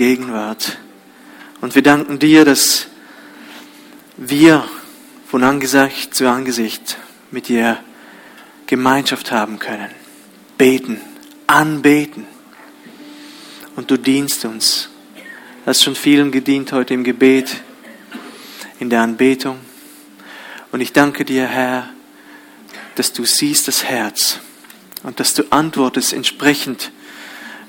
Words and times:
Gegenwart. 0.00 0.78
Und 1.60 1.74
wir 1.74 1.82
danken 1.82 2.18
dir, 2.18 2.46
dass 2.46 2.86
wir 4.16 4.66
von 5.26 5.44
Angesicht 5.44 6.14
zu 6.14 6.26
Angesicht 6.26 6.96
mit 7.30 7.48
dir 7.48 7.76
Gemeinschaft 8.66 9.30
haben 9.30 9.58
können. 9.58 9.90
Beten, 10.56 11.02
anbeten. 11.46 12.24
Und 13.76 13.90
du 13.90 13.98
dienst 13.98 14.46
uns. 14.46 14.88
Du 15.16 15.66
hast 15.66 15.82
schon 15.82 15.94
vielen 15.94 16.30
gedient 16.30 16.72
heute 16.72 16.94
im 16.94 17.04
Gebet, 17.04 17.60
in 18.78 18.88
der 18.88 19.02
Anbetung. 19.02 19.58
Und 20.72 20.80
ich 20.80 20.94
danke 20.94 21.26
dir, 21.26 21.46
Herr, 21.46 21.90
dass 22.94 23.12
du 23.12 23.26
siehst 23.26 23.68
das 23.68 23.84
Herz 23.84 24.40
und 25.02 25.20
dass 25.20 25.34
du 25.34 25.42
antwortest 25.50 26.14
entsprechend 26.14 26.90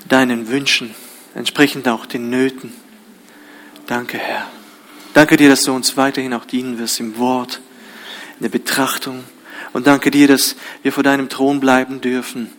deinen 0.08 0.48
Wünschen, 0.48 0.94
entsprechend 1.34 1.88
auch 1.88 2.06
den 2.06 2.30
Nöten. 2.30 2.72
Danke, 3.86 4.18
Herr. 4.18 4.50
Danke 5.14 5.36
dir, 5.36 5.48
dass 5.50 5.62
du 5.62 5.72
uns 5.72 5.96
weiterhin 5.96 6.32
auch 6.34 6.44
dienen 6.44 6.78
wirst 6.78 7.00
im 7.00 7.18
Wort, 7.18 7.60
in 8.38 8.44
der 8.44 8.48
Betrachtung. 8.48 9.24
Und 9.72 9.86
danke 9.86 10.10
dir, 10.10 10.28
dass 10.28 10.56
wir 10.82 10.92
vor 10.92 11.02
deinem 11.02 11.28
Thron 11.28 11.60
bleiben 11.60 12.00
dürfen 12.00 12.50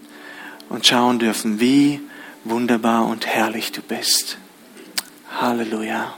und 0.70 0.85
schauen 0.85 1.20
dürfen, 1.20 1.59
wie 1.59 1.99
wunderbar 2.44 3.07
und 3.07 3.25
herrlich 3.25 3.71
du 3.71 3.81
bist. 3.81 4.38
Halleluja. 5.39 6.16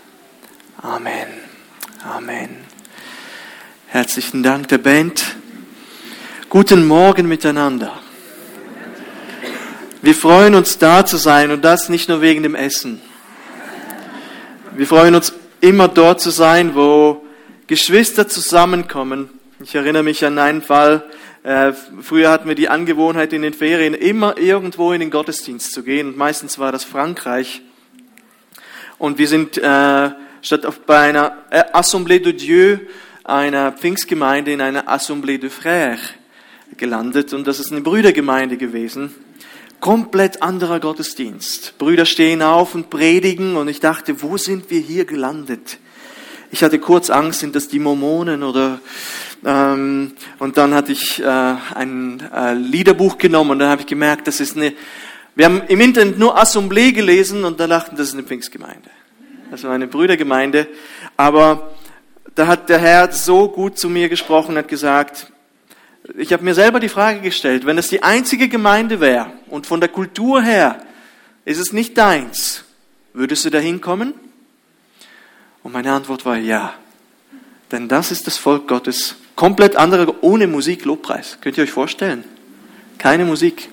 Amen. 0.82 1.28
Amen. 2.04 2.58
Herzlichen 3.88 4.44
Dank 4.44 4.68
der 4.68 4.78
Band. 4.78 5.36
Guten 6.50 6.86
Morgen 6.86 7.28
miteinander. 7.28 8.02
Wir 10.06 10.14
freuen 10.14 10.54
uns 10.54 10.78
da 10.78 11.04
zu 11.04 11.18
sein 11.18 11.50
und 11.50 11.66
das 11.66 11.90
nicht 11.90 12.10
nur 12.10 12.22
wegen 12.22 12.44
dem 12.44 12.54
Essen. 12.54 13.02
Wir 14.76 14.86
freuen 14.86 15.16
uns 15.16 15.34
immer 15.62 15.88
dort 15.88 16.22
zu 16.22 16.30
sein, 16.30 16.76
wo 16.76 17.26
Geschwister 17.66 18.28
zusammenkommen. 18.28 19.32
Ich 19.64 19.74
erinnere 19.74 20.04
mich 20.04 20.24
an 20.24 20.38
einen 20.38 20.62
Fall, 20.62 21.04
äh, 21.42 21.74
früher 22.04 22.30
hatten 22.30 22.48
wir 22.48 22.54
die 22.54 22.70
Angewohnheit 22.70 23.34
in 23.34 23.42
den 23.42 23.56
Ferien 23.56 23.96
immer 23.96 24.38
irgendwo 24.38 24.94
in 24.94 25.00
den 25.00 25.10
Gottesdienst 25.10 25.72
zu 25.72 25.82
gehen 25.82 26.10
und 26.10 26.18
meistens 26.18 26.60
war 26.60 26.72
das 26.72 26.84
Frankreich. 26.84 27.64
Und 29.00 29.18
wir 29.18 29.28
sind 29.28 29.58
äh, 29.58 30.12
statt 30.44 30.86
bei 30.86 31.00
einer 31.00 31.36
äh, 31.50 31.64
Assemblée 31.74 32.20
de 32.20 32.34
Dieu, 32.34 32.78
einer 33.24 33.72
Pfingstgemeinde, 33.72 34.52
in 34.52 34.62
einer 34.62 34.88
Assemblée 34.88 35.40
de 35.40 35.50
Frères 35.50 35.98
gelandet 36.78 37.34
und 37.34 37.48
das 37.48 37.60
ist 37.60 37.72
eine 37.72 37.82
Brüdergemeinde 37.82 38.58
gewesen 38.58 39.25
komplett 39.86 40.42
anderer 40.42 40.80
Gottesdienst. 40.80 41.78
Brüder 41.78 42.06
stehen 42.06 42.42
auf 42.42 42.74
und 42.74 42.90
predigen 42.90 43.56
und 43.56 43.68
ich 43.68 43.80
dachte, 43.80 44.24
wo 44.24 44.36
sind 44.36 44.72
wir 44.72 44.80
hier 44.80 45.06
gelandet? 45.06 45.78
Ich 46.50 46.64
hatte 46.64 46.80
kurz 46.80 47.12
Angst, 47.12 47.42
sind 47.42 47.56
das 47.56 47.68
die 47.68 47.78
Mormonen 47.78 48.42
oder 48.42 48.80
ähm, 49.46 50.14
und 50.40 50.58
dann 50.58 50.74
hatte 50.74 50.92
ich 50.92 51.22
äh, 51.22 51.28
ein 51.28 52.20
äh, 52.34 52.56
Liederbuch 52.56 53.20
genommen 53.20 53.52
und 53.52 53.60
dann 53.60 53.70
habe 53.70 53.82
ich 53.82 53.88
gemerkt, 53.88 54.26
das 54.26 54.40
ist 54.40 54.58
eine. 54.58 54.74
Wir 55.36 55.46
haben 55.46 55.62
im 55.68 55.80
Internet 55.80 56.18
nur 56.18 56.36
Assemblée 56.36 56.92
gelesen 56.92 57.46
und 57.46 57.60
dann 57.60 57.70
dachten, 57.70 57.96
das 57.96 58.08
ist 58.08 58.16
eine 58.16 58.24
Pfingstgemeinde. 58.24 58.90
Das 59.52 59.66
war 59.66 59.74
eine 59.74 59.86
Brüdergemeinde, 59.86 60.68
aber 61.16 61.76
da 62.34 62.48
hat 62.48 62.70
der 62.70 62.80
Herr 62.80 63.12
so 63.12 63.50
gut 63.50 63.78
zu 63.78 63.90
mir 63.90 64.10
gesprochen, 64.10 64.58
hat 64.58 64.68
gesagt, 64.68 65.32
ich 66.18 66.34
habe 66.34 66.44
mir 66.44 66.54
selber 66.54 66.80
die 66.80 66.90
Frage 66.90 67.22
gestellt, 67.22 67.66
wenn 67.66 67.78
es 67.78 67.88
die 67.88 68.04
einzige 68.04 68.48
Gemeinde 68.48 69.00
wäre 69.00 69.32
und 69.48 69.66
von 69.66 69.80
der 69.80 69.90
Kultur 69.90 70.42
her 70.42 70.80
ist 71.46 71.60
es 71.60 71.74
nicht 71.74 71.98
deins, 71.98 72.64
würdest 73.14 73.46
du 73.46 73.50
da 73.50 73.60
hinkommen? 73.60 74.14
Und 75.64 75.74
meine 75.74 75.92
Antwort 75.92 76.26
war 76.26 76.38
ja. 76.38 76.74
Denn 77.72 77.88
das 77.88 78.12
ist 78.12 78.28
das 78.28 78.38
Volk 78.38 78.68
Gottes. 78.68 79.16
Komplett 79.36 79.76
andere, 79.76 80.24
ohne 80.24 80.48
Musik, 80.48 80.86
Lobpreis. 80.86 81.40
Könnt 81.42 81.58
ihr 81.58 81.64
euch 81.64 81.72
vorstellen? 81.72 82.24
Keine 83.00 83.26
Musik. 83.26 83.70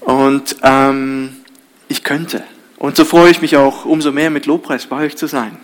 Und 0.00 0.56
ähm, 0.62 1.36
ich 1.88 2.04
könnte. 2.04 2.44
Und 2.78 2.96
so 2.96 3.04
freue 3.04 3.30
ich 3.30 3.40
mich 3.40 3.56
auch 3.56 3.84
umso 3.84 4.12
mehr 4.12 4.30
mit 4.30 4.46
Lobpreis 4.46 4.86
bei 4.86 5.04
euch 5.04 5.16
zu 5.16 5.26
sein 5.26 5.58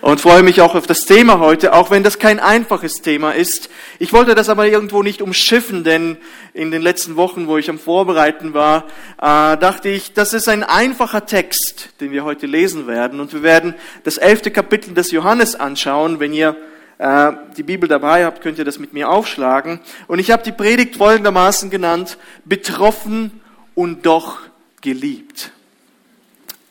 und 0.00 0.20
freue 0.20 0.42
mich 0.42 0.60
auch 0.60 0.74
auf 0.74 0.86
das 0.86 1.00
Thema 1.00 1.38
heute, 1.38 1.72
auch 1.72 1.90
wenn 1.90 2.02
das 2.02 2.18
kein 2.18 2.40
einfaches 2.40 2.94
Thema 3.02 3.32
ist. 3.32 3.70
Ich 3.98 4.12
wollte 4.12 4.34
das 4.34 4.48
aber 4.48 4.66
irgendwo 4.66 5.02
nicht 5.02 5.22
umschiffen, 5.22 5.84
denn 5.84 6.16
in 6.54 6.70
den 6.70 6.82
letzten 6.82 7.16
Wochen, 7.16 7.46
wo 7.46 7.58
ich 7.58 7.70
am 7.70 7.78
Vorbereiten 7.78 8.54
war, 8.54 8.84
äh, 9.18 9.56
dachte 9.56 9.88
ich, 9.88 10.12
das 10.12 10.34
ist 10.34 10.48
ein 10.48 10.64
einfacher 10.64 11.26
Text, 11.26 11.90
den 12.00 12.10
wir 12.12 12.24
heute 12.24 12.46
lesen 12.46 12.86
werden. 12.86 13.20
Und 13.20 13.32
wir 13.32 13.42
werden 13.42 13.74
das 14.04 14.18
elfte 14.18 14.50
Kapitel 14.50 14.94
des 14.94 15.10
Johannes 15.10 15.54
anschauen. 15.54 16.20
Wenn 16.20 16.32
ihr 16.32 16.56
äh, 16.98 17.32
die 17.56 17.62
Bibel 17.62 17.88
dabei 17.88 18.24
habt, 18.24 18.42
könnt 18.42 18.58
ihr 18.58 18.64
das 18.64 18.78
mit 18.78 18.92
mir 18.92 19.08
aufschlagen. 19.08 19.80
Und 20.06 20.18
ich 20.18 20.30
habe 20.30 20.42
die 20.42 20.52
Predigt 20.52 20.96
folgendermaßen 20.96 21.70
genannt, 21.70 22.18
betroffen 22.44 23.40
und 23.74 24.06
doch 24.06 24.38
geliebt. 24.80 25.52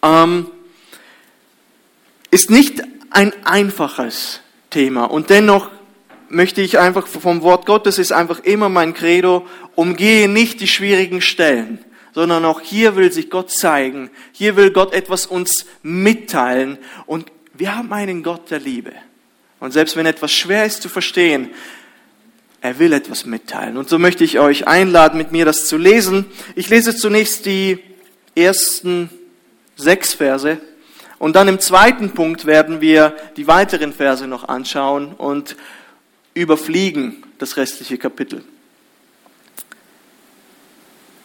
Ähm, 0.01 0.47
ist 2.31 2.49
nicht 2.49 2.81
ein 3.09 3.33
einfaches 3.45 4.41
Thema 4.69 5.05
und 5.05 5.29
dennoch 5.29 5.69
möchte 6.29 6.61
ich 6.61 6.77
einfach 6.77 7.07
vom 7.07 7.41
Wort 7.41 7.65
Gottes 7.65 7.99
ist 7.99 8.11
einfach 8.11 8.39
immer 8.39 8.69
mein 8.69 8.93
Credo, 8.93 9.47
umgehe 9.75 10.27
nicht 10.27 10.59
die 10.59 10.67
schwierigen 10.67 11.21
Stellen, 11.21 11.79
sondern 12.13 12.45
auch 12.45 12.61
hier 12.61 12.95
will 12.95 13.11
sich 13.11 13.29
Gott 13.29 13.51
zeigen, 13.51 14.09
hier 14.31 14.55
will 14.55 14.71
Gott 14.71 14.93
etwas 14.93 15.25
uns 15.25 15.65
mitteilen 15.83 16.77
und 17.05 17.31
wir 17.53 17.75
haben 17.75 17.91
einen 17.93 18.23
Gott 18.23 18.51
der 18.51 18.59
Liebe. 18.59 18.91
Und 19.59 19.71
selbst 19.71 19.95
wenn 19.95 20.05
etwas 20.05 20.31
schwer 20.31 20.65
ist 20.65 20.81
zu 20.81 20.89
verstehen, 20.89 21.49
er 22.61 22.79
will 22.79 22.93
etwas 22.93 23.25
mitteilen. 23.25 23.77
Und 23.77 23.89
so 23.89 23.97
möchte 23.97 24.23
ich 24.23 24.39
euch 24.39 24.67
einladen, 24.67 25.17
mit 25.17 25.31
mir 25.31 25.45
das 25.45 25.67
zu 25.67 25.77
lesen. 25.77 26.25
Ich 26.55 26.69
lese 26.69 26.95
zunächst 26.95 27.45
die 27.45 27.79
ersten 28.35 29.09
sechs 29.75 30.13
Verse 30.13 30.59
und 31.19 31.35
dann 31.35 31.47
im 31.47 31.59
zweiten 31.59 32.11
Punkt 32.11 32.45
werden 32.45 32.81
wir 32.81 33.15
die 33.37 33.47
weiteren 33.47 33.93
Verse 33.93 34.27
noch 34.27 34.47
anschauen 34.47 35.13
und 35.13 35.55
überfliegen 36.33 37.23
das 37.39 37.57
restliche 37.57 37.97
Kapitel. 37.97 38.43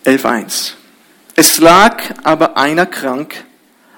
11.1. 0.04 0.72
Es 1.36 1.58
lag 1.58 2.02
aber 2.24 2.56
einer 2.56 2.86
krank, 2.86 3.44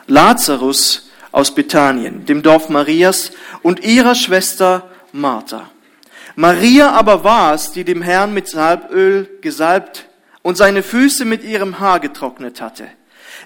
Lazarus 0.06 1.10
aus 1.32 1.54
Bethanien, 1.54 2.26
dem 2.26 2.42
Dorf 2.42 2.68
Marias 2.68 3.32
und 3.62 3.80
ihrer 3.80 4.14
Schwester 4.14 4.90
Martha. 5.12 5.70
Maria 6.36 6.90
aber 6.90 7.24
war 7.24 7.54
es, 7.54 7.72
die 7.72 7.84
dem 7.84 8.02
Herrn 8.02 8.34
mit 8.34 8.48
Salböl 8.48 9.38
gesalbt 9.40 10.06
und 10.42 10.56
seine 10.56 10.82
Füße 10.82 11.24
mit 11.24 11.44
ihrem 11.44 11.78
Haar 11.78 12.00
getrocknet 12.00 12.60
hatte. 12.60 12.88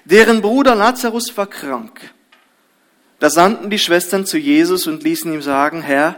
Deren 0.05 0.41
Bruder 0.41 0.75
Lazarus 0.75 1.35
war 1.37 1.47
krank. 1.47 2.01
Da 3.19 3.29
sandten 3.29 3.69
die 3.69 3.79
Schwestern 3.79 4.25
zu 4.25 4.37
Jesus 4.37 4.87
und 4.87 5.03
ließen 5.03 5.31
ihm 5.33 5.41
sagen, 5.41 5.81
Herr, 5.81 6.15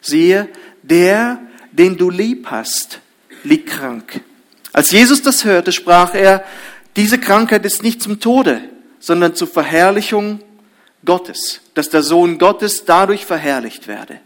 siehe, 0.00 0.48
der, 0.82 1.40
den 1.72 1.96
du 1.96 2.10
lieb 2.10 2.46
hast, 2.50 3.00
liegt 3.42 3.70
krank. 3.70 4.20
Als 4.72 4.90
Jesus 4.90 5.22
das 5.22 5.44
hörte, 5.44 5.72
sprach 5.72 6.14
er, 6.14 6.44
diese 6.96 7.18
Krankheit 7.18 7.64
ist 7.64 7.82
nicht 7.82 8.02
zum 8.02 8.20
Tode, 8.20 8.62
sondern 9.00 9.34
zur 9.34 9.48
Verherrlichung 9.48 10.40
Gottes, 11.04 11.60
dass 11.74 11.90
der 11.90 12.02
Sohn 12.02 12.38
Gottes 12.38 12.84
dadurch 12.84 13.26
verherrlicht 13.26 13.88
werde. 13.88 14.20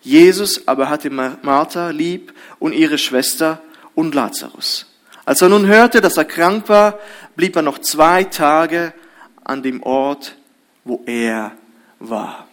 Jesus 0.00 0.68
aber 0.68 0.88
hatte 0.88 1.10
Martha 1.10 1.90
lieb 1.90 2.32
und 2.58 2.72
ihre 2.72 2.98
Schwester 2.98 3.60
und 3.94 4.14
Lazarus. 4.14 4.86
Als 5.24 5.42
er 5.42 5.48
nun 5.48 5.66
hörte, 5.66 6.00
dass 6.00 6.16
er 6.16 6.24
krank 6.24 6.68
war, 6.68 7.00
blieb 7.34 7.56
er 7.56 7.62
noch 7.62 7.80
zwei 7.80 8.22
Tage 8.24 8.92
an 9.42 9.62
dem 9.62 9.82
Ort, 9.82 10.36
wo 10.86 11.02
er 11.04 11.52
war. 11.98 12.46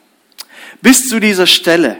Bis 0.82 1.08
zu 1.08 1.20
dieser 1.20 1.48
Stelle, 1.48 1.98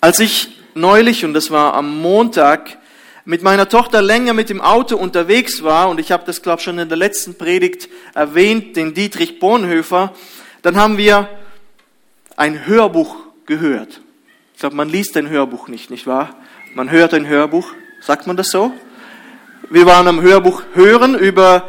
als 0.00 0.18
ich 0.18 0.48
neulich, 0.74 1.24
und 1.24 1.34
das 1.34 1.50
war 1.50 1.74
am 1.74 2.00
Montag, 2.00 2.78
mit 3.24 3.42
meiner 3.42 3.68
Tochter 3.68 4.02
länger 4.02 4.32
mit 4.32 4.48
dem 4.48 4.60
Auto 4.60 4.96
unterwegs 4.96 5.62
war, 5.62 5.90
und 5.90 6.00
ich 6.00 6.10
habe 6.10 6.24
das, 6.26 6.42
glaube 6.42 6.58
ich, 6.58 6.64
schon 6.64 6.78
in 6.78 6.88
der 6.88 6.98
letzten 6.98 7.36
Predigt 7.36 7.88
erwähnt, 8.14 8.74
den 8.74 8.94
Dietrich 8.94 9.38
Bonhoeffer, 9.38 10.12
dann 10.62 10.76
haben 10.76 10.96
wir 10.96 11.28
ein 12.36 12.66
Hörbuch 12.66 13.14
gehört. 13.46 14.00
Ich 14.54 14.60
glaube, 14.60 14.76
man 14.76 14.88
liest 14.88 15.16
ein 15.16 15.28
Hörbuch 15.28 15.68
nicht, 15.68 15.90
nicht 15.90 16.06
wahr? 16.06 16.34
Man 16.74 16.90
hört 16.90 17.12
ein 17.14 17.28
Hörbuch, 17.28 17.68
sagt 18.00 18.26
man 18.26 18.36
das 18.36 18.50
so? 18.50 18.72
Wir 19.70 19.86
waren 19.86 20.08
am 20.08 20.22
Hörbuch 20.22 20.62
hören 20.74 21.14
über 21.14 21.68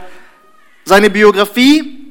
seine 0.85 1.09
Biografie, 1.09 2.02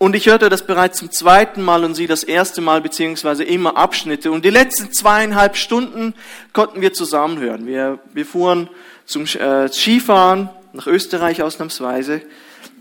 und 0.00 0.16
ich 0.16 0.28
hörte 0.28 0.48
das 0.48 0.62
bereits 0.62 0.98
zum 0.98 1.10
zweiten 1.10 1.60
Mal 1.62 1.84
und 1.84 1.94
sie 1.94 2.06
das 2.06 2.24
erste 2.24 2.62
Mal, 2.62 2.80
beziehungsweise 2.80 3.44
immer 3.44 3.76
Abschnitte. 3.76 4.32
Und 4.32 4.46
die 4.46 4.50
letzten 4.50 4.94
zweieinhalb 4.94 5.58
Stunden 5.58 6.14
konnten 6.54 6.80
wir 6.80 6.94
zusammen 6.94 7.38
hören. 7.38 7.66
Wir, 7.66 7.98
wir 8.14 8.24
fuhren 8.24 8.70
zum 9.04 9.24
äh, 9.24 9.68
Skifahren, 9.68 10.48
nach 10.72 10.86
Österreich 10.86 11.42
ausnahmsweise. 11.42 12.22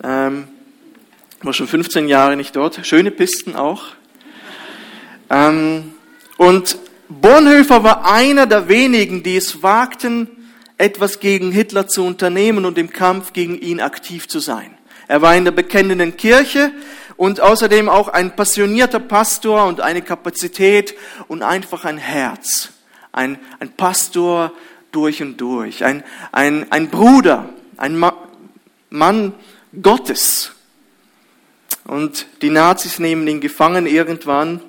Ähm, 0.01 0.47
war 1.41 1.51
schon 1.51 1.67
15 1.67 2.07
Jahre 2.07 2.37
nicht 2.37 2.55
dort. 2.55 2.79
Schöne 2.87 3.11
Pisten 3.11 3.53
auch. 3.53 3.83
Ähm, 5.29 5.95
und 6.37 6.77
Bonhoeffer 7.09 7.83
war 7.83 8.09
einer 8.09 8.45
der 8.45 8.69
wenigen, 8.69 9.23
die 9.23 9.35
es 9.35 9.61
wagten, 9.61 10.29
etwas 10.77 11.19
gegen 11.19 11.51
Hitler 11.51 11.85
zu 11.85 12.05
unternehmen 12.05 12.63
und 12.63 12.77
im 12.77 12.91
Kampf 12.91 13.33
gegen 13.33 13.59
ihn 13.59 13.81
aktiv 13.81 14.29
zu 14.29 14.39
sein. 14.39 14.77
Er 15.09 15.21
war 15.21 15.35
in 15.35 15.43
der 15.43 15.51
bekennenden 15.51 16.15
Kirche 16.15 16.71
und 17.19 17.41
außerdem 17.41 17.89
auch 17.89 18.07
ein 18.07 18.33
passionierter 18.33 19.01
Pastor 19.01 19.65
und 19.65 19.81
eine 19.81 20.01
Kapazität 20.01 20.95
und 21.27 21.43
einfach 21.43 21.83
ein 21.83 21.97
Herz. 21.97 22.69
Ein, 23.11 23.37
ein 23.59 23.73
Pastor 23.73 24.53
durch 24.93 25.21
und 25.21 25.35
durch. 25.35 25.83
Ein, 25.83 26.05
ein, 26.31 26.71
ein 26.71 26.89
Bruder, 26.89 27.49
ein 27.75 27.97
Ma 27.97 28.13
Mann 28.89 29.33
Gottes. 29.81 30.53
Und 31.83 32.25
die 32.41 32.51
Nazis 32.51 32.99
nehmen 32.99 33.27
ihn 33.27 33.41
gefangen 33.41 33.85
irgendwann 33.85 34.61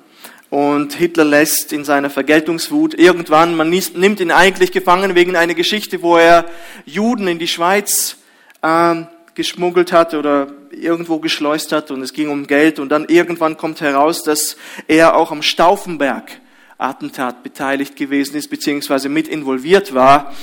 und 0.49 0.91
Hitler 0.91 1.23
lässt 1.23 1.71
in 1.71 1.85
seiner 1.85 2.09
Vergeltungswut 2.09 2.95
irgendwann, 2.95 3.55
man 3.55 3.69
nimmt 3.69 4.19
ihn 4.19 4.31
eigentlich 4.31 4.73
gefangen 4.73 5.15
wegen 5.15 5.37
einer 5.37 5.53
Geschichte, 5.53 6.01
wo 6.01 6.17
er 6.17 6.43
Juden 6.83 7.29
in 7.29 7.39
die 7.39 7.47
Schweiz 7.47 8.17
äh, 8.61 9.03
geschmuggelt 9.35 9.93
hat 9.93 10.13
oder 10.13 10.51
irgendwo 10.81 11.19
geschleust 11.19 11.71
hat 11.71 11.91
und 11.91 12.01
es 12.01 12.13
ging 12.13 12.29
um 12.29 12.47
Geld 12.47 12.79
und 12.79 12.89
dann 12.89 13.05
irgendwann 13.05 13.57
kommt 13.57 13.81
heraus, 13.81 14.23
dass 14.23 14.57
er 14.87 15.15
auch 15.15 15.31
am 15.31 15.41
Stauffenberg 15.41 16.39
Attentat 16.77 17.43
beteiligt 17.43 17.95
gewesen 17.95 18.35
ist, 18.35 18.49
beziehungsweise 18.49 19.07
mit 19.07 19.27
involviert 19.27 19.93
war. 19.93 20.33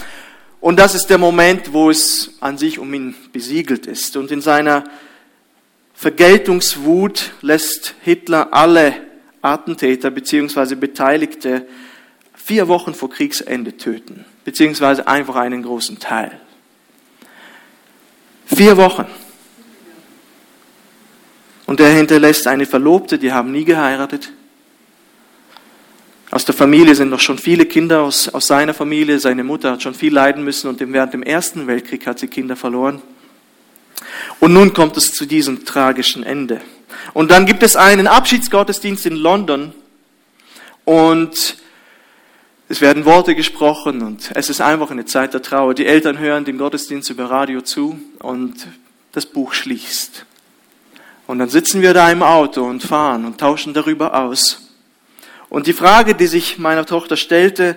Und 0.61 0.79
das 0.79 0.95
ist 0.95 1.07
der 1.07 1.19
Moment, 1.19 1.73
wo 1.73 1.91
es 1.91 2.35
an 2.41 2.59
sich 2.59 2.79
um 2.79 2.93
ihn 2.95 3.15
besiegelt 3.33 3.87
ist. 3.87 4.17
Und 4.17 4.31
in 4.31 4.41
seiner 4.41 4.85
Vergeltungswut 5.95 7.33
lässt 7.43 7.95
Hitler 8.03 8.49
alle 8.53 8.95
Attentäter 9.43 10.11
bzw. 10.11 10.75
Beteiligte 10.77 11.67
vier 12.35 12.69
Wochen 12.69 12.95
vor 12.95 13.11
Kriegsende 13.11 13.77
töten, 13.77 14.25
beziehungsweise 14.45 15.07
einfach 15.07 15.37
einen 15.37 15.63
großen 15.63 15.99
Teil. 15.99 16.41
Vier 18.47 18.77
Wochen. 18.77 19.07
Und 21.69 21.81
er 21.81 21.91
hinterlässt 21.91 22.47
eine 22.47 22.65
Verlobte, 22.65 23.19
die 23.19 23.31
haben 23.31 23.53
nie 23.53 23.67
geheiratet. 23.67 24.33
Aus 26.31 26.47
der 26.47 26.55
Familie 26.55 26.95
sind 26.95 27.11
noch 27.11 27.21
schon 27.21 27.37
viele 27.37 27.67
Kinder 27.67 28.01
aus, 28.01 28.27
aus 28.27 28.47
seiner 28.47 28.73
Familie. 28.73 29.19
Seine 29.19 29.45
Mutter 29.45 29.73
hat 29.73 29.83
schon 29.83 29.93
viel 29.93 30.15
leiden 30.15 30.45
müssen 30.45 30.69
und 30.69 30.81
während 30.81 31.13
dem 31.13 31.23
Ersten 31.23 31.67
Weltkrieg 31.67 32.07
hat 32.07 32.21
sie 32.21 32.29
Kinder 32.29 32.57
verloren. 32.57 33.03
Und 34.41 34.55
nun 34.55 34.73
kommt 34.73 34.97
es 34.97 35.13
zu 35.13 35.27
diesem 35.27 35.67
tragischen 35.67 36.23
Ende. 36.23 36.63
Und 37.13 37.31
dann 37.31 37.45
gibt 37.45 37.63
es 37.63 37.77
einen 37.77 38.07
Abschiedsgottesdienst 38.07 39.05
in 39.05 39.17
London 39.17 39.75
und 40.87 41.59
es 42.71 42.81
werden 42.81 43.05
Worte 43.05 43.35
gesprochen 43.35 44.01
und 44.01 44.31
es 44.35 44.49
ist 44.49 44.63
einfach 44.63 44.91
eine 44.91 45.05
Zeit 45.05 45.35
der 45.35 45.43
Trauer. 45.43 45.75
Die 45.75 45.85
Eltern 45.85 46.19
hören 46.19 46.47
dem 46.47 46.57
Gottesdienst 46.57 47.11
über 47.11 47.29
Radio 47.29 47.61
zu 47.61 48.01
und 48.21 48.55
das 49.13 49.27
Buch 49.27 49.53
schließt. 49.53 50.25
Und 51.29 51.39
dann 51.41 51.51
sitzen 51.51 51.83
wir 51.83 51.93
da 51.93 52.11
im 52.11 52.23
Auto 52.23 52.65
und 52.65 52.83
fahren 52.83 53.27
und 53.27 53.39
tauschen 53.39 53.75
darüber 53.75 54.15
aus. 54.15 54.73
Und 55.51 55.67
die 55.67 55.75
Frage, 55.75 56.15
die 56.15 56.27
sich 56.27 56.57
meiner 56.57 56.87
Tochter 56.87 57.19
stellte, 57.19 57.77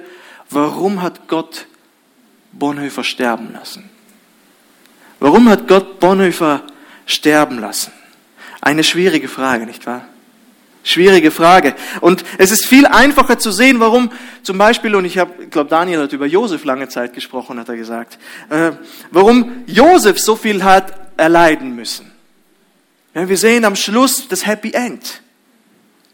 warum 0.50 1.01
hat 1.01 1.27
Gott 1.27 1.68
Bonhoeffer 2.53 3.03
sterben 3.03 3.51
lassen? 3.51 3.89
Warum 5.19 5.50
hat 5.50 5.68
Gott 5.68 6.00
Bonhoeffer 6.00 6.62
sterben 7.06 7.59
lassen? 7.59 7.92
Eine 8.62 8.86
schwierige 8.86 9.27
Frage, 9.27 9.65
nicht 9.65 9.86
wahr? 9.86 10.06
Schwierige 10.83 11.30
Frage. 11.30 11.75
Und 12.00 12.24
es 12.38 12.51
ist 12.51 12.65
viel 12.65 12.86
einfacher 12.86 13.38
zu 13.38 13.51
sehen, 13.51 13.81
warum 13.81 14.13
zum 14.44 14.57
Beispiel, 14.57 14.95
und 14.95 15.04
ich 15.04 15.18
habe, 15.18 15.47
glaube, 15.47 15.69
Daniel 15.69 16.04
hat 16.04 16.13
über 16.13 16.25
Josef 16.25 16.63
lange 16.63 16.88
Zeit 16.88 17.13
gesprochen, 17.13 17.59
hat 17.59 17.68
er 17.68 17.75
gesagt, 17.75 18.18
äh, 18.50 18.71
warum 19.12 19.63
Josef 19.65 20.19
so 20.19 20.38
viel 20.38 20.63
hat 20.63 20.94
erleiden 21.18 21.75
müssen. 21.75 22.11
Ja, 23.13 23.28
wir 23.28 23.38
sehen 23.38 23.66
am 23.66 23.75
Schluss 23.75 24.28
das 24.30 24.46
Happy 24.46 24.72
End. 24.72 25.22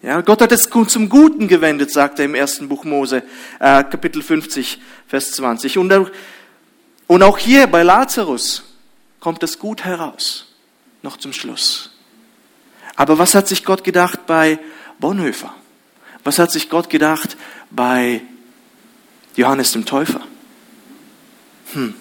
Ja, 0.02 0.22
Gott 0.22 0.42
hat 0.42 0.52
es 0.52 0.70
zum 0.70 1.10
Guten 1.10 1.48
gewendet, 1.48 1.92
sagt 1.92 2.20
er 2.20 2.26
im 2.26 2.34
ersten 2.34 2.68
Buch 2.70 2.84
Mose, 2.86 3.24
äh, 3.60 3.84
Kapitel 3.84 4.24
50, 4.24 4.80
Vers 5.08 5.32
20. 5.34 5.78
Und, 5.78 6.12
und 7.08 7.24
auch 7.24 7.38
hier 7.38 7.68
bei 7.68 7.84
Lazarus 7.84 8.64
kommt 9.20 9.44
das 9.44 9.60
gut 9.60 9.84
heraus, 9.84 10.54
noch 11.04 11.18
zum 11.18 11.34
Schluss. 11.34 11.92
Aber 12.96 13.20
was 13.20 13.36
hat 13.36 13.48
sich 13.48 13.64
Gott 13.64 13.84
gedacht 13.84 14.26
bei 14.26 14.60
Bonhoeffer? 15.00 15.54
Was 16.24 16.40
hat 16.40 16.52
sich 16.52 16.70
Gott 16.70 16.90
gedacht 16.90 17.38
bei 17.70 18.22
Johannes 19.36 19.72
dem 19.72 19.86
Täufer? 19.86 20.22
Hm. 21.74 21.94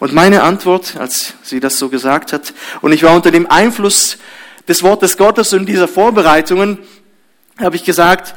Und 0.00 0.12
meine 0.12 0.42
Antwort, 0.42 0.96
als 0.96 1.34
sie 1.42 1.60
das 1.60 1.78
so 1.78 1.88
gesagt 1.88 2.32
hat, 2.32 2.54
und 2.82 2.92
ich 2.92 3.02
war 3.02 3.14
unter 3.14 3.30
dem 3.30 3.50
Einfluss 3.50 4.18
des 4.68 4.82
Wortes 4.82 5.16
Gottes 5.16 5.52
und 5.52 5.66
dieser 5.66 5.88
Vorbereitungen, 5.88 6.78
habe 7.58 7.76
ich 7.76 7.84
gesagt, 7.84 8.34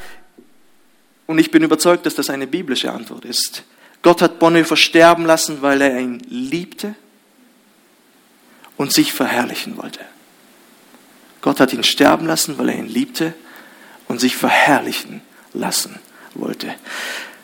und 1.26 1.38
ich 1.38 1.50
bin 1.50 1.62
überzeugt, 1.62 2.04
dass 2.06 2.14
das 2.14 2.30
eine 2.30 2.46
biblische 2.46 2.92
Antwort 2.92 3.24
ist. 3.24 3.62
Gott 4.02 4.20
hat 4.20 4.40
Bonhoeffer 4.40 4.76
sterben 4.76 5.24
lassen, 5.24 5.62
weil 5.62 5.80
er 5.80 5.98
ihn 5.98 6.20
liebte 6.28 6.94
und 8.76 8.92
sich 8.92 9.12
verherrlichen 9.12 9.76
wollte. 9.76 10.00
Gott 11.40 11.60
hat 11.60 11.72
ihn 11.72 11.84
sterben 11.84 12.26
lassen, 12.26 12.58
weil 12.58 12.70
er 12.70 12.76
ihn 12.76 12.88
liebte 12.88 13.34
und 14.08 14.20
sich 14.20 14.36
verherrlichen 14.36 15.20
lassen 15.52 16.00
wollte. 16.34 16.74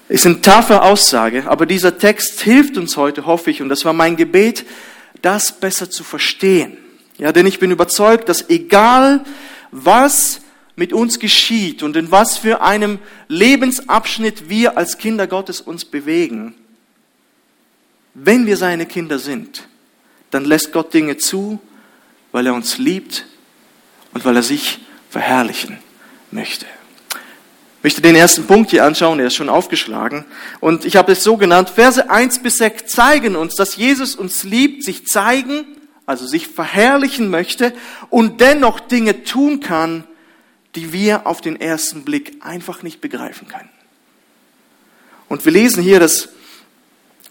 Ist 0.09 0.25
eine 0.25 0.41
taffe 0.41 0.83
Aussage, 0.83 1.49
aber 1.49 1.67
dieser 1.67 1.99
Text 1.99 2.41
hilft 2.41 2.79
uns 2.79 2.97
heute, 2.97 3.27
hoffe 3.27 3.51
ich, 3.51 3.61
und 3.61 3.69
das 3.69 3.85
war 3.85 3.93
mein 3.93 4.17
Gebet, 4.17 4.65
das 5.21 5.53
besser 5.53 5.91
zu 5.91 6.03
verstehen. 6.03 6.79
Ja, 7.19 7.33
denn 7.33 7.47
ich 7.47 7.59
bin 7.59 7.71
überzeugt, 7.71 8.29
dass 8.29 8.49
egal 8.49 9.25
was 9.71 10.41
mit 10.77 10.93
uns 10.93 11.19
geschieht 11.19 11.83
und 11.83 11.97
in 11.97 12.11
was 12.11 12.39
für 12.39 12.63
einem 12.63 13.01
Lebensabschnitt 13.27 14.49
wir 14.49 14.79
als 14.79 14.97
Kinder 14.97 15.27
Gottes 15.27 15.61
uns 15.61 15.85
bewegen, 15.85 16.55
wenn 18.15 18.47
wir 18.47 18.57
seine 18.57 18.87
Kinder 18.87 19.19
sind, 19.19 19.69
dann 20.31 20.45
lässt 20.45 20.73
Gott 20.73 20.95
Dinge 20.95 21.17
zu, 21.17 21.61
weil 22.33 22.47
er 22.47 22.55
uns 22.55 22.79
liebt 22.79 23.27
und 24.15 24.25
weil 24.25 24.37
er 24.37 24.43
sich 24.43 24.81
verherrlichen 25.11 25.79
möchte. 26.31 26.67
Ich 27.79 27.85
möchte 27.85 28.03
den 28.03 28.17
ersten 28.17 28.45
Punkt 28.45 28.73
hier 28.73 28.85
anschauen, 28.85 29.21
er 29.21 29.29
ist 29.29 29.37
schon 29.37 29.49
aufgeschlagen. 29.49 30.25
Und 30.59 30.85
ich 30.85 30.97
habe 30.97 31.13
es 31.13 31.23
so 31.23 31.37
genannt, 31.37 31.71
Verse 31.71 32.11
1 32.11 32.43
bis 32.43 32.59
6 32.59 32.87
zeigen 32.87 33.37
uns, 33.37 33.55
dass 33.55 33.77
Jesus 33.77 34.17
uns 34.17 34.43
liebt, 34.43 34.83
sich 34.83 35.07
zeigen, 35.07 35.65
also 36.05 36.27
sich 36.27 36.49
verherrlichen 36.49 37.31
möchte 37.31 37.73
und 38.11 38.41
dennoch 38.41 38.81
Dinge 38.81 39.23
tun 39.23 39.61
kann, 39.61 40.03
die 40.75 40.93
wir 40.93 41.29
auf 41.29 41.41
den 41.41 41.61
ersten 41.61 42.05
Blick 42.05 42.39
einfach 42.41 42.83
nicht 42.83 43.01
begreifen 43.01 43.47
können. 43.47 43.71
Und 45.29 45.45
wir 45.45 45.53
lesen 45.53 45.81
hier 45.81 46.01
das 46.01 46.31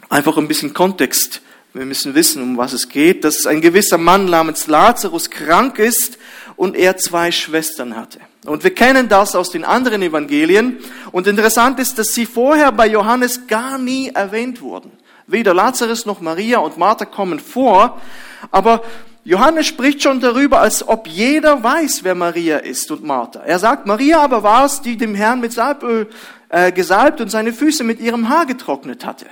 einfach 0.08 0.38
ein 0.38 0.48
bisschen 0.48 0.74
Kontext 0.74 1.42
wir 1.78 1.86
müssen 1.86 2.16
wissen, 2.16 2.42
um 2.42 2.58
was 2.58 2.74
es 2.74 2.90
geht, 2.90 3.24
dass 3.24 3.46
ein 3.46 3.62
gewisser 3.62 3.98
Mann 3.98 4.26
namens 4.26 4.68
Lazarus 4.68 5.30
krank 5.30 5.78
ist 5.78 6.18
und 6.58 6.76
er 6.76 6.98
zwei 6.98 7.32
Schwestern 7.32 7.96
hatte. 7.96 8.20
Und 8.46 8.64
wir 8.64 8.74
kennen 8.74 9.08
das 9.08 9.36
aus 9.36 9.52
den 9.52 9.64
anderen 9.64 10.02
Evangelien. 10.02 10.80
Und 11.12 11.28
interessant 11.28 11.80
ist, 11.80 11.98
dass 11.98 12.14
sie 12.14 12.26
vorher 12.26 12.72
bei 12.72 12.88
Johannes 12.88 13.48
gar 13.48 13.78
nie 13.78 14.10
erwähnt 14.10 14.62
wurden. 14.62 14.92
Weder 15.28 15.54
Lazarus 15.54 16.06
noch 16.06 16.20
Maria 16.20 16.60
und 16.60 16.78
Martha 16.78 17.06
kommen 17.06 17.40
vor, 17.40 18.02
aber 18.50 18.82
Johannes 19.26 19.68
spricht 19.68 20.02
schon 20.02 20.22
darüber, 20.22 20.62
als 20.62 20.88
ob 20.88 21.06
jeder 21.06 21.62
weiß, 21.62 22.06
wer 22.06 22.16
Maria 22.16 22.60
ist 22.60 22.90
und 22.92 23.04
Martha. 23.04 23.42
Er 23.42 23.60
sagt, 23.60 23.86
Maria 23.86 24.22
aber 24.22 24.42
war 24.42 24.64
es, 24.66 24.82
die 24.82 24.96
dem 24.96 25.16
Herrn 25.16 25.42
mit 25.42 25.52
Salböl 25.52 26.08
äh, 26.48 26.72
gesalbt 26.72 27.20
und 27.20 27.30
seine 27.30 27.52
Füße 27.52 27.84
mit 27.84 28.00
ihrem 28.00 28.30
Haar 28.30 28.46
getrocknet 28.46 29.06
hatte. 29.06 29.26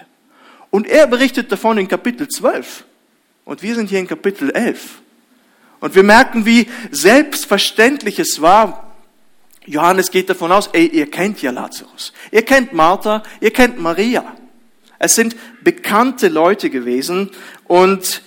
Und 0.70 0.86
er 0.86 1.08
berichtet 1.08 1.50
davon 1.50 1.78
in 1.78 1.88
Kapitel 1.88 2.28
12. 2.28 2.84
Und 3.46 3.64
wir 3.64 3.76
sind 3.76 3.90
hier 3.90 4.00
in 4.00 4.08
Kapitel 4.08 4.50
11. 4.50 5.00
Und 5.86 5.94
wir 5.94 6.02
merken, 6.02 6.48
wie 6.48 6.68
selbstverständlich 6.90 8.18
es 8.18 8.42
war. 8.42 8.92
Johannes 9.68 10.10
geht 10.10 10.32
davon 10.32 10.52
aus, 10.52 10.68
ey, 10.74 10.88
ihr 10.88 11.12
kennt 11.12 11.44
ja 11.44 11.52
Lazarus. 11.52 12.12
Ihr 12.32 12.42
kennt 12.42 12.74
Martha, 12.74 13.22
ihr 13.40 13.52
kennt 13.52 13.80
Maria. 13.80 14.36
Es 14.98 15.14
sind 15.14 15.36
bekannte 15.64 16.30
Leute 16.30 16.72
gewesen 16.72 17.30
und 17.66 18.24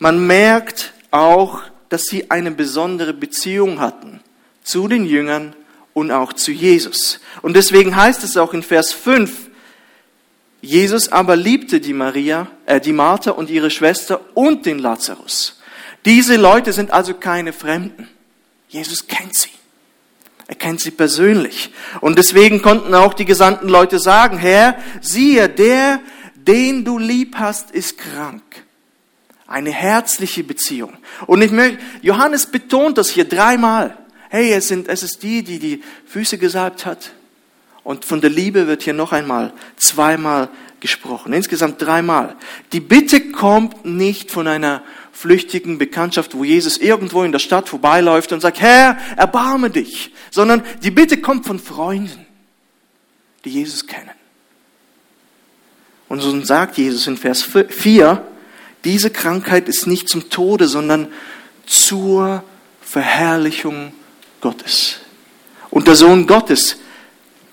man 0.00 0.26
merkt 0.26 0.92
auch, 1.10 1.62
dass 1.88 2.02
sie 2.02 2.30
eine 2.30 2.50
besondere 2.50 3.14
Beziehung 3.14 3.80
hatten 3.80 4.20
zu 4.62 4.86
den 4.86 5.06
Jüngern 5.06 5.56
und 5.94 6.10
auch 6.10 6.34
zu 6.34 6.52
Jesus. 6.52 7.20
Und 7.40 7.56
deswegen 7.56 7.96
heißt 7.96 8.22
es 8.22 8.36
auch 8.36 8.52
in 8.52 8.62
Vers 8.62 8.92
5, 8.92 9.48
Jesus 10.60 11.10
aber 11.10 11.36
liebte 11.36 11.80
die 11.80 11.94
Maria, 11.94 12.48
äh, 12.66 12.82
die 12.82 12.92
Martha 12.92 13.30
und 13.30 13.48
ihre 13.48 13.70
Schwester 13.70 14.20
und 14.34 14.66
den 14.66 14.78
Lazarus. 14.78 15.56
Diese 16.04 16.36
Leute 16.36 16.72
sind 16.72 16.90
also 16.90 17.14
keine 17.14 17.52
Fremden. 17.52 18.08
Jesus 18.68 19.06
kennt 19.06 19.36
sie. 19.36 19.50
Er 20.48 20.56
kennt 20.56 20.80
sie 20.80 20.90
persönlich. 20.90 21.72
Und 22.00 22.18
deswegen 22.18 22.60
konnten 22.62 22.94
auch 22.94 23.14
die 23.14 23.24
gesandten 23.24 23.68
Leute 23.68 23.98
sagen, 23.98 24.38
Herr, 24.38 24.76
siehe, 25.00 25.48
der, 25.48 26.00
den 26.34 26.84
du 26.84 26.98
lieb 26.98 27.36
hast, 27.36 27.70
ist 27.70 27.98
krank. 27.98 28.42
Eine 29.46 29.70
herzliche 29.70 30.42
Beziehung. 30.42 30.96
Und 31.26 31.42
ich 31.42 31.52
möchte, 31.52 31.78
Johannes 32.00 32.46
betont 32.46 32.98
das 32.98 33.10
hier 33.10 33.24
dreimal. 33.24 33.96
Hey, 34.30 34.52
es, 34.52 34.68
sind, 34.68 34.88
es 34.88 35.02
ist 35.02 35.22
die, 35.22 35.42
die 35.42 35.58
die 35.58 35.82
Füße 36.06 36.38
gesalbt 36.38 36.86
hat. 36.86 37.12
Und 37.84 38.04
von 38.04 38.20
der 38.20 38.30
Liebe 38.30 38.66
wird 38.66 38.82
hier 38.82 38.94
noch 38.94 39.12
einmal, 39.12 39.52
zweimal 39.76 40.48
gesprochen. 40.80 41.32
Insgesamt 41.32 41.80
dreimal. 41.80 42.36
Die 42.72 42.80
Bitte 42.80 43.30
kommt 43.30 43.84
nicht 43.84 44.30
von 44.30 44.48
einer 44.48 44.82
flüchtigen 45.12 45.78
Bekanntschaft, 45.78 46.34
wo 46.34 46.42
Jesus 46.42 46.78
irgendwo 46.78 47.22
in 47.22 47.32
der 47.32 47.38
Stadt 47.38 47.68
vorbeiläuft 47.68 48.32
und 48.32 48.40
sagt, 48.40 48.60
Herr, 48.60 48.96
erbarme 49.16 49.70
dich, 49.70 50.10
sondern 50.30 50.62
die 50.82 50.90
Bitte 50.90 51.18
kommt 51.18 51.46
von 51.46 51.58
Freunden, 51.58 52.26
die 53.44 53.50
Jesus 53.50 53.86
kennen. 53.86 54.10
Und 56.08 56.20
so 56.20 56.44
sagt 56.44 56.76
Jesus 56.78 57.06
in 57.06 57.16
Vers 57.16 57.42
4, 57.42 58.26
diese 58.84 59.10
Krankheit 59.10 59.68
ist 59.68 59.86
nicht 59.86 60.08
zum 60.08 60.28
Tode, 60.28 60.66
sondern 60.66 61.12
zur 61.66 62.42
Verherrlichung 62.80 63.92
Gottes. 64.40 65.00
Und 65.70 65.86
der 65.86 65.94
Sohn 65.94 66.26
Gottes, 66.26 66.76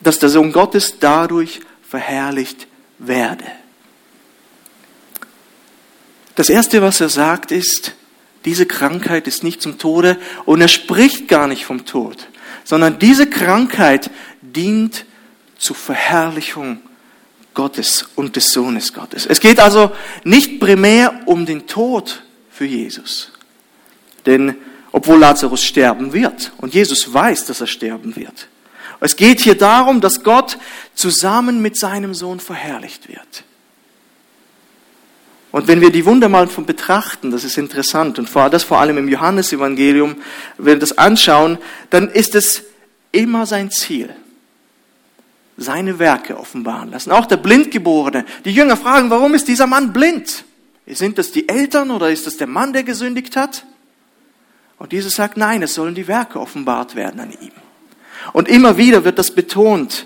dass 0.02 0.20
der 0.20 0.30
Sohn 0.30 0.52
Gottes 0.52 0.96
dadurch 1.00 1.62
verherrlicht 1.88 2.68
werde. 2.98 3.46
Das 6.40 6.48
Erste, 6.48 6.82
was 6.82 7.02
er 7.02 7.10
sagt, 7.10 7.52
ist, 7.52 7.96
diese 8.46 8.66
Krankheit 8.66 9.28
ist 9.28 9.44
nicht 9.44 9.62
zum 9.62 9.78
Tode 9.78 10.18
und 10.46 10.62
er 10.62 10.70
spricht 10.70 11.28
gar 11.28 11.48
nicht 11.48 11.66
vom 11.66 11.86
Tod, 11.86 12.30
sondern 12.64 12.98
diese 12.98 13.30
Krankheit 13.30 14.10
dient 14.42 15.04
zur 15.58 15.76
Verherrlichung 15.76 16.80
Gottes 17.54 18.08
und 18.16 18.38
des 18.38 18.54
Sohnes 18.54 18.94
Gottes. 18.94 19.26
Es 19.26 19.42
geht 19.42 19.60
also 19.60 19.92
nicht 20.24 20.62
primär 20.62 21.24
um 21.26 21.46
den 21.46 21.68
Tod 21.68 22.24
für 22.50 22.64
Jesus. 22.64 23.34
Denn 24.26 24.56
obwohl 24.94 25.20
Lazarus 25.20 25.62
sterben 25.62 26.14
wird 26.14 26.54
und 26.56 26.74
Jesus 26.74 27.14
weiß, 27.14 27.48
dass 27.48 27.60
er 27.60 27.68
sterben 27.68 28.16
wird. 28.16 28.48
Es 29.02 29.18
geht 29.18 29.42
hier 29.42 29.56
darum, 29.56 30.00
dass 30.00 30.24
Gott 30.24 30.58
zusammen 30.96 31.62
mit 31.62 31.78
seinem 31.78 32.14
Sohn 32.14 32.40
verherrlicht 32.40 33.10
wird. 33.10 33.44
Und 35.52 35.68
wenn 35.68 35.82
wir 35.82 35.92
die 35.92 36.06
Wunder 36.06 36.30
mal 36.30 36.48
von 36.48 36.66
betrachten, 36.66 37.32
das 37.32 37.44
ist 37.44 37.58
interessant, 37.58 38.20
und 38.20 38.30
das 38.36 38.64
vor 38.64 38.80
allem 38.80 38.98
im 38.98 39.08
Johannesevangelium, 39.08 40.16
wenn 40.58 40.76
wir 40.76 40.80
das 40.80 40.98
anschauen, 40.98 41.58
dann 41.90 42.10
ist 42.10 42.36
es 42.36 42.64
immer 43.12 43.46
sein 43.48 43.72
Ziel, 43.72 44.14
seine 45.58 45.98
Werke 45.98 46.38
offenbaren 46.38 46.92
lassen. 46.92 47.12
Auch 47.12 47.26
der 47.26 47.38
Blindgeborene. 47.38 48.26
Die 48.46 48.52
Jünger 48.52 48.78
fragen, 48.78 49.10
warum 49.10 49.34
ist 49.34 49.48
dieser 49.48 49.66
Mann 49.66 49.92
blind? 49.92 50.46
Sind 50.86 51.18
das 51.18 51.32
die 51.32 51.50
Eltern 51.50 51.92
oder 51.92 52.12
ist 52.12 52.28
das 52.28 52.38
der 52.38 52.48
Mann, 52.48 52.74
der 52.74 52.84
gesündigt 52.84 53.36
hat? 53.36 53.66
Und 54.78 54.94
Jesus 54.94 55.16
sagt, 55.16 55.36
nein, 55.36 55.62
es 55.62 55.74
sollen 55.74 55.96
die 55.96 56.08
Werke 56.08 56.40
offenbart 56.40 56.96
werden 56.96 57.20
an 57.20 57.32
ihm. 57.32 57.52
Und 58.34 58.48
immer 58.48 58.78
wieder 58.78 59.04
wird 59.04 59.20
das 59.20 59.32
betont. 59.32 60.06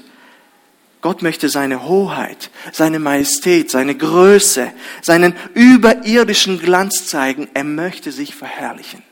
Gott 1.03 1.22
möchte 1.22 1.50
seine 1.50 1.83
Hoheit, 1.83 2.50
seine 2.72 2.98
Majestät, 2.98 3.69
seine 3.69 3.93
Größe, 3.93 4.72
seinen 5.01 5.36
überirdischen 5.53 6.60
Glanz 6.60 7.07
zeigen. 7.07 7.50
Er 7.53 7.65
möchte 7.65 8.13
sich 8.13 8.33
verherrlichen. 8.33 9.03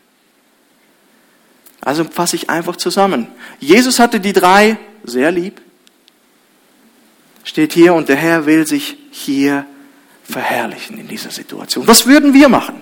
Also 1.82 2.06
fasse 2.06 2.38
ich 2.38 2.50
einfach 2.50 2.78
zusammen. 2.78 3.28
Jesus 3.60 4.00
hatte 4.00 4.22
die 4.22 4.32
drei 4.32 4.78
sehr 5.04 5.34
lieb. 5.34 5.60
Steht 7.44 7.74
hier 7.74 7.94
und 7.94 8.08
der 8.08 8.16
Herr 8.16 8.46
will 8.46 8.66
sich 8.66 8.96
hier 9.12 9.66
verherrlichen 10.24 10.98
in 10.98 11.10
dieser 11.10 11.32
Situation. 11.32 11.88
Was 11.88 12.08
würden 12.08 12.34
wir 12.34 12.48
machen? 12.48 12.82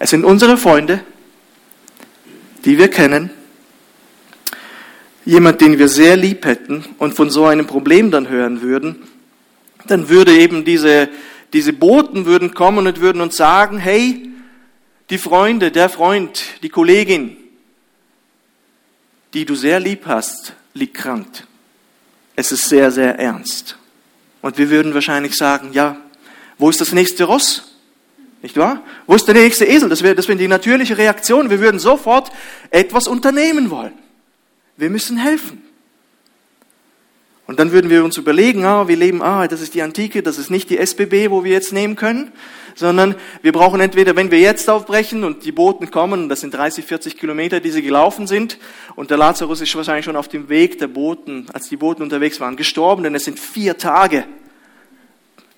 Es 0.00 0.10
sind 0.10 0.24
unsere 0.24 0.56
Freunde, 0.56 1.04
die 2.64 2.76
wir 2.76 2.88
kennen, 2.88 3.30
jemand, 5.24 5.60
den 5.60 5.78
wir 5.78 5.88
sehr 5.88 6.16
lieb 6.16 6.44
hätten 6.44 6.84
und 6.98 7.14
von 7.14 7.30
so 7.30 7.46
einem 7.46 7.66
Problem 7.66 8.10
dann 8.10 8.28
hören 8.28 8.60
würden, 8.60 8.96
dann 9.86 10.08
würde 10.08 10.32
eben 10.32 10.64
diese, 10.64 11.08
diese 11.52 11.72
Boten 11.72 12.26
würden 12.26 12.54
kommen 12.54 12.86
und 12.86 13.00
würden 13.00 13.20
uns 13.20 13.36
sagen, 13.36 13.78
hey, 13.78 14.30
die 15.10 15.18
Freunde, 15.18 15.70
der 15.70 15.88
Freund, 15.88 16.42
die 16.62 16.68
Kollegin, 16.68 17.36
die 19.34 19.44
du 19.44 19.54
sehr 19.54 19.80
lieb 19.80 20.06
hast, 20.06 20.54
liegt 20.72 20.94
krank. 20.94 21.26
Es 22.36 22.52
ist 22.52 22.68
sehr, 22.68 22.90
sehr 22.90 23.18
ernst. 23.18 23.76
Und 24.42 24.58
wir 24.58 24.70
würden 24.70 24.94
wahrscheinlich 24.94 25.36
sagen, 25.36 25.70
ja, 25.72 25.96
wo 26.58 26.70
ist 26.70 26.80
das 26.80 26.92
nächste 26.92 27.24
Ross? 27.24 27.74
Nicht 28.42 28.56
wahr? 28.56 28.82
Wo 29.06 29.14
ist 29.14 29.26
der 29.26 29.34
nächste 29.34 29.64
Esel? 29.64 29.88
Das 29.88 30.02
wäre, 30.02 30.14
das 30.14 30.28
wäre 30.28 30.36
die 30.36 30.48
natürliche 30.48 30.98
Reaktion. 30.98 31.50
Wir 31.50 31.60
würden 31.60 31.80
sofort 31.80 32.30
etwas 32.70 33.06
unternehmen 33.06 33.70
wollen. 33.70 33.94
Wir 34.76 34.90
müssen 34.90 35.16
helfen. 35.16 35.62
Und 37.46 37.58
dann 37.58 37.72
würden 37.72 37.90
wir 37.90 38.04
uns 38.04 38.16
überlegen, 38.16 38.64
ah, 38.64 38.88
wir 38.88 38.96
leben, 38.96 39.22
ah, 39.22 39.46
das 39.46 39.60
ist 39.60 39.74
die 39.74 39.82
Antike, 39.82 40.22
das 40.22 40.38
ist 40.38 40.50
nicht 40.50 40.70
die 40.70 40.78
SBB, 40.78 41.30
wo 41.30 41.44
wir 41.44 41.52
jetzt 41.52 41.72
nehmen 41.74 41.94
können, 41.94 42.32
sondern 42.74 43.16
wir 43.42 43.52
brauchen 43.52 43.80
entweder, 43.80 44.16
wenn 44.16 44.30
wir 44.30 44.40
jetzt 44.40 44.70
aufbrechen 44.70 45.24
und 45.24 45.44
die 45.44 45.52
Boten 45.52 45.90
kommen, 45.90 46.30
das 46.30 46.40
sind 46.40 46.54
30, 46.54 46.86
40 46.86 47.18
Kilometer, 47.18 47.60
die 47.60 47.70
sie 47.70 47.82
gelaufen 47.82 48.26
sind, 48.26 48.58
und 48.96 49.10
der 49.10 49.18
Lazarus 49.18 49.60
ist 49.60 49.74
wahrscheinlich 49.76 50.06
schon 50.06 50.16
auf 50.16 50.28
dem 50.28 50.48
Weg 50.48 50.78
der 50.78 50.88
Boten, 50.88 51.46
als 51.52 51.68
die 51.68 51.76
Boten 51.76 52.02
unterwegs 52.02 52.40
waren, 52.40 52.56
gestorben, 52.56 53.02
denn 53.02 53.14
es 53.14 53.24
sind 53.24 53.38
vier 53.38 53.76
Tage, 53.76 54.24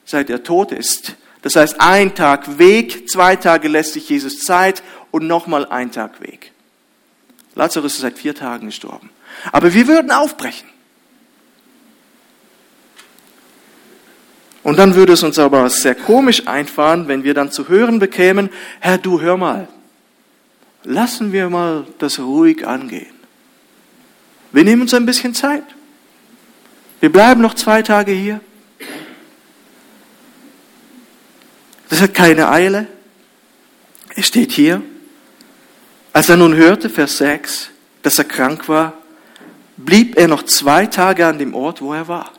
seit 0.05 0.29
er 0.29 0.43
tot 0.43 0.73
ist. 0.73 1.17
Das 1.43 1.55
heißt, 1.55 1.81
ein 1.81 2.17
Tag 2.17 2.59
Weg, 2.59 3.09
zwei 3.09 3.37
Tage 3.37 3.69
lässt 3.69 3.93
sich 3.93 4.09
Jesus 4.09 4.41
Zeit 4.41 4.83
und 5.13 5.29
nochmal 5.29 5.67
ein 5.67 5.93
Tag 5.93 6.21
Weg. 6.21 6.51
Lazarus 7.57 7.95
ist 7.95 8.03
seit 8.03 8.19
vier 8.19 8.35
Tagen 8.35 8.67
gestorben. 8.67 9.11
Aber 9.51 9.75
wir 9.75 9.89
würden 9.89 10.13
aufbrechen. 10.13 10.69
Und 14.63 14.79
dann 14.79 14.95
würde 14.95 15.15
es 15.15 15.23
uns 15.23 15.39
aber 15.39 15.69
sehr 15.71 15.95
komisch 15.95 16.47
einfahren, 16.47 17.09
wenn 17.09 17.25
wir 17.25 17.35
dann 17.35 17.51
zu 17.51 17.69
hören 17.69 17.99
bekämen, 17.99 18.51
Herr, 18.81 18.99
du 18.99 19.21
hör 19.21 19.37
mal, 19.37 19.69
lassen 20.85 21.33
wir 21.33 21.49
mal 21.49 21.87
das 21.99 22.19
ruhig 22.19 22.67
angehen. 22.67 23.15
Wir 24.53 24.65
nehmen 24.65 24.83
uns 24.83 24.93
ein 24.93 25.07
bisschen 25.07 25.35
Zeit. 25.35 25.65
Wir 27.01 27.11
bleiben 27.11 27.41
noch 27.41 27.55
zwei 27.55 27.83
Tage 27.83 28.13
hier. 28.13 28.41
Das 31.89 32.01
hat 32.01 32.13
keine 32.13 32.51
Eile. 32.51 32.87
Es 34.15 34.27
steht 34.27 34.53
hier. 34.53 34.83
Als 36.17 36.31
er 36.31 36.39
nun 36.39 36.55
hörte, 36.55 36.89
Vers 36.89 37.19
6, 37.19 37.69
dass 38.01 38.17
er 38.17 38.25
krank 38.25 38.71
war, 38.71 38.95
blieb 39.77 40.17
er 40.17 40.29
noch 40.29 40.45
zwei 40.45 40.87
Tage 40.87 41.27
an 41.27 41.39
dem 41.39 41.53
Ort, 41.53 41.83
wo 41.83 41.93
er 41.93 42.09
war. 42.09 42.33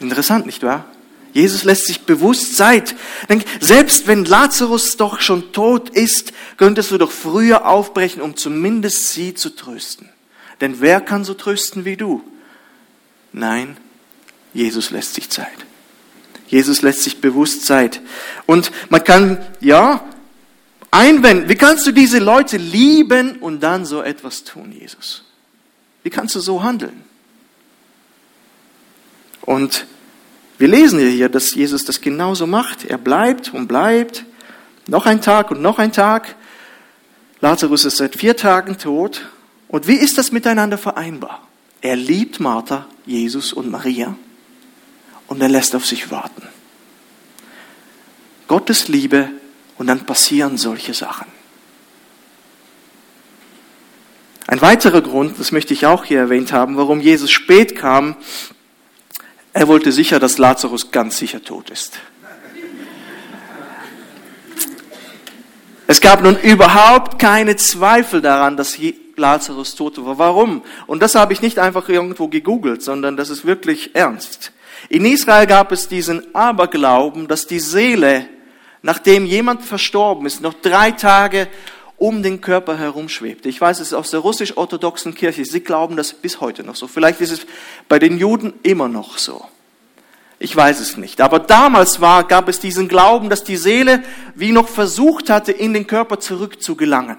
Interessant, 0.00 0.44
nicht 0.44 0.64
wahr? 0.64 0.84
Jesus 1.32 1.62
lässt 1.62 1.86
sich 1.86 2.00
bewusst 2.00 2.56
Zeit. 2.56 2.96
Denk, 3.28 3.44
selbst 3.60 4.08
wenn 4.08 4.24
Lazarus 4.24 4.96
doch 4.96 5.20
schon 5.20 5.52
tot 5.52 5.90
ist, 5.90 6.32
könntest 6.56 6.90
du 6.90 6.98
doch 6.98 7.12
früher 7.12 7.64
aufbrechen, 7.64 8.20
um 8.20 8.34
zumindest 8.34 9.12
sie 9.12 9.34
zu 9.34 9.50
trösten. 9.54 10.08
Denn 10.60 10.80
wer 10.80 11.00
kann 11.00 11.22
so 11.22 11.34
trösten 11.34 11.84
wie 11.84 11.96
du? 11.96 12.24
Nein, 13.32 13.76
Jesus 14.52 14.90
lässt 14.90 15.14
sich 15.14 15.30
Zeit. 15.30 15.46
Jesus 16.48 16.82
lässt 16.82 17.04
sich 17.04 17.20
bewusst 17.20 17.66
Zeit. 17.66 18.00
Und 18.46 18.72
man 18.88 19.04
kann, 19.04 19.46
ja, 19.60 20.04
einwenden, 20.90 21.48
wie 21.48 21.54
kannst 21.54 21.86
du 21.86 21.92
diese 21.92 22.18
Leute 22.18 22.56
lieben 22.56 23.38
und 23.38 23.60
dann 23.60 23.84
so 23.84 24.02
etwas 24.02 24.44
tun, 24.44 24.72
Jesus? 24.72 25.24
Wie 26.02 26.10
kannst 26.10 26.34
du 26.34 26.40
so 26.40 26.62
handeln? 26.62 27.04
Und 29.42 29.86
wir 30.58 30.68
lesen 30.68 30.98
hier, 30.98 31.28
dass 31.28 31.54
Jesus 31.54 31.84
das 31.84 32.00
genauso 32.00 32.46
macht. 32.46 32.84
Er 32.84 32.98
bleibt 32.98 33.54
und 33.54 33.68
bleibt. 33.68 34.24
Noch 34.86 35.06
ein 35.06 35.20
Tag 35.20 35.50
und 35.50 35.62
noch 35.62 35.78
ein 35.78 35.92
Tag. 35.92 36.34
Lazarus 37.40 37.84
ist 37.84 37.98
seit 37.98 38.16
vier 38.16 38.36
Tagen 38.36 38.78
tot. 38.78 39.28
Und 39.68 39.86
wie 39.86 39.94
ist 39.94 40.18
das 40.18 40.32
miteinander 40.32 40.78
vereinbar? 40.78 41.46
Er 41.80 41.94
liebt 41.94 42.40
Martha, 42.40 42.86
Jesus 43.06 43.52
und 43.52 43.70
Maria 43.70 44.16
und 45.28 45.40
er 45.40 45.48
lässt 45.48 45.76
auf 45.76 45.86
sich 45.86 46.10
warten. 46.10 46.42
Gottes 48.48 48.88
Liebe 48.88 49.30
und 49.78 49.86
dann 49.86 50.00
passieren 50.00 50.58
solche 50.58 50.92
Sachen. 50.92 51.26
Ein 54.46 54.60
weiterer 54.60 55.02
Grund, 55.02 55.38
das 55.38 55.52
möchte 55.52 55.74
ich 55.74 55.86
auch 55.86 56.04
hier 56.04 56.18
erwähnt 56.18 56.52
haben, 56.52 56.76
warum 56.76 57.00
Jesus 57.00 57.30
spät 57.30 57.76
kam, 57.76 58.16
er 59.52 59.68
wollte 59.68 59.92
sicher, 59.92 60.20
dass 60.20 60.38
Lazarus 60.38 60.90
ganz 60.90 61.18
sicher 61.18 61.42
tot 61.42 61.70
ist. 61.70 61.98
Es 65.86 66.00
gab 66.00 66.22
nun 66.22 66.38
überhaupt 66.38 67.18
keine 67.18 67.56
Zweifel 67.56 68.20
daran, 68.20 68.56
dass 68.56 68.78
Lazarus 69.16 69.74
tot 69.74 70.02
war. 70.04 70.18
Warum? 70.18 70.62
Und 70.86 71.02
das 71.02 71.14
habe 71.14 71.32
ich 71.32 71.42
nicht 71.42 71.58
einfach 71.58 71.88
irgendwo 71.88 72.28
gegoogelt, 72.28 72.82
sondern 72.82 73.16
das 73.16 73.30
ist 73.30 73.44
wirklich 73.44 73.94
ernst. 73.94 74.52
In 74.88 75.04
Israel 75.04 75.46
gab 75.46 75.72
es 75.72 75.88
diesen 75.88 76.34
Aberglauben, 76.34 77.26
dass 77.26 77.46
die 77.46 77.58
Seele, 77.58 78.28
nachdem 78.82 79.26
jemand 79.26 79.62
verstorben 79.62 80.26
ist, 80.26 80.40
noch 80.40 80.54
drei 80.54 80.90
Tage 80.90 81.48
um 81.96 82.22
den 82.22 82.40
Körper 82.40 82.78
herumschwebt. 82.78 83.44
Ich 83.46 83.60
weiß 83.60 83.80
es 83.80 83.88
ist 83.88 83.94
aus 83.94 84.10
der 84.10 84.20
russisch-orthodoxen 84.20 85.14
Kirche. 85.14 85.44
Sie 85.44 85.60
glauben 85.60 85.96
das 85.96 86.12
bis 86.12 86.40
heute 86.40 86.62
noch 86.62 86.76
so. 86.76 86.86
Vielleicht 86.86 87.20
ist 87.20 87.32
es 87.32 87.46
bei 87.88 87.98
den 87.98 88.18
Juden 88.18 88.54
immer 88.62 88.88
noch 88.88 89.18
so. 89.18 89.44
Ich 90.38 90.54
weiß 90.54 90.78
es 90.78 90.96
nicht. 90.96 91.20
Aber 91.20 91.40
damals 91.40 92.00
war, 92.00 92.22
gab 92.22 92.48
es 92.48 92.60
diesen 92.60 92.86
Glauben, 92.86 93.28
dass 93.28 93.42
die 93.42 93.56
Seele 93.56 94.02
wie 94.36 94.52
noch 94.52 94.68
versucht 94.68 95.30
hatte, 95.30 95.50
in 95.50 95.72
den 95.72 95.88
Körper 95.88 96.20
zurückzugelangen. 96.20 97.18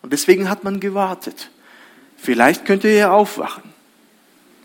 Und 0.00 0.12
deswegen 0.12 0.48
hat 0.48 0.64
man 0.64 0.80
gewartet. 0.80 1.50
Vielleicht 2.16 2.64
könnte 2.64 2.88
er 2.88 3.12
aufwachen. 3.12 3.64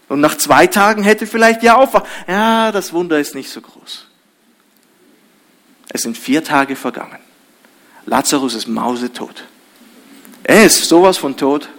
Und 0.07 0.21
nach 0.21 0.37
zwei 0.37 0.67
Tagen 0.67 1.03
hätte 1.03 1.27
vielleicht 1.27 1.63
ja 1.63 1.75
aufwachen. 1.75 2.07
Ja, 2.27 2.71
das 2.71 2.93
Wunder 2.93 3.19
ist 3.19 3.35
nicht 3.35 3.49
so 3.49 3.59
groß. 3.59 4.07
Es 5.89 6.01
sind 6.01 6.17
vier 6.17 6.44
Tage 6.44 6.75
vergangen. 6.75 7.20
Lazarus 8.06 8.53
ist 8.53 8.67
mausetot. 8.67 9.44
Er 10.44 10.65
ist 10.65 10.86
sowas 10.86 11.17
von 11.17 11.36
tot. 11.36 11.70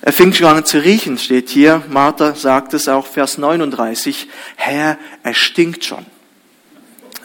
Er 0.00 0.12
fing 0.12 0.32
schon 0.32 0.46
an 0.46 0.64
zu 0.64 0.78
riechen, 0.78 1.18
steht 1.18 1.50
hier. 1.50 1.82
Martha 1.90 2.34
sagt 2.34 2.72
es 2.72 2.88
auch, 2.88 3.06
Vers 3.06 3.36
39. 3.36 4.28
Herr, 4.56 4.98
er 5.22 5.34
stinkt 5.34 5.84
schon. 5.84 6.06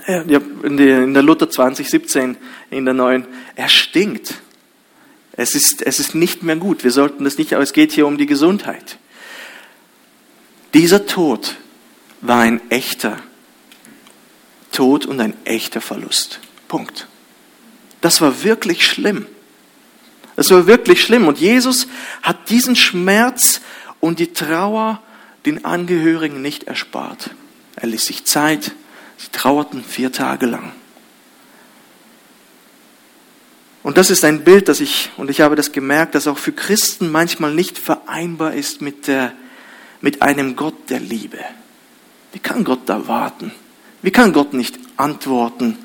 In 0.06 1.14
der 1.14 1.24
Luther 1.24 1.50
2017, 1.50 2.36
in 2.72 2.84
der 2.84 2.94
neuen, 2.94 3.26
er 3.56 3.70
stinkt. 3.70 4.34
Es 5.36 5.56
ist, 5.56 5.82
es 5.82 6.00
ist 6.00 6.16
nicht 6.16 6.44
mehr 6.44 6.56
gut. 6.56 6.84
Wir 6.84 6.92
sollten 6.92 7.24
das 7.24 7.38
nicht, 7.38 7.54
aber 7.54 7.64
es 7.64 7.74
geht 7.74 7.92
hier 7.92 8.08
um 8.08 8.18
die 8.18 8.28
Gesundheit. 8.28 8.98
Dieser 10.74 11.06
Tod 11.06 11.56
war 12.22 12.40
ein 12.40 12.62
echter 12.70 13.20
Tod 14.72 15.06
und 15.06 15.20
ein 15.20 15.34
echter 15.46 15.82
Verlust. 15.82 16.40
Punkt. 16.68 17.08
Das 18.02 18.22
war 18.22 18.44
wirklich 18.44 18.86
schlimm. 18.86 19.28
Das 20.36 20.50
war 20.52 20.68
wirklich 20.68 21.02
schlimm. 21.02 21.28
Und 21.28 21.40
Jesus 21.40 21.88
hat 22.22 22.50
diesen 22.50 22.76
Schmerz 22.76 23.62
und 24.00 24.20
die 24.20 24.34
Trauer 24.34 25.02
den 25.46 25.66
Angehörigen 25.66 26.42
nicht 26.42 26.64
erspart. 26.64 27.32
Er 27.76 27.88
ließ 27.88 28.06
sich 28.06 28.26
Zeit. 28.26 28.72
Sie 29.18 29.30
trauerten 29.32 29.84
vier 29.84 30.12
Tage 30.12 30.46
lang. 30.46 30.74
Und 33.84 33.98
das 33.98 34.10
ist 34.10 34.24
ein 34.24 34.46
Bild, 34.46 34.70
das 34.70 34.80
ich, 34.80 35.12
und 35.18 35.30
ich 35.30 35.42
habe 35.42 35.58
das 35.58 35.74
gemerkt, 35.74 36.16
das 36.16 36.28
auch 36.28 36.38
für 36.38 36.54
Christen 36.54 37.12
manchmal 37.12 37.54
nicht 37.54 37.78
vereinbar 37.78 38.54
ist 38.54 38.82
mit, 38.82 39.08
der, 39.08 39.34
mit 40.00 40.22
einem 40.22 40.56
Gott 40.56 40.90
der 40.90 41.02
Liebe. 41.02 41.40
Wie 42.32 42.40
kann 42.40 42.64
Gott 42.64 42.82
da 42.88 43.08
warten? 43.08 43.52
Wie 44.02 44.12
kann 44.12 44.32
Gott 44.32 44.54
nicht 44.54 44.80
antworten? 44.96 45.78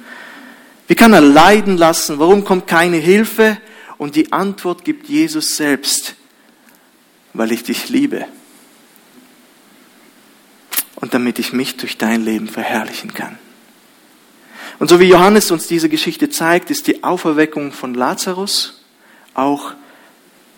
Wie 0.86 0.94
kann 0.94 1.12
er 1.12 1.20
leiden 1.20 1.76
lassen? 1.76 2.20
Warum 2.20 2.44
kommt 2.44 2.68
keine 2.68 2.96
Hilfe? 2.96 3.58
Und 3.98 4.14
die 4.14 4.32
Antwort 4.32 4.84
gibt 4.84 5.08
Jesus 5.08 5.56
selbst, 5.56 6.14
weil 7.34 7.50
ich 7.50 7.64
dich 7.64 7.88
liebe. 7.88 8.26
Und 10.94 11.14
damit 11.14 11.40
ich 11.40 11.52
mich 11.52 11.76
durch 11.76 11.98
dein 11.98 12.24
Leben 12.24 12.48
verherrlichen 12.48 13.12
kann. 13.12 13.38
Und 14.78 14.88
so 14.88 15.00
wie 15.00 15.08
Johannes 15.08 15.50
uns 15.50 15.66
diese 15.66 15.88
Geschichte 15.88 16.30
zeigt, 16.30 16.70
ist 16.70 16.86
die 16.86 17.02
Auferweckung 17.02 17.72
von 17.72 17.94
Lazarus 17.94 18.80
auch 19.34 19.72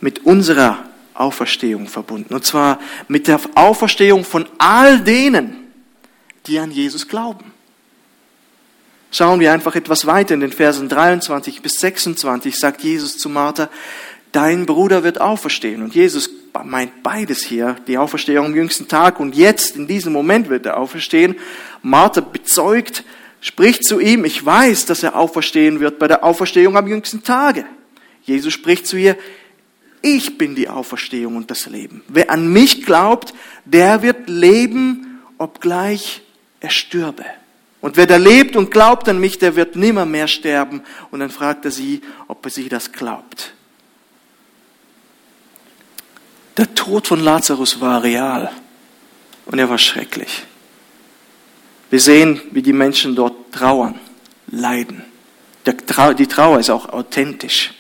mit 0.01 0.25
unserer 0.27 0.85
Auferstehung 1.15 1.87
verbunden. 1.87 2.35
Und 2.35 2.45
zwar 2.45 2.79
mit 3.09 3.29
der 3.29 3.41
Auferstehung 3.55 4.25
von 4.25 4.47
all 4.59 5.01
denen, 5.01 5.69
die 6.47 6.59
an 6.59 6.71
Jesus 6.71 7.09
glauben. 7.09 7.53
Schauen 9.13 9.41
wir 9.41 9.53
einfach 9.53 9.75
etwas 9.75 10.07
weiter 10.07 10.35
in 10.35 10.41
den 10.41 10.53
Versen 10.53 10.89
23 10.89 11.63
bis 11.63 11.75
26, 11.75 12.59
sagt 12.59 12.83
Jesus 12.83 13.19
zu 13.19 13.29
Martha, 13.29 13.69
dein 14.33 14.67
Bruder 14.67 15.03
wird 15.03 15.21
auferstehen. 15.21 15.83
Und 15.83 15.95
Jesus 15.95 16.31
meint 16.65 17.03
beides 17.03 17.45
hier, 17.45 17.77
die 17.87 17.99
Auferstehung 17.99 18.47
am 18.47 18.55
jüngsten 18.55 18.87
Tag 18.87 19.19
und 19.19 19.35
jetzt, 19.35 19.77
in 19.77 19.87
diesem 19.87 20.13
Moment 20.13 20.49
wird 20.49 20.67
er 20.67 20.79
auferstehen. 20.79 21.37
Martha 21.83 22.21
bezeugt, 22.21 23.03
spricht 23.41 23.85
zu 23.85 24.01
ihm, 24.01 24.25
ich 24.25 24.45
weiß, 24.45 24.87
dass 24.87 25.03
er 25.03 25.17
auferstehen 25.17 25.81
wird 25.81 25.99
bei 25.99 26.09
der 26.09 26.25
Auferstehung 26.25 26.77
am 26.77 26.87
jüngsten 26.87 27.23
Tage. 27.23 27.65
Jesus 28.23 28.53
spricht 28.53 28.87
zu 28.87 28.97
ihr, 28.97 29.17
ich 30.03 30.39
bin 30.39 30.55
die 30.55 30.69
Auferstehung 30.69 31.37
und 31.37 31.51
das 31.51 31.67
Leben. 31.67 32.03
Wer 32.09 32.31
an 32.31 32.51
mich 32.53 32.85
glaubt, 32.85 33.35
der 33.65 34.03
wird 34.03 34.29
leben, 34.29 35.21
obgleich 35.39 36.23
er 36.61 36.71
stürbe. 36.71 37.25
Und 37.81 37.97
wer 37.97 38.07
da 38.07 38.17
lebt 38.17 38.57
und 38.57 38.71
glaubt 38.71 39.09
an 39.09 39.19
mich, 39.19 39.39
der 39.39 39.57
wird 39.57 39.77
nimmer 39.77 40.05
mehr 40.05 40.29
sterben. 40.29 40.83
Und 41.11 41.21
dann 41.21 41.31
fragt 41.31 41.65
er 41.65 41.71
sie, 41.71 42.03
ob 42.29 42.45
er 42.45 42.51
sie 42.51 42.69
das 42.69 42.93
glaubt. 42.93 43.55
Der 46.57 46.75
Tod 46.75 47.07
von 47.07 47.21
Lazarus 47.21 47.81
war 47.81 48.03
real 48.03 48.51
und 49.47 49.59
er 49.59 49.71
war 49.71 49.79
schrecklich. 49.79 50.43
Wir 51.91 52.01
sehen, 52.01 52.41
wie 52.53 52.63
die 52.63 52.73
Menschen 52.73 53.15
dort 53.15 53.53
trauern, 53.53 53.99
leiden. 54.47 55.05
Die 55.67 56.27
Trauer 56.27 56.59
ist 56.59 56.71
auch 56.71 56.89
authentisch. 56.89 57.75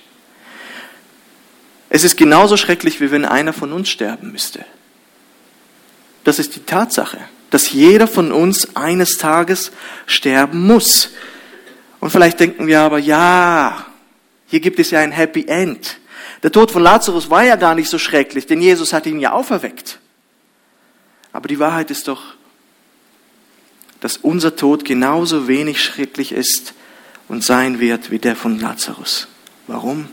Es 1.88 2.04
ist 2.04 2.16
genauso 2.16 2.56
schrecklich, 2.56 3.00
wie 3.00 3.10
wenn 3.10 3.24
einer 3.24 3.52
von 3.52 3.72
uns 3.72 3.88
sterben 3.88 4.32
müsste. 4.32 4.64
Das 6.24 6.38
ist 6.38 6.54
die 6.54 6.60
Tatsache 6.60 7.18
dass 7.50 7.72
jeder 7.72 8.06
von 8.06 8.32
uns 8.32 8.76
eines 8.76 9.18
Tages 9.18 9.72
sterben 10.06 10.66
muss. 10.66 11.10
Und 11.98 12.10
vielleicht 12.10 12.40
denken 12.40 12.66
wir 12.66 12.80
aber, 12.80 12.98
ja, 12.98 13.86
hier 14.46 14.60
gibt 14.60 14.78
es 14.78 14.92
ja 14.92 15.00
ein 15.00 15.12
Happy 15.12 15.44
End. 15.46 15.98
Der 16.42 16.50
Tod 16.50 16.70
von 16.70 16.82
Lazarus 16.82 17.28
war 17.28 17.44
ja 17.44 17.56
gar 17.56 17.74
nicht 17.74 17.90
so 17.90 17.98
schrecklich, 17.98 18.46
denn 18.46 18.62
Jesus 18.62 18.92
hat 18.92 19.06
ihn 19.06 19.20
ja 19.20 19.32
auferweckt. 19.32 19.98
Aber 21.32 21.48
die 21.48 21.58
Wahrheit 21.58 21.90
ist 21.90 22.08
doch, 22.08 22.22
dass 24.00 24.16
unser 24.16 24.56
Tod 24.56 24.84
genauso 24.84 25.46
wenig 25.46 25.82
schrecklich 25.82 26.32
ist 26.32 26.74
und 27.28 27.44
sein 27.44 27.80
wird 27.80 28.10
wie 28.10 28.18
der 28.18 28.36
von 28.36 28.58
Lazarus. 28.58 29.28
Warum? 29.66 30.08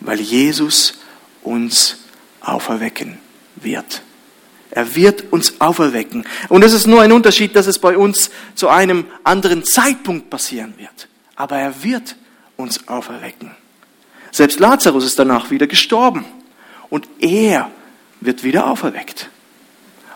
Weil 0.00 0.20
Jesus 0.20 0.94
uns 1.42 1.98
auferwecken 2.40 3.18
wird. 3.56 4.02
Er 4.70 4.94
wird 4.94 5.32
uns 5.32 5.60
auferwecken. 5.60 6.24
Und 6.48 6.64
es 6.64 6.72
ist 6.72 6.86
nur 6.86 7.02
ein 7.02 7.12
Unterschied, 7.12 7.54
dass 7.54 7.66
es 7.66 7.78
bei 7.78 7.96
uns 7.96 8.30
zu 8.54 8.68
einem 8.68 9.04
anderen 9.22 9.64
Zeitpunkt 9.64 10.30
passieren 10.30 10.74
wird. 10.78 11.08
Aber 11.36 11.58
er 11.58 11.82
wird 11.82 12.16
uns 12.56 12.88
auferwecken. 12.88 13.50
Selbst 14.30 14.60
Lazarus 14.60 15.04
ist 15.04 15.18
danach 15.18 15.50
wieder 15.50 15.66
gestorben. 15.66 16.24
Und 16.88 17.06
er 17.20 17.70
wird 18.22 18.44
wieder 18.44 18.66
auferweckt. 18.66 19.28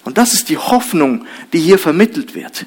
Und 0.07 0.19
das 0.19 0.35
ist 0.35 0.49
die 0.49 0.57
Hoffnung, 0.57 1.27
die 1.53 1.59
hier 1.59 1.81
vermittelt 1.81 2.37
wird. 2.37 2.67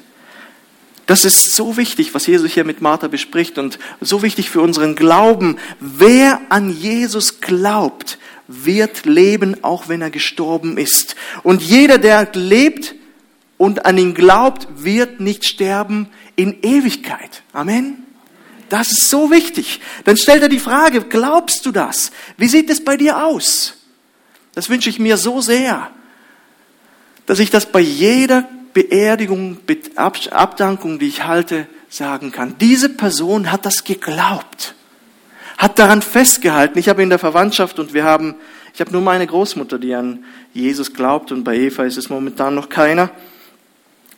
Das 1.06 1.24
ist 1.24 1.56
so 1.56 1.78
wichtig, 1.78 2.14
was 2.14 2.26
Jesus 2.26 2.52
hier 2.52 2.64
mit 2.64 2.82
Martha 2.82 3.08
bespricht 3.08 3.56
und 3.56 3.78
so 4.00 4.22
wichtig 4.22 4.50
für 4.50 4.60
unseren 4.60 4.94
Glauben. 4.94 5.56
Wer 5.80 6.40
an 6.50 6.70
Jesus 6.70 7.40
glaubt, 7.40 8.18
wird 8.46 9.06
leben, 9.06 9.64
auch 9.64 9.88
wenn 9.88 10.02
er 10.02 10.10
gestorben 10.10 10.76
ist. 10.76 11.16
Und 11.42 11.62
jeder, 11.62 11.96
der 11.96 12.28
lebt 12.34 12.94
und 13.56 13.86
an 13.86 13.96
ihn 13.96 14.12
glaubt, 14.12 14.68
wird 14.76 15.18
nicht 15.18 15.46
sterben 15.46 16.10
in 16.36 16.62
Ewigkeit. 16.62 17.42
Amen. 17.54 18.04
Das 18.68 18.92
ist 18.92 19.08
so 19.08 19.30
wichtig. 19.30 19.80
Dann 20.04 20.18
stellt 20.18 20.42
er 20.42 20.50
die 20.50 20.60
Frage, 20.60 21.00
glaubst 21.04 21.64
du 21.64 21.72
das? 21.72 22.12
Wie 22.36 22.48
sieht 22.48 22.68
es 22.68 22.84
bei 22.84 22.98
dir 22.98 23.24
aus? 23.24 23.78
Das 24.54 24.68
wünsche 24.68 24.90
ich 24.90 24.98
mir 24.98 25.16
so 25.16 25.40
sehr, 25.40 25.90
dass 27.30 27.38
ich 27.38 27.50
das 27.50 27.66
bei 27.66 27.78
jeder 27.78 28.44
Beerdigung, 28.74 29.58
Abdankung, 29.94 30.98
die 30.98 31.06
ich 31.06 31.24
halte, 31.24 31.68
sagen 31.88 32.32
kann. 32.32 32.56
Diese 32.58 32.88
Person 32.88 33.52
hat 33.52 33.64
das 33.64 33.84
geglaubt 33.84 34.74
hat 35.56 35.78
daran 35.78 36.02
festgehalten. 36.02 36.76
Ich 36.78 36.88
habe 36.88 37.04
in 37.04 37.08
der 37.08 37.20
Verwandtschaft 37.20 37.78
und 37.78 37.94
wir 37.94 38.02
haben, 38.02 38.34
ich 38.74 38.80
habe 38.80 38.90
nur 38.90 39.02
meine 39.02 39.28
Großmutter, 39.28 39.78
die 39.78 39.94
an 39.94 40.24
Jesus 40.54 40.92
glaubt 40.92 41.30
und 41.30 41.44
bei 41.44 41.54
Eva 41.54 41.84
ist 41.84 41.98
es 41.98 42.08
momentan 42.08 42.56
noch 42.56 42.68
keiner. 42.68 43.10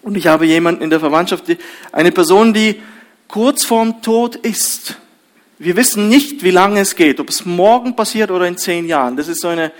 Und 0.00 0.16
ich 0.16 0.28
habe 0.28 0.46
jemanden 0.46 0.82
in 0.82 0.88
der 0.88 1.00
Verwandtschaft, 1.00 1.44
eine 1.92 2.12
Person, 2.12 2.54
die 2.54 2.80
kurz 3.28 3.66
vorm 3.66 4.00
Tod 4.00 4.36
ist. 4.36 4.96
Wir 5.58 5.76
wissen 5.76 6.08
nicht, 6.08 6.44
wie 6.44 6.50
lange 6.50 6.80
es 6.80 6.96
geht, 6.96 7.20
ob 7.20 7.28
es 7.28 7.44
morgen 7.44 7.94
passiert 7.94 8.30
oder 8.30 8.46
in 8.46 8.56
zehn 8.56 8.86
Jahren. 8.86 9.18
Das 9.18 9.28
ist 9.28 9.42
so 9.42 9.48
eine 9.48 9.70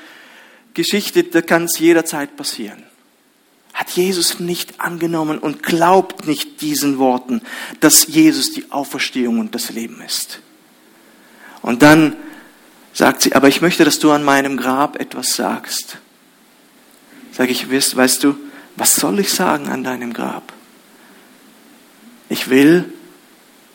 Geschichte, 0.75 1.25
da 1.25 1.41
kann 1.41 1.65
es 1.65 1.79
jederzeit 1.79 2.37
passieren. 2.37 2.92
Hat 3.73 3.91
Jesus 3.91 4.39
nicht 4.39 4.81
angenommen 4.81 5.39
und 5.39 5.63
glaubt 5.63 6.27
nicht 6.27 6.61
diesen 6.61 6.99
Worten, 6.99 7.43
dass 7.81 8.07
Jesus 8.07 8.53
die 8.53 8.71
Auferstehung 8.71 9.39
und 9.39 9.55
das 9.55 9.71
Leben 9.71 10.01
ist. 10.03 10.41
Und 11.63 11.83
dann 11.83 12.17
sagt 12.93 13.23
sie, 13.23 13.35
aber 13.35 13.49
ich 13.49 13.63
möchte, 13.63 13.85
dass 13.85 13.99
du 13.99 14.11
an 14.11 14.25
meinem 14.25 14.57
Grab 14.57 15.01
etwas 15.01 15.35
sagst. 15.35 15.99
Sag 17.33 17.51
ich, 17.51 17.71
weißt 17.71 18.25
du, 18.25 18.37
was 18.77 18.95
soll 18.95 19.21
ich 19.21 19.33
sagen 19.33 19.69
an 19.69 19.85
deinem 19.85 20.13
Grab? 20.13 20.53
Ich 22.29 22.51
will, 22.51 22.93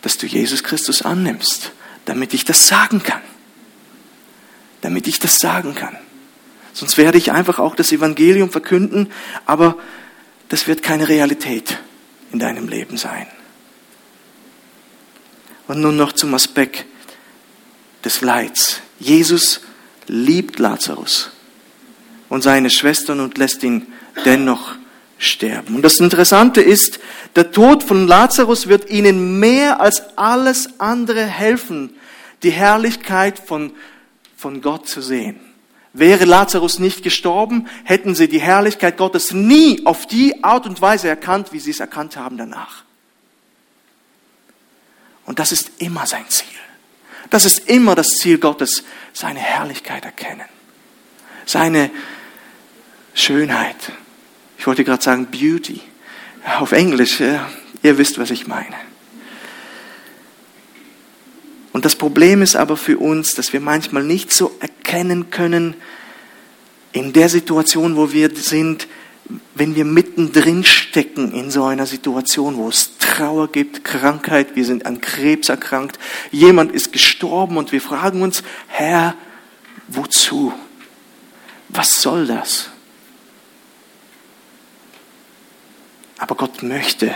dass 0.02 0.18
du 0.18 0.28
Jesus 0.28 0.64
Christus 0.64 1.02
annimmst, 1.02 1.72
damit 2.06 2.34
ich 2.34 2.46
das 2.46 2.68
sagen 2.68 3.02
kann. 3.02 3.22
Damit 4.82 5.08
ich 5.08 5.20
das 5.20 5.40
sagen 5.40 5.74
kann. 5.74 5.98
Sonst 6.78 7.00
werde 7.00 7.18
ich 7.18 7.32
einfach 7.32 7.58
auch 7.58 7.74
das 7.74 7.92
Evangelium 7.92 8.52
verkünden, 8.52 9.12
aber 9.48 9.78
das 10.48 10.68
wird 10.68 10.84
keine 10.84 11.10
Realität 11.10 11.80
in 12.32 12.38
deinem 12.38 12.68
Leben 12.68 12.98
sein. 12.98 13.26
Und 15.68 15.82
nun 15.82 15.98
noch 15.98 16.14
zum 16.14 16.36
Aspekt 16.36 16.86
des 18.06 18.22
Leids. 18.22 18.82
Jesus 19.00 19.62
liebt 20.06 20.60
Lazarus 20.60 21.32
und 22.30 22.44
seine 22.44 22.70
Schwestern 22.70 23.22
und 23.22 23.40
lässt 23.40 23.64
ihn 23.64 23.88
dennoch 24.24 24.76
sterben. 25.18 25.78
Und 25.78 25.82
das 25.82 26.00
Interessante 26.00 26.62
ist, 26.62 27.00
der 27.36 27.52
Tod 27.52 27.82
von 27.82 28.06
Lazarus 28.06 28.68
wird 28.68 28.92
ihnen 28.92 29.40
mehr 29.40 29.82
als 29.82 30.16
alles 30.16 30.80
andere 30.80 31.26
helfen, 31.26 31.96
die 32.44 32.52
Herrlichkeit 32.52 33.40
von, 33.40 33.72
von 34.38 34.62
Gott 34.62 34.88
zu 34.88 35.02
sehen. 35.02 35.47
Wäre 35.98 36.26
Lazarus 36.26 36.78
nicht 36.78 37.02
gestorben, 37.02 37.68
hätten 37.84 38.14
sie 38.14 38.28
die 38.28 38.40
Herrlichkeit 38.40 38.98
Gottes 38.98 39.32
nie 39.34 39.84
auf 39.86 40.06
die 40.06 40.44
Art 40.44 40.68
und 40.68 40.80
Weise 40.80 41.08
erkannt, 41.08 41.54
wie 41.54 41.60
sie 41.60 41.72
es 41.72 41.80
erkannt 41.80 42.18
haben 42.18 42.38
danach. 42.38 42.84
Und 45.26 45.40
das 45.40 45.52
ist 45.52 45.72
immer 45.80 46.06
sein 46.06 46.26
Ziel. 46.30 46.48
Das 47.32 47.46
ist 47.46 47.68
immer 47.68 47.96
das 47.96 48.10
Ziel 48.10 48.38
Gottes, 48.38 48.84
seine 49.12 49.40
Herrlichkeit 49.40 50.06
erkennen, 50.06 50.46
seine 51.46 51.90
Schönheit. 53.16 53.92
Ich 54.60 54.68
wollte 54.68 54.84
gerade 54.84 55.04
sagen 55.04 55.26
Beauty. 55.32 55.82
Auf 56.60 56.74
Englisch, 56.74 57.20
ihr 57.20 57.98
wisst, 57.98 58.20
was 58.20 58.30
ich 58.30 58.46
meine. 58.46 58.76
Und 61.78 61.86
das 61.86 61.96
Problem 61.96 62.42
ist 62.42 62.56
aber 62.56 62.76
für 62.76 62.98
uns, 62.98 63.36
dass 63.36 63.54
wir 63.54 63.62
manchmal 63.62 64.04
nicht 64.04 64.34
so 64.34 64.52
erkennen 64.60 65.30
können, 65.30 65.76
in 66.92 67.14
der 67.14 67.30
Situation, 67.30 67.96
wo 67.96 68.12
wir 68.12 68.36
sind, 68.36 68.88
wenn 69.54 69.76
wir 69.76 69.86
mittendrin 69.86 70.64
stecken 70.64 71.32
in 71.34 71.52
so 71.52 71.66
einer 71.66 71.86
Situation, 71.86 72.58
wo 72.58 72.68
es 72.70 72.98
Trauer 72.98 73.52
gibt, 73.52 73.84
Krankheit, 73.84 74.56
wir 74.56 74.66
sind 74.66 74.88
an 74.88 75.02
Krebs 75.02 75.50
erkrankt, 75.50 76.00
jemand 76.32 76.72
ist 76.72 76.94
gestorben 76.94 77.58
und 77.58 77.72
wir 77.72 77.80
fragen 77.80 78.24
uns, 78.24 78.42
Herr, 78.66 79.14
wozu? 79.88 80.52
Was 81.70 82.02
soll 82.02 82.26
das? 82.26 82.72
Aber 86.18 86.34
Gott 86.34 86.64
möchte, 86.64 87.14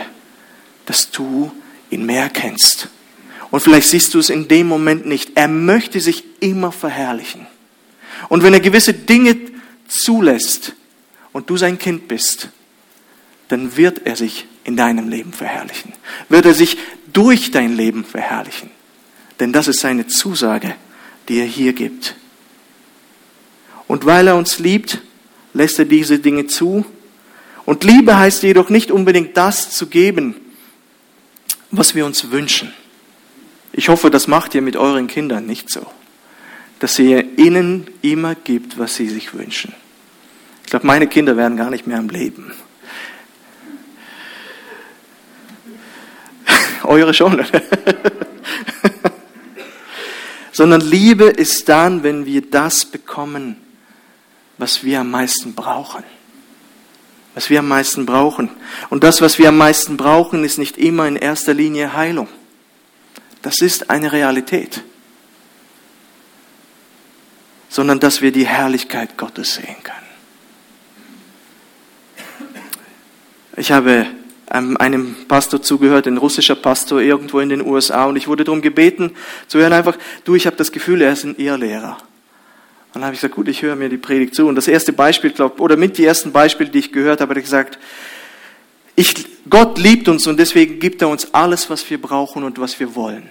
dass 0.86 1.10
du 1.10 1.50
ihn 1.90 2.06
mehr 2.06 2.28
kennst 2.28 2.88
und 3.52 3.60
vielleicht 3.60 3.90
siehst 3.90 4.14
du 4.14 4.18
es 4.18 4.30
in 4.30 4.48
dem 4.48 4.66
Moment 4.66 5.06
nicht. 5.06 5.32
Er 5.34 5.46
möchte 5.46 6.00
sich 6.00 6.24
immer 6.40 6.72
verherrlichen. 6.72 7.46
Und 8.30 8.42
wenn 8.42 8.54
er 8.54 8.60
gewisse 8.60 8.94
Dinge 8.94 9.36
zulässt 9.86 10.72
und 11.32 11.50
du 11.50 11.58
sein 11.58 11.78
Kind 11.78 12.08
bist, 12.08 12.48
dann 13.48 13.76
wird 13.76 14.06
er 14.06 14.16
sich 14.16 14.46
in 14.64 14.74
deinem 14.74 15.10
Leben 15.10 15.34
verherrlichen. 15.34 15.92
Wird 16.30 16.46
er 16.46 16.54
sich 16.54 16.78
durch 17.12 17.50
dein 17.50 17.76
Leben 17.76 18.06
verherrlichen. 18.06 18.70
Denn 19.38 19.52
das 19.52 19.68
ist 19.68 19.80
seine 19.80 20.06
Zusage, 20.06 20.74
die 21.28 21.38
er 21.38 21.44
hier 21.44 21.74
gibt. 21.74 22.16
Und 23.86 24.06
weil 24.06 24.28
er 24.28 24.36
uns 24.36 24.60
liebt, 24.60 25.02
lässt 25.52 25.78
er 25.78 25.84
diese 25.84 26.18
Dinge 26.18 26.46
zu. 26.46 26.86
Und 27.66 27.84
Liebe 27.84 28.16
heißt 28.16 28.44
jedoch 28.44 28.70
nicht 28.70 28.90
unbedingt 28.90 29.36
das 29.36 29.72
zu 29.72 29.88
geben, 29.88 30.36
was 31.70 31.94
wir 31.94 32.06
uns 32.06 32.30
wünschen. 32.30 32.72
Ich 33.72 33.88
hoffe, 33.88 34.10
das 34.10 34.26
macht 34.26 34.54
ihr 34.54 34.62
mit 34.62 34.76
euren 34.76 35.06
Kindern 35.06 35.46
nicht 35.46 35.70
so, 35.70 35.86
dass 36.78 36.98
ihr 36.98 37.38
ihnen 37.38 37.86
immer 38.02 38.34
gibt, 38.34 38.78
was 38.78 38.94
sie 38.96 39.08
sich 39.08 39.32
wünschen. 39.32 39.72
Ich 40.64 40.70
glaube, 40.70 40.86
meine 40.86 41.06
Kinder 41.06 41.36
werden 41.36 41.56
gar 41.56 41.70
nicht 41.70 41.86
mehr 41.86 41.98
am 41.98 42.10
Leben. 42.10 42.52
Eure 46.82 47.14
schon. 47.14 47.44
Sondern 50.52 50.82
Liebe 50.82 51.24
ist 51.24 51.68
dann, 51.68 52.02
wenn 52.02 52.26
wir 52.26 52.42
das 52.42 52.84
bekommen, 52.84 53.56
was 54.58 54.84
wir 54.84 55.00
am 55.00 55.10
meisten 55.10 55.54
brauchen. 55.54 56.04
Was 57.34 57.48
wir 57.48 57.60
am 57.60 57.68
meisten 57.68 58.04
brauchen. 58.04 58.50
Und 58.90 59.02
das, 59.02 59.22
was 59.22 59.38
wir 59.38 59.48
am 59.48 59.56
meisten 59.56 59.96
brauchen, 59.96 60.44
ist 60.44 60.58
nicht 60.58 60.76
immer 60.76 61.08
in 61.08 61.16
erster 61.16 61.54
Linie 61.54 61.94
Heilung. 61.94 62.28
Das 63.42 63.60
ist 63.60 63.90
eine 63.90 64.12
Realität. 64.12 64.82
Sondern 67.68 68.00
dass 68.00 68.22
wir 68.22 68.32
die 68.32 68.46
Herrlichkeit 68.46 69.16
Gottes 69.16 69.54
sehen 69.54 69.76
können. 69.82 69.98
Ich 73.56 73.72
habe 73.72 74.06
einem 74.46 75.16
Pastor 75.28 75.62
zugehört, 75.62 76.06
ein 76.06 76.18
russischer 76.18 76.54
Pastor 76.54 77.00
irgendwo 77.00 77.40
in 77.40 77.48
den 77.48 77.62
USA, 77.62 78.04
und 78.04 78.16
ich 78.16 78.28
wurde 78.28 78.44
darum 78.44 78.60
gebeten 78.60 79.12
zu 79.48 79.58
hören 79.58 79.72
einfach, 79.72 79.96
du, 80.24 80.34
ich 80.34 80.46
habe 80.46 80.56
das 80.56 80.72
Gefühl, 80.72 81.00
er 81.00 81.12
ist 81.12 81.24
ein 81.24 81.36
Irrlehrer. 81.36 81.96
Und 82.92 82.96
dann 82.96 83.04
habe 83.04 83.14
ich 83.14 83.20
gesagt, 83.20 83.34
gut, 83.34 83.48
ich 83.48 83.62
höre 83.62 83.74
mir 83.74 83.88
die 83.88 83.96
Predigt 83.96 84.34
zu. 84.34 84.46
Und 84.46 84.54
das 84.54 84.68
erste 84.68 84.92
Beispiel, 84.92 85.30
glaub, 85.30 85.60
oder 85.60 85.78
mit 85.78 85.96
die 85.96 86.04
ersten 86.04 86.32
Beispiele, 86.32 86.68
die 86.68 86.80
ich 86.80 86.92
gehört 86.92 87.22
habe, 87.22 87.30
hat 87.30 87.38
er 87.38 87.42
gesagt, 87.42 87.78
ich, 88.94 89.26
Gott 89.48 89.78
liebt 89.78 90.08
uns 90.08 90.26
und 90.26 90.38
deswegen 90.38 90.78
gibt 90.78 91.02
er 91.02 91.08
uns 91.08 91.32
alles, 91.32 91.70
was 91.70 91.88
wir 91.88 92.00
brauchen 92.00 92.44
und 92.44 92.60
was 92.60 92.78
wir 92.78 92.94
wollen. 92.94 93.28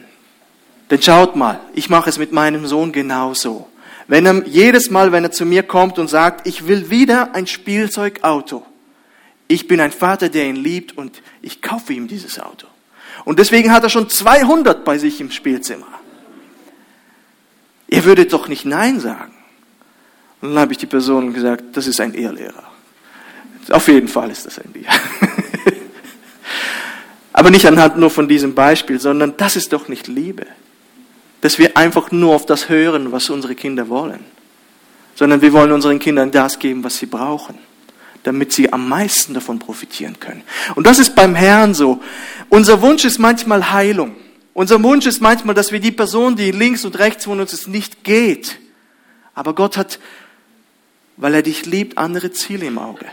Denn 0.89 1.01
schaut 1.01 1.35
mal, 1.35 1.59
ich 1.73 1.89
mache 1.89 2.09
es 2.09 2.17
mit 2.17 2.31
meinem 2.31 2.67
Sohn 2.67 2.91
genauso. 2.91 3.67
Wenn 4.07 4.25
er 4.25 4.45
jedes 4.47 4.89
Mal, 4.89 5.11
wenn 5.11 5.23
er 5.23 5.31
zu 5.31 5.45
mir 5.45 5.63
kommt 5.63 5.99
und 5.99 6.09
sagt, 6.09 6.47
ich 6.47 6.67
will 6.67 6.89
wieder 6.89 7.33
ein 7.33 7.47
Spielzeugauto. 7.47 8.65
Ich 9.47 9.67
bin 9.67 9.79
ein 9.79 9.91
Vater, 9.91 10.29
der 10.29 10.45
ihn 10.45 10.55
liebt 10.55 10.97
und 10.97 11.21
ich 11.41 11.61
kaufe 11.61 11.93
ihm 11.93 12.07
dieses 12.07 12.39
Auto. 12.39 12.67
Und 13.23 13.39
deswegen 13.39 13.71
hat 13.71 13.83
er 13.83 13.89
schon 13.89 14.09
200 14.09 14.83
bei 14.83 14.97
sich 14.97 15.21
im 15.21 15.31
Spielzimmer. 15.31 15.87
Ihr 17.87 18.03
würdet 18.03 18.33
doch 18.33 18.47
nicht 18.47 18.65
Nein 18.65 18.99
sagen. 18.99 19.33
Und 20.41 20.49
dann 20.49 20.59
habe 20.59 20.71
ich 20.71 20.77
die 20.77 20.87
Person 20.87 21.33
gesagt, 21.33 21.77
das 21.77 21.87
ist 21.87 22.01
ein 22.01 22.13
Ehrlehrer. 22.13 22.63
Auf 23.69 23.87
jeden 23.87 24.07
Fall 24.07 24.31
ist 24.31 24.45
das 24.45 24.59
ein 24.59 24.71
Bier. 24.71 24.87
Aber 27.41 27.49
nicht 27.49 27.65
anhand 27.65 27.97
nur 27.97 28.11
von 28.11 28.27
diesem 28.27 28.53
Beispiel, 28.53 28.99
sondern 28.99 29.35
das 29.35 29.55
ist 29.55 29.73
doch 29.73 29.87
nicht 29.87 30.07
Liebe. 30.07 30.45
Dass 31.41 31.57
wir 31.57 31.75
einfach 31.75 32.11
nur 32.11 32.35
auf 32.35 32.45
das 32.45 32.69
hören, 32.69 33.11
was 33.11 33.31
unsere 33.31 33.55
Kinder 33.55 33.89
wollen. 33.89 34.19
Sondern 35.15 35.41
wir 35.41 35.51
wollen 35.51 35.71
unseren 35.71 35.97
Kindern 35.97 36.29
das 36.29 36.59
geben, 36.59 36.83
was 36.83 36.99
sie 36.99 37.07
brauchen, 37.07 37.57
damit 38.21 38.53
sie 38.53 38.71
am 38.71 38.87
meisten 38.87 39.33
davon 39.33 39.57
profitieren 39.57 40.19
können. 40.19 40.43
Und 40.75 40.85
das 40.85 40.99
ist 40.99 41.15
beim 41.15 41.33
Herrn 41.33 41.73
so. 41.73 41.99
Unser 42.49 42.79
Wunsch 42.83 43.05
ist 43.05 43.17
manchmal 43.17 43.71
Heilung. 43.71 44.15
Unser 44.53 44.83
Wunsch 44.83 45.07
ist 45.07 45.19
manchmal, 45.19 45.55
dass 45.55 45.71
wir 45.71 45.79
die 45.79 45.91
Person, 45.91 46.35
die 46.35 46.51
links 46.51 46.85
und 46.85 46.99
rechts 46.99 47.25
von 47.25 47.39
uns 47.39 47.53
ist, 47.53 47.67
nicht 47.67 48.03
geht. 48.03 48.59
Aber 49.33 49.55
Gott 49.55 49.77
hat, 49.77 49.97
weil 51.17 51.33
er 51.33 51.41
dich 51.41 51.65
liebt, 51.65 51.97
andere 51.97 52.31
Ziele 52.31 52.67
im 52.67 52.77
Auge. 52.77 53.07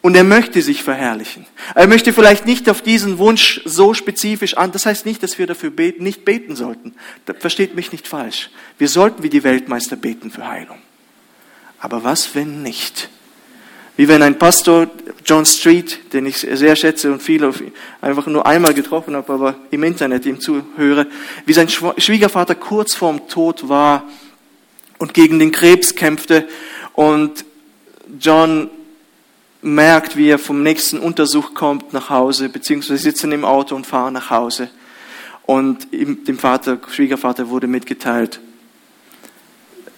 Und 0.00 0.14
er 0.14 0.24
möchte 0.24 0.62
sich 0.62 0.84
verherrlichen. 0.84 1.44
Er 1.74 1.88
möchte 1.88 2.12
vielleicht 2.12 2.46
nicht 2.46 2.70
auf 2.70 2.82
diesen 2.82 3.18
Wunsch 3.18 3.60
so 3.64 3.94
spezifisch 3.94 4.56
an. 4.56 4.70
Das 4.70 4.86
heißt 4.86 5.04
nicht, 5.04 5.22
dass 5.22 5.38
wir 5.38 5.46
dafür 5.48 5.70
beten, 5.70 6.04
nicht 6.04 6.24
beten 6.24 6.54
sollten. 6.54 6.94
Das 7.26 7.36
versteht 7.38 7.74
mich 7.74 7.90
nicht 7.90 8.06
falsch. 8.06 8.50
Wir 8.78 8.88
sollten 8.88 9.24
wie 9.24 9.28
die 9.28 9.42
Weltmeister 9.42 9.96
beten 9.96 10.30
für 10.30 10.46
Heilung. 10.46 10.78
Aber 11.80 12.04
was, 12.04 12.34
wenn 12.36 12.62
nicht? 12.62 13.08
Wie 13.96 14.06
wenn 14.06 14.22
ein 14.22 14.38
Pastor, 14.38 14.88
John 15.26 15.44
Street, 15.44 16.12
den 16.12 16.26
ich 16.26 16.38
sehr 16.38 16.76
schätze 16.76 17.10
und 17.10 17.20
viele 17.20 17.52
einfach 18.00 18.26
nur 18.28 18.46
einmal 18.46 18.72
getroffen 18.72 19.16
habe, 19.16 19.32
aber 19.32 19.56
im 19.72 19.82
Internet 19.82 20.24
ihm 20.24 20.40
zuhöre, 20.40 21.08
wie 21.44 21.52
sein 21.52 21.68
Schwiegervater 21.68 22.54
kurz 22.54 22.94
vorm 22.94 23.28
Tod 23.28 23.68
war 23.68 24.04
und 24.98 25.14
gegen 25.14 25.40
den 25.40 25.50
Krebs 25.50 25.96
kämpfte 25.96 26.48
und 26.92 27.44
John 28.20 28.70
merkt, 29.62 30.16
wie 30.16 30.28
er 30.28 30.38
vom 30.38 30.62
nächsten 30.62 30.98
Untersuch 30.98 31.54
kommt 31.54 31.92
nach 31.92 32.10
Hause, 32.10 32.48
beziehungsweise 32.48 33.02
sitzen 33.02 33.32
im 33.32 33.44
Auto 33.44 33.74
und 33.74 33.86
fahren 33.86 34.14
nach 34.14 34.30
Hause. 34.30 34.70
Und 35.46 35.88
dem 35.92 36.38
Vater, 36.38 36.78
Schwiegervater 36.90 37.48
wurde 37.48 37.66
mitgeteilt, 37.66 38.40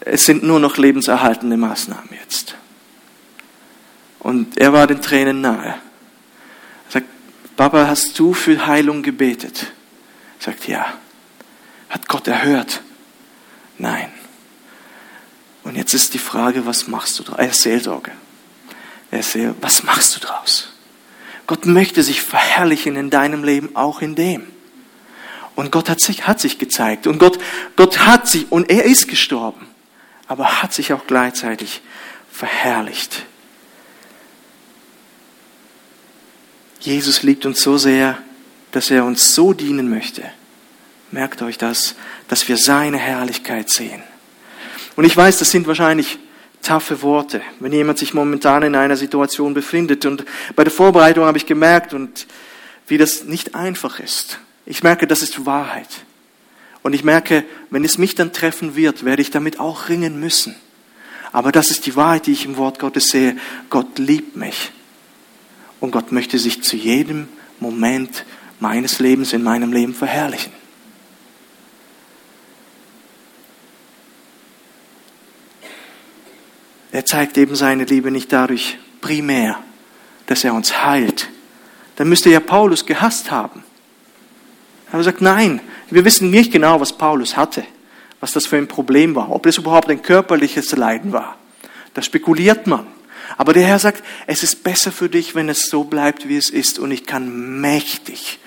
es 0.01 0.25
sind 0.25 0.43
nur 0.43 0.61
noch 0.61 0.79
lebenserhaltende 0.79 1.57
Maßnahmen 1.57 2.09
jetzt. 2.21 2.57
Und 4.21 4.59
er 4.59 4.73
war 4.73 4.87
den 4.87 5.03
Tränen 5.03 5.41
nahe. 5.41 5.75
Er 6.87 6.91
sagt, 6.91 7.07
Papa, 7.57 7.87
hast 7.87 8.19
du 8.19 8.33
für 8.33 8.67
Heilung 8.67 9.03
gebetet? 9.03 9.73
Er 10.39 10.45
sagt, 10.45 10.69
ja. 10.69 10.87
Hat 11.89 12.09
Gott 12.09 12.29
erhört? 12.29 12.83
Nein. 13.79 14.11
Und 15.65 15.77
jetzt 15.77 15.93
ist 15.93 16.15
die 16.15 16.19
Frage, 16.19 16.65
was 16.65 16.87
machst 16.87 17.19
du? 17.19 17.25
Er 17.37 17.53
Seelsorge. 17.53 18.13
Er 19.11 19.23
Seelsorge. 19.23 19.57
Was 19.61 19.83
machst 19.83 20.17
du 20.17 20.21
draus? 20.21 20.73
Gott 21.47 21.67
möchte 21.67 22.03
sich 22.03 22.23
verherrlichen 22.23 22.97
in 22.97 23.11
deinem 23.11 23.43
Leben, 23.43 23.75
auch 23.75 24.03
in 24.03 24.15
dem. 24.15 24.47
Und 25.57 25.73
Gott 25.73 25.89
hat 25.89 26.01
sich, 26.01 26.27
hat 26.27 26.41
sich 26.41 26.59
gezeigt. 26.59 27.07
Und 27.07 27.19
Gott, 27.19 27.39
Gott 27.77 28.07
hat 28.07 28.29
sich, 28.29 28.51
und 28.51 28.71
er 28.71 28.85
ist 28.85 29.09
gestorben, 29.09 29.67
aber 30.29 30.63
hat 30.63 30.73
sich 30.73 30.93
auch 30.93 31.07
gleichzeitig 31.07 31.83
verherrlicht. 32.31 33.27
Jesus 36.81 37.23
liebt 37.23 37.45
uns 37.47 37.61
so 37.61 37.77
sehr, 37.77 38.17
dass 38.71 38.91
er 38.91 39.05
uns 39.05 39.35
so 39.35 39.53
dienen 39.53 39.91
möchte. 39.91 40.23
Merkt 41.11 41.43
euch 41.43 41.59
das, 41.59 41.97
dass 42.29 42.49
wir 42.49 42.57
seine 42.57 42.97
Herrlichkeit 42.97 43.69
sehen. 43.69 44.03
Und 44.97 45.05
ich 45.05 45.17
weiß, 45.17 45.39
das 45.39 45.51
sind 45.51 45.67
wahrscheinlich 45.67 46.19
taffe 46.63 47.03
Worte, 47.03 47.41
wenn 47.59 47.73
jemand 47.73 47.99
sich 47.99 48.15
momentan 48.15 48.63
in 48.63 48.75
einer 48.75 48.97
Situation 48.97 49.55
befindet. 49.55 50.07
Und 50.07 50.25
bei 50.57 50.65
der 50.65 50.73
Vorbereitung 50.73 51.25
habe 51.25 51.39
ich 51.39 51.47
gemerkt, 51.47 51.95
und 51.95 52.27
wie 52.87 52.99
das 52.99 53.25
nicht 53.25 53.55
einfach 53.55 54.01
ist. 54.01 54.39
Ich 54.67 54.83
merke, 54.83 55.07
das 55.07 55.23
ist 55.23 55.47
Wahrheit. 55.47 55.89
Und 56.83 56.95
ich 56.95 57.05
merke, 57.05 57.45
wenn 57.71 57.85
es 57.85 57.99
mich 57.99 58.15
dann 58.15 58.33
treffen 58.33 58.77
wird, 58.77 59.05
werde 59.05 59.23
ich 59.23 59.31
damit 59.31 59.61
auch 59.61 59.89
ringen 59.89 60.19
müssen. 60.21 60.55
Aber 61.33 61.53
das 61.53 61.71
ist 61.71 61.87
die 61.87 61.97
Wahrheit, 61.97 62.27
die 62.27 62.33
ich 62.33 62.45
im 62.45 62.57
Wort 62.57 62.79
Gottes 62.79 63.07
sehe. 63.07 63.37
Gott 63.69 63.99
liebt 63.99 64.37
mich. 64.37 64.73
Und 65.79 65.93
Gott 65.93 66.13
möchte 66.13 66.39
sich 66.39 66.63
zu 66.63 66.77
jedem 66.77 67.29
Moment 67.59 68.25
meines 68.59 68.99
Lebens 68.99 69.33
in 69.33 69.43
meinem 69.43 69.73
Leben 69.73 69.95
verherrlichen. 69.95 70.53
Er 76.93 77.05
zeigt 77.05 77.39
eben 77.39 77.55
seine 77.55 77.85
Liebe 77.85 78.11
nicht 78.11 78.33
dadurch 78.33 78.79
primär, 79.01 79.59
dass 80.27 80.45
er 80.45 80.55
uns 80.55 80.85
heilt. 80.85 81.29
Dann 81.97 82.09
müsste 82.09 82.31
ja 82.31 82.41
Paulus 82.41 82.87
gehasst 82.87 83.31
haben. 83.31 83.63
Er 84.87 84.95
hat 84.95 85.01
gesagt, 85.01 85.21
nein, 85.21 85.61
wir 85.91 86.05
wissen 86.05 86.31
nicht 86.31 86.53
genau, 86.53 86.81
was 86.81 86.97
Paulus 86.97 87.37
hatte, 87.37 87.65
was 88.19 88.33
das 88.33 88.47
für 88.47 88.57
ein 88.57 88.69
Problem 88.69 89.15
war, 89.15 89.31
ob 89.31 89.47
es 89.47 89.59
überhaupt 89.59 89.89
ein 89.89 90.03
körperliches 90.03 90.73
Leiden 90.73 91.13
war. 91.13 91.37
Da 91.95 92.03
spekuliert 92.03 92.67
man. 92.67 92.87
Aber 93.37 93.53
der 93.53 93.65
Herr 93.65 93.79
sagt, 93.79 94.03
es 94.27 94.43
ist 94.43 94.65
besser 94.65 94.91
für 94.91 95.09
dich, 95.09 95.37
wenn 95.37 95.49
es 95.49 95.69
so 95.69 95.85
bleibt, 95.85 96.29
wie 96.29 96.37
es 96.37 96.51
ist, 96.51 96.81
und 96.81 96.91
ich 96.91 97.07
kann 97.07 97.61
mächtig 97.61 98.41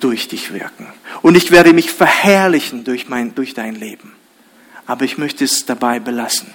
durch 0.00 0.28
dich 0.28 0.52
wirken. 0.52 0.86
Und 1.22 1.36
ich 1.36 1.50
werde 1.50 1.72
mich 1.72 1.90
verherrlichen 1.90 2.84
durch, 2.84 3.08
mein, 3.08 3.34
durch 3.34 3.54
dein 3.54 3.74
Leben. 3.74 4.12
Aber 4.86 5.04
ich 5.04 5.18
möchte 5.18 5.44
es 5.44 5.66
dabei 5.66 5.98
belassen 5.98 6.54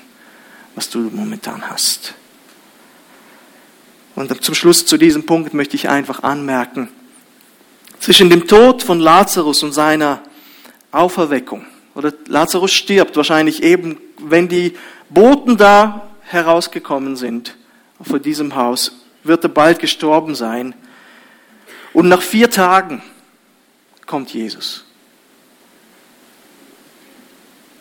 was 0.77 0.91
du 0.91 0.99
momentan 0.99 1.71
hast. 1.71 2.13
Und 4.15 4.43
zum 4.43 4.53
Schluss 4.53 4.85
zu 4.85 4.97
diesem 4.97 5.25
Punkt 5.25 5.55
möchte 5.55 5.75
ich 5.75 5.89
einfach 5.89 6.21
anmerken, 6.21 6.87
zwischen 7.99 8.29
dem 8.29 8.47
Tod 8.47 8.83
von 8.83 8.99
Lazarus 8.99 9.63
und 9.63 9.73
seiner 9.73 10.21
Auferweckung, 10.91 11.65
oder 11.95 12.13
Lazarus 12.27 12.71
stirbt 12.71 13.17
wahrscheinlich 13.17 13.63
eben, 13.63 13.99
wenn 14.19 14.47
die 14.47 14.77
Boten 15.09 15.57
da 15.57 16.11
herausgekommen 16.21 17.15
sind, 17.15 17.57
vor 17.99 18.19
diesem 18.19 18.55
Haus, 18.55 18.91
wird 19.23 19.43
er 19.43 19.49
bald 19.49 19.79
gestorben 19.79 20.35
sein. 20.35 20.75
Und 21.91 22.07
nach 22.07 22.21
vier 22.21 22.51
Tagen 22.51 23.01
kommt 24.05 24.31
Jesus. 24.31 24.85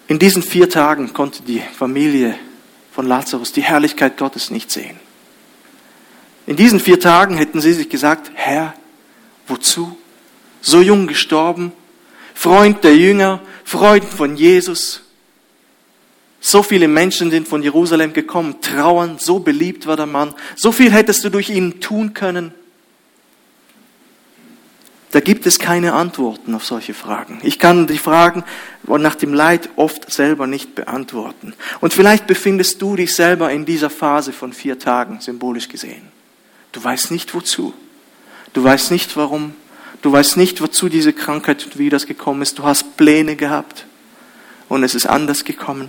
In 0.09 0.19
diesen 0.19 0.43
vier 0.43 0.71
Tagen 0.71 1.13
konnte 1.13 1.43
die 1.43 1.61
Familie 1.61 2.39
von 2.97 3.07
Lazarus 3.07 3.53
die 3.53 3.63
Herrlichkeit 3.63 4.17
Gottes 4.17 4.51
nicht 4.51 4.71
sehen. 4.71 4.99
In 6.47 6.57
diesen 6.57 6.81
vier 6.81 6.99
Tagen 6.99 7.37
hätten 7.37 7.61
sie 7.61 7.75
sich 7.75 7.91
gesagt, 7.91 8.31
Herr, 8.33 8.73
wozu? 9.47 9.99
So 10.63 10.81
jung 10.81 11.07
gestorben, 11.07 11.73
Freund 12.33 12.85
der 12.85 12.97
Jünger, 12.97 13.43
Freund 13.65 14.03
von 14.03 14.35
Jesus. 14.35 15.03
So 16.41 16.63
viele 16.63 16.89
Menschen 16.89 17.31
sind 17.31 17.47
von 17.47 17.63
Jerusalem 17.63 18.15
gekommen, 18.15 18.63
trauern, 18.63 19.19
so 19.19 19.41
beliebt 19.41 19.87
war 19.87 19.99
der 19.99 20.07
Mann, 20.07 20.35
so 20.55 20.73
viel 20.73 20.91
hättest 20.91 21.23
du 21.23 21.29
durch 21.29 21.51
ihn 21.51 21.83
tun 21.83 22.15
können. 22.15 22.55
Da 25.13 25.21
gibt 25.21 25.47
es 25.47 25.59
keine 25.59 25.93
Antworten 25.93 26.55
auf 26.55 26.65
solche 26.65 26.93
Fragen. 26.93 27.39
Ich 27.43 27.59
kann 27.59 27.87
die 27.87 27.99
Fragen 27.99 28.45
nach 28.85 29.15
dem 29.15 29.33
Leid 29.33 29.71
oft 29.77 30.13
selber 30.13 30.47
nicht 30.47 30.75
beantworten. 30.75 31.55
Und 31.81 31.95
vielleicht 31.95 32.27
befindest 32.27 32.83
du 32.83 32.97
dich 32.97 33.15
selber 33.15 33.51
in 33.51 33.65
dieser 33.65 33.89
Phase 33.89 34.33
von 34.33 34.53
vier 34.53 34.79
Tagen, 34.79 35.21
symbolisch 35.21 35.69
gesehen. 35.69 36.09
Du 36.73 36.83
weißt 36.83 37.11
nicht 37.11 37.35
wozu. 37.35 37.73
Du 38.53 38.65
weißt 38.65 38.91
nicht 38.91 39.17
warum. 39.17 39.55
Du 40.03 40.13
weißt 40.13 40.37
nicht, 40.37 40.61
wozu 40.61 40.89
diese 40.89 41.13
Krankheit 41.13 41.65
und 41.65 41.79
wie 41.79 41.89
das 41.89 42.07
gekommen 42.07 42.43
ist. 42.43 42.59
Du 42.59 42.65
hast 42.65 42.97
Pläne 42.97 43.37
gehabt 43.37 43.87
und 44.69 44.83
es 44.83 44.95
ist 44.95 45.07
anders 45.07 45.45
gekommen. 45.45 45.89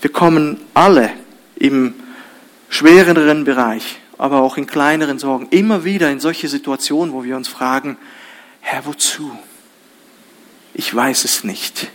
Wir 0.00 0.10
kommen 0.10 0.60
alle 0.74 1.10
im 1.56 1.94
schwereren 2.68 3.44
Bereich 3.44 4.00
aber 4.18 4.42
auch 4.42 4.56
in 4.56 4.66
kleineren 4.66 5.18
Sorgen, 5.18 5.48
immer 5.50 5.84
wieder 5.84 6.10
in 6.10 6.20
solche 6.20 6.48
Situationen, 6.48 7.14
wo 7.14 7.24
wir 7.24 7.36
uns 7.36 7.48
fragen, 7.48 7.96
Herr, 8.60 8.86
wozu? 8.86 9.36
Ich 10.74 10.94
weiß 10.94 11.24
es 11.24 11.44
nicht. 11.44 11.88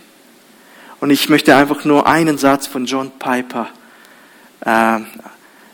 Und 1.00 1.10
ich 1.10 1.28
möchte 1.28 1.56
einfach 1.56 1.84
nur 1.84 2.06
einen 2.06 2.38
Satz 2.38 2.66
von 2.66 2.86
John 2.86 3.10
Piper 3.18 3.68
äh, 4.60 5.00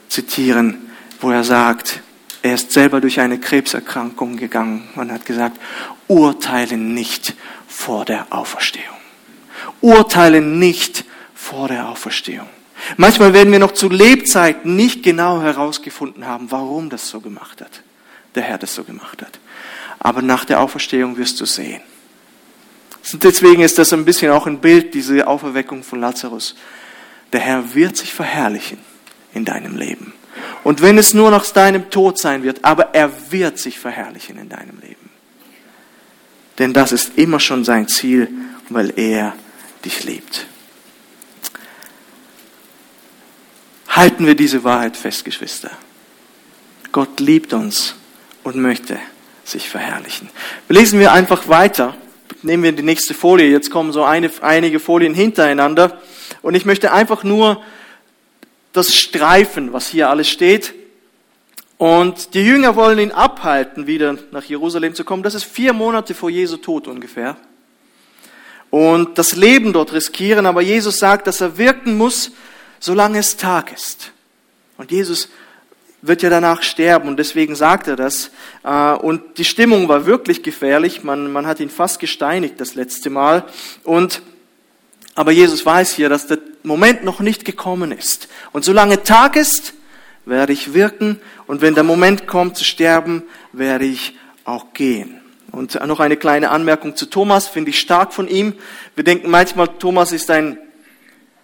zitieren, 0.09 0.91
wo 1.21 1.31
er 1.31 1.45
sagt, 1.45 2.01
er 2.43 2.55
ist 2.55 2.73
selber 2.73 3.01
durch 3.01 3.21
eine 3.21 3.39
Krebserkrankung 3.39 4.37
gegangen 4.37 4.89
und 4.95 5.13
hat 5.13 5.27
gesagt, 5.27 5.59
urteile 6.07 6.77
nicht 6.77 7.35
vor 7.67 8.05
der 8.05 8.27
Auferstehung. 8.31 8.97
Urteile 9.81 10.41
nicht 10.41 11.05
vor 11.35 11.69
der 11.69 11.89
Auferstehung. 11.89 12.49
Manchmal 12.97 13.33
werden 13.35 13.53
wir 13.53 13.59
noch 13.59 13.73
zu 13.73 13.89
Lebzeiten 13.89 14.77
nicht 14.77 15.03
genau 15.03 15.41
herausgefunden 15.41 16.27
haben, 16.27 16.51
warum 16.51 16.91
das 16.91 17.09
so 17.09 17.21
gemacht 17.21 17.61
hat, 17.61 17.83
der 18.35 18.43
Herr 18.43 18.59
das 18.59 18.75
so 18.75 18.85
gemacht 18.85 19.23
hat. 19.23 19.39
Aber 19.99 20.23
nach 20.23 20.45
der 20.45 20.61
Auferstehung 20.61 21.17
wirst 21.17 21.41
du 21.41 21.45
sehen. 21.45 21.81
Deswegen 23.15 23.63
ist 23.63 23.79
das 23.79 23.93
ein 23.93 24.05
bisschen 24.05 24.31
auch 24.31 24.47
ein 24.47 24.61
Bild, 24.61 24.95
diese 24.95 25.27
Auferweckung 25.27 25.83
von 25.83 26.01
Lazarus. 26.01 26.55
Der 27.33 27.41
Herr 27.41 27.75
wird 27.75 27.97
sich 27.97 28.13
verherrlichen 28.13 28.79
in 29.33 29.45
deinem 29.45 29.77
Leben. 29.77 30.13
Und 30.65 30.83
wenn 30.83 30.99
es 30.99 31.15
nur 31.15 31.31
nach 31.31 31.47
deinem 31.47 31.91
Tod 31.91 32.19
sein 32.19 32.43
wird, 32.43 32.65
aber 32.65 32.95
er 32.95 33.11
wird 33.31 33.59
sich 33.59 33.79
verherrlichen 33.79 34.39
in 34.39 34.49
deinem 34.49 34.79
Leben. 34.81 35.11
Denn 36.59 36.73
das 36.73 36.93
ist 36.93 37.17
immer 37.17 37.41
schon 37.41 37.65
sein 37.65 37.89
Ziel, 37.89 38.29
weil 38.69 38.93
er 38.97 39.35
dich 39.85 40.05
liebt. 40.05 40.47
Halten 43.99 44.27
wir 44.29 44.37
diese 44.37 44.63
Wahrheit 44.63 44.97
fest, 44.97 45.25
Geschwister. 45.25 45.73
Gott 46.93 47.19
liebt 47.19 47.53
uns 47.53 47.97
und 48.45 48.55
möchte 48.55 48.97
sich 49.43 49.69
verherrlichen. 49.69 50.31
Lesen 50.69 51.01
wir 51.01 51.11
einfach 51.11 51.49
weiter. 51.49 51.97
Nehmen 52.43 52.63
wir 52.63 52.71
die 52.71 52.85
nächste 52.85 53.13
Folie. 53.13 53.51
Jetzt 53.51 53.73
kommen 53.73 53.91
so 53.91 54.05
eine, 54.05 54.31
einige 54.41 54.79
Folien 54.79 55.15
hintereinander. 55.15 56.01
Und 56.43 56.55
ich 56.55 56.65
möchte 56.65 56.93
einfach 56.93 57.25
nur 57.25 57.61
das 58.73 58.95
streifen, 58.95 59.73
was 59.73 59.89
hier 59.89 60.09
alles 60.11 60.29
steht. 60.31 60.75
Und 61.77 62.35
die 62.35 62.43
Jünger 62.43 62.77
wollen 62.77 63.01
ihn 63.01 63.11
abhalten, 63.11 63.89
wieder 63.89 64.17
nach 64.31 64.45
Jerusalem 64.45 64.95
zu 64.95 65.03
kommen. 65.03 65.25
Das 65.25 65.35
ist 65.35 65.43
vier 65.43 65.73
Monate 65.73 66.15
vor 66.15 66.31
Jesu 66.31 66.59
Tod 66.59 66.87
ungefähr. 66.87 67.37
Und 68.71 69.19
das 69.19 69.35
Leben 69.35 69.73
dort 69.73 69.93
riskieren. 69.93 70.47
Aber 70.47 70.63
Jesus 70.63 71.01
sagt, 71.01 71.27
dass 71.27 71.41
er 71.41 71.59
wirken 71.59 71.97
muss, 71.97 72.31
solange 72.81 73.19
es 73.19 73.37
Tag 73.37 73.73
ist. 73.73 74.13
Und 74.77 74.91
Jesus 74.91 75.29
wird 76.03 76.23
ja 76.23 76.31
danach 76.31 76.63
sterben 76.63 77.09
und 77.09 77.19
deswegen 77.19 77.55
sagt 77.57 77.89
er 77.89 77.97
das. 77.97 78.31
Äh, 78.63 78.93
und 78.95 79.39
die 79.39 79.45
Stimmung 79.45 79.89
war 79.89 80.07
wirklich 80.07 80.43
gefährlich. 80.43 81.03
Man, 81.03 81.33
man 81.33 81.47
hat 81.47 81.61
ihn 81.61 81.71
fast 81.71 81.99
gesteinigt 81.99 82.61
das 82.61 82.75
letzte 82.75 83.11
Mal. 83.11 83.45
Und, 83.85 84.23
aber 85.15 85.33
Jesus 85.33 85.67
weiß 85.67 85.93
hier, 85.93 86.09
dass 86.09 86.27
der 86.27 86.39
Moment 86.63 87.05
noch 87.05 87.21
nicht 87.21 87.45
gekommen 87.45 87.93
ist. 87.93 88.29
Und 88.53 88.65
solange 88.65 89.03
Tag 89.03 89.37
ist, 89.37 89.75
werde 90.25 90.53
ich 90.53 90.75
wirken. 90.75 91.21
Und 91.47 91.63
wenn 91.63 91.75
der 91.75 91.85
Moment 91.85 92.27
kommt 92.27 92.57
zu 92.57 92.65
sterben, 92.65 93.25
werde 93.53 93.87
ich 93.87 94.17
auch 94.45 94.73
gehen. 94.75 95.21
Und 95.51 95.75
noch 95.87 95.99
eine 95.99 96.17
kleine 96.17 96.51
Anmerkung 96.51 96.95
zu 96.95 97.07
Thomas, 97.07 97.49
finde 97.49 97.71
ich 97.71 97.81
stark 97.81 98.13
von 98.13 98.29
ihm. 98.29 98.55
Wir 98.95 99.03
denken 99.03 99.31
manchmal, 99.31 99.69
Thomas 99.69 100.13
ist 100.13 100.31
ein 100.31 100.59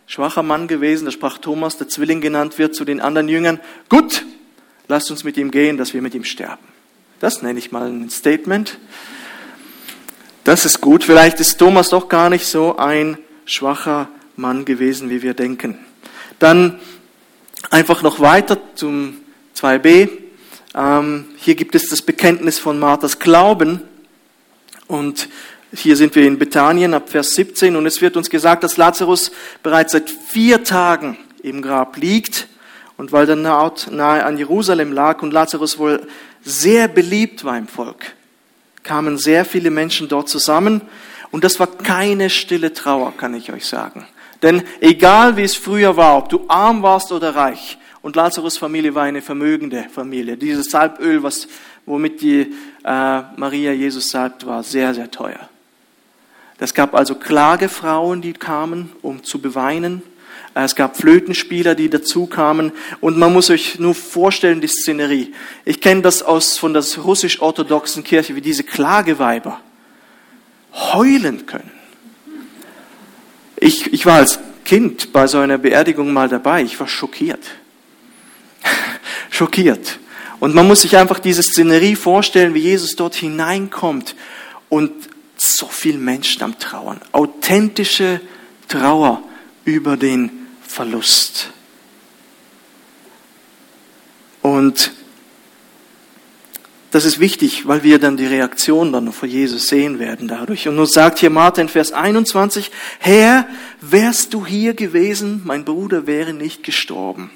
schwacher 0.06 0.42
Mann 0.42 0.68
gewesen, 0.68 1.04
da 1.04 1.10
sprach 1.10 1.38
Thomas, 1.38 1.78
der 1.78 1.88
Zwilling 1.88 2.20
genannt 2.20 2.58
wird, 2.58 2.74
zu 2.74 2.84
den 2.84 3.00
anderen 3.00 3.28
Jüngern, 3.28 3.60
gut, 3.88 4.24
lasst 4.88 5.10
uns 5.10 5.24
mit 5.24 5.36
ihm 5.36 5.50
gehen, 5.50 5.76
dass 5.76 5.94
wir 5.94 6.02
mit 6.02 6.14
ihm 6.14 6.24
sterben. 6.24 6.62
Das 7.20 7.42
nenne 7.42 7.58
ich 7.58 7.72
mal 7.72 7.88
ein 7.88 8.10
Statement. 8.10 8.78
Das 10.44 10.66
ist 10.66 10.82
gut. 10.82 11.04
Vielleicht 11.04 11.40
ist 11.40 11.56
Thomas 11.56 11.88
doch 11.88 12.08
gar 12.08 12.28
nicht 12.28 12.46
so 12.46 12.76
ein 12.76 13.16
schwacher 13.46 14.08
Mann 14.36 14.64
gewesen, 14.64 15.08
wie 15.08 15.22
wir 15.22 15.32
denken. 15.32 15.78
Dann 16.38 16.80
einfach 17.70 18.02
noch 18.02 18.20
weiter 18.20 18.58
zum 18.74 19.16
2b. 19.56 20.10
Ähm, 20.74 21.24
hier 21.38 21.54
gibt 21.54 21.74
es 21.74 21.88
das 21.88 22.02
Bekenntnis 22.02 22.58
von 22.58 22.78
Marthas 22.78 23.18
Glauben. 23.18 23.80
Und 24.86 25.28
hier 25.74 25.96
sind 25.96 26.14
wir 26.14 26.26
in 26.26 26.38
Bethanien 26.38 26.94
ab 26.94 27.08
Vers 27.08 27.34
17 27.34 27.76
und 27.76 27.86
es 27.86 28.00
wird 28.00 28.16
uns 28.16 28.30
gesagt, 28.30 28.64
dass 28.64 28.76
Lazarus 28.76 29.32
bereits 29.62 29.92
seit 29.92 30.10
vier 30.10 30.64
Tagen 30.64 31.16
im 31.42 31.62
Grab 31.62 31.96
liegt. 31.96 32.48
Und 32.96 33.12
weil 33.12 33.26
der 33.26 33.56
Ort 33.56 33.90
nahe 33.90 34.24
an 34.24 34.38
Jerusalem 34.38 34.92
lag 34.92 35.22
und 35.22 35.32
Lazarus 35.32 35.78
wohl 35.78 36.06
sehr 36.42 36.86
beliebt 36.88 37.44
war 37.44 37.58
im 37.58 37.66
Volk, 37.66 38.12
kamen 38.82 39.18
sehr 39.18 39.44
viele 39.44 39.70
Menschen 39.70 40.08
dort 40.08 40.28
zusammen 40.28 40.82
und 41.32 41.42
das 41.42 41.58
war 41.58 41.66
keine 41.66 42.30
stille 42.30 42.72
Trauer, 42.72 43.12
kann 43.16 43.34
ich 43.34 43.52
euch 43.52 43.66
sagen. 43.66 44.06
Denn 44.42 44.62
egal 44.80 45.36
wie 45.36 45.42
es 45.42 45.56
früher 45.56 45.96
war, 45.96 46.18
ob 46.18 46.28
du 46.28 46.44
arm 46.48 46.82
warst 46.82 47.10
oder 47.10 47.34
reich, 47.34 47.78
und 48.04 48.16
Lazarus 48.16 48.58
Familie 48.58 48.94
war 48.94 49.04
eine 49.04 49.22
vermögende 49.22 49.86
Familie. 49.90 50.36
Dieses 50.36 50.66
Salböl, 50.66 51.22
was, 51.22 51.48
womit 51.86 52.20
die 52.20 52.52
äh, 52.84 53.22
Maria 53.36 53.72
Jesus 53.72 54.10
salbt, 54.10 54.44
war 54.44 54.62
sehr, 54.62 54.92
sehr 54.92 55.10
teuer. 55.10 55.48
Es 56.58 56.74
gab 56.74 56.94
also 56.94 57.16
Klagefrauen, 57.16 58.22
die 58.22 58.32
kamen, 58.32 58.92
um 59.02 59.24
zu 59.24 59.40
beweinen. 59.40 60.02
Es 60.54 60.76
gab 60.76 60.96
Flötenspieler, 60.96 61.74
die 61.74 61.90
dazu 61.90 62.26
kamen. 62.26 62.72
Und 63.00 63.18
man 63.18 63.32
muss 63.32 63.50
euch 63.50 63.80
nur 63.80 63.94
vorstellen, 63.94 64.60
die 64.60 64.68
Szenerie. 64.68 65.34
Ich 65.64 65.80
kenne 65.80 66.02
das 66.02 66.22
aus, 66.22 66.56
von 66.58 66.72
der 66.72 66.84
russisch-orthodoxen 66.96 68.04
Kirche, 68.04 68.36
wie 68.36 68.40
diese 68.40 68.62
Klageweiber 68.62 69.60
heulen 70.72 71.46
können. 71.46 71.70
Ich, 73.56 73.92
ich 73.92 74.06
war 74.06 74.16
als 74.16 74.38
Kind 74.64 75.12
bei 75.12 75.26
so 75.26 75.38
einer 75.38 75.58
Beerdigung 75.58 76.12
mal 76.12 76.28
dabei. 76.28 76.62
Ich 76.62 76.78
war 76.78 76.86
schockiert. 76.86 77.42
schockiert. 79.30 79.98
Und 80.38 80.54
man 80.54 80.68
muss 80.68 80.82
sich 80.82 80.96
einfach 80.96 81.18
diese 81.18 81.42
Szenerie 81.42 81.96
vorstellen, 81.96 82.54
wie 82.54 82.60
Jesus 82.60 82.94
dort 82.96 83.14
hineinkommt 83.14 84.14
und 84.68 84.92
so 85.44 85.66
viel 85.66 85.98
Menschen 85.98 86.42
am 86.42 86.58
Trauern. 86.58 87.00
Authentische 87.12 88.20
Trauer 88.68 89.22
über 89.64 89.96
den 89.96 90.30
Verlust. 90.66 91.50
Und 94.42 94.92
das 96.90 97.04
ist 97.04 97.18
wichtig, 97.18 97.66
weil 97.66 97.82
wir 97.82 97.98
dann 97.98 98.16
die 98.16 98.26
Reaktion 98.26 98.92
dann 98.92 99.12
von 99.12 99.28
Jesus 99.28 99.66
sehen 99.66 99.98
werden 99.98 100.28
dadurch. 100.28 100.68
Und 100.68 100.76
nun 100.76 100.86
sagt 100.86 101.18
hier 101.18 101.30
Martha 101.30 101.60
in 101.60 101.68
Vers 101.68 101.92
21, 101.92 102.70
Herr, 103.00 103.48
wärst 103.80 104.32
du 104.32 104.46
hier 104.46 104.74
gewesen, 104.74 105.42
mein 105.44 105.64
Bruder 105.64 106.06
wäre 106.06 106.32
nicht 106.32 106.62
gestorben. 106.62 107.30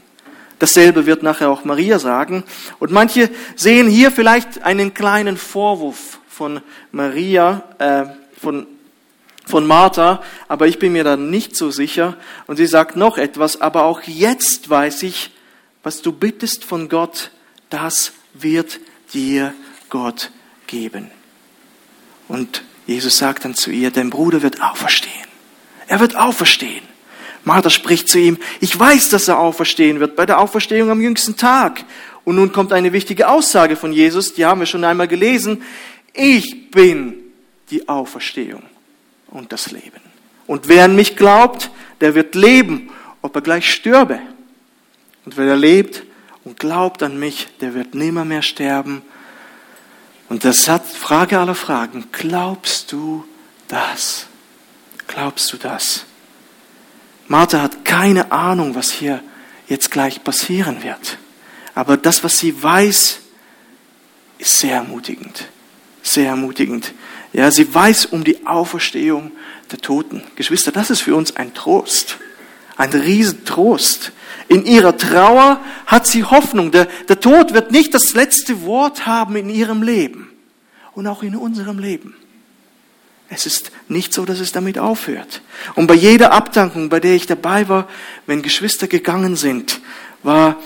Dasselbe 0.60 1.06
wird 1.06 1.22
nachher 1.22 1.50
auch 1.50 1.64
Maria 1.64 1.98
sagen. 1.98 2.44
Und 2.78 2.92
manche 2.92 3.30
sehen 3.56 3.88
hier 3.88 4.10
vielleicht 4.10 4.62
einen 4.62 4.94
kleinen 4.94 5.36
Vorwurf 5.36 6.20
von 6.38 6.60
Maria, 6.92 7.64
äh, 7.78 8.04
von, 8.40 8.68
von 9.44 9.66
Martha, 9.66 10.22
aber 10.46 10.68
ich 10.68 10.78
bin 10.78 10.92
mir 10.92 11.02
da 11.02 11.16
nicht 11.16 11.56
so 11.56 11.72
sicher. 11.72 12.16
Und 12.46 12.58
sie 12.58 12.66
sagt 12.66 12.94
noch 12.94 13.18
etwas, 13.18 13.60
aber 13.60 13.82
auch 13.82 14.02
jetzt 14.02 14.70
weiß 14.70 15.02
ich, 15.02 15.32
was 15.82 16.00
du 16.00 16.12
bittest 16.12 16.64
von 16.64 16.88
Gott, 16.88 17.32
das 17.70 18.12
wird 18.34 18.78
dir 19.12 19.52
Gott 19.90 20.30
geben. 20.68 21.10
Und 22.28 22.62
Jesus 22.86 23.18
sagt 23.18 23.44
dann 23.44 23.56
zu 23.56 23.72
ihr, 23.72 23.90
dein 23.90 24.10
Bruder 24.10 24.40
wird 24.40 24.62
auferstehen. 24.62 25.12
Er 25.88 25.98
wird 25.98 26.14
auferstehen. 26.14 26.86
Martha 27.42 27.70
spricht 27.70 28.08
zu 28.08 28.20
ihm, 28.20 28.38
ich 28.60 28.78
weiß, 28.78 29.08
dass 29.08 29.26
er 29.26 29.40
auferstehen 29.40 29.98
wird 29.98 30.14
bei 30.14 30.24
der 30.24 30.38
Auferstehung 30.38 30.90
am 30.90 31.00
jüngsten 31.00 31.36
Tag. 31.36 31.84
Und 32.24 32.36
nun 32.36 32.52
kommt 32.52 32.74
eine 32.74 32.92
wichtige 32.92 33.28
Aussage 33.28 33.74
von 33.74 33.90
Jesus, 33.90 34.34
die 34.34 34.44
haben 34.44 34.60
wir 34.60 34.66
schon 34.66 34.84
einmal 34.84 35.08
gelesen. 35.08 35.62
Ich 36.20 36.72
bin 36.72 37.14
die 37.70 37.88
Auferstehung 37.88 38.64
und 39.28 39.52
das 39.52 39.70
Leben. 39.70 40.00
Und 40.48 40.66
wer 40.66 40.84
an 40.84 40.96
mich 40.96 41.14
glaubt, 41.14 41.70
der 42.00 42.16
wird 42.16 42.34
leben, 42.34 42.90
ob 43.22 43.36
er 43.36 43.40
gleich 43.40 43.72
stürbe. 43.72 44.18
Und 45.24 45.36
wer 45.36 45.54
lebt 45.54 46.02
und 46.42 46.58
glaubt 46.58 47.04
an 47.04 47.20
mich, 47.20 47.46
der 47.60 47.74
wird 47.74 47.94
nimmer 47.94 48.24
mehr 48.24 48.42
sterben. 48.42 49.02
Und 50.28 50.44
das 50.44 50.66
hat 50.66 50.84
Frage 50.84 51.38
aller 51.38 51.54
Fragen. 51.54 52.06
Glaubst 52.10 52.90
du 52.90 53.24
das? 53.68 54.26
Glaubst 55.06 55.52
du 55.52 55.56
das? 55.56 56.04
Martha 57.28 57.62
hat 57.62 57.84
keine 57.84 58.32
Ahnung, 58.32 58.74
was 58.74 58.90
hier 58.90 59.22
jetzt 59.68 59.92
gleich 59.92 60.24
passieren 60.24 60.82
wird. 60.82 61.16
Aber 61.76 61.96
das, 61.96 62.24
was 62.24 62.40
sie 62.40 62.60
weiß, 62.60 63.20
ist 64.38 64.58
sehr 64.58 64.74
ermutigend. 64.74 65.48
Sehr 66.08 66.28
ermutigend. 66.28 66.94
Ja, 67.34 67.50
sie 67.50 67.74
weiß 67.74 68.06
um 68.06 68.24
die 68.24 68.46
Auferstehung 68.46 69.30
der 69.70 69.78
Toten. 69.78 70.22
Geschwister, 70.36 70.72
das 70.72 70.88
ist 70.88 71.02
für 71.02 71.14
uns 71.14 71.36
ein 71.36 71.52
Trost. 71.52 72.16
Ein 72.78 72.88
Riesentrost. 72.92 74.12
In 74.48 74.64
ihrer 74.64 74.96
Trauer 74.96 75.60
hat 75.84 76.06
sie 76.06 76.24
Hoffnung. 76.24 76.70
Der, 76.70 76.86
der 76.86 77.20
Tod 77.20 77.52
wird 77.52 77.72
nicht 77.72 77.92
das 77.92 78.14
letzte 78.14 78.62
Wort 78.62 79.04
haben 79.04 79.36
in 79.36 79.50
ihrem 79.50 79.82
Leben 79.82 80.30
und 80.94 81.06
auch 81.06 81.22
in 81.22 81.36
unserem 81.36 81.78
Leben. 81.78 82.16
Es 83.28 83.44
ist 83.44 83.70
nicht 83.88 84.14
so, 84.14 84.24
dass 84.24 84.40
es 84.40 84.50
damit 84.52 84.78
aufhört. 84.78 85.42
Und 85.74 85.88
bei 85.88 85.94
jeder 85.94 86.32
Abdankung, 86.32 86.88
bei 86.88 87.00
der 87.00 87.16
ich 87.16 87.26
dabei 87.26 87.68
war, 87.68 87.86
wenn 88.24 88.40
Geschwister 88.40 88.88
gegangen 88.88 89.36
sind, 89.36 89.82
war, 90.22 90.56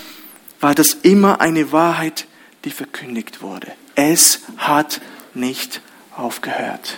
war 0.60 0.76
das 0.76 0.94
immer 1.02 1.40
eine 1.40 1.72
Wahrheit, 1.72 2.28
die 2.64 2.70
verkündigt 2.70 3.42
wurde. 3.42 3.72
Es 3.96 4.42
hat 4.56 5.00
nicht 5.34 5.80
aufgehört. 6.14 6.96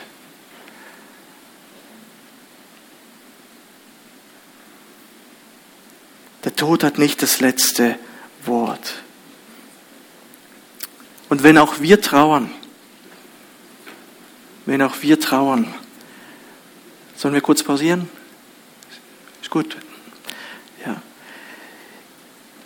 Der 6.44 6.54
Tod 6.54 6.84
hat 6.84 6.98
nicht 6.98 7.22
das 7.22 7.40
letzte 7.40 7.98
Wort. 8.44 8.94
Und 11.30 11.42
wenn 11.42 11.56
auch 11.56 11.80
wir 11.80 12.00
trauern, 12.00 12.50
wenn 14.66 14.82
auch 14.82 14.96
wir 15.00 15.18
trauern, 15.18 15.74
sollen 17.16 17.34
wir 17.34 17.40
kurz 17.40 17.62
pausieren? 17.62 18.08
Ist 19.40 19.50
gut. 19.50 19.76
Ja. 20.84 21.00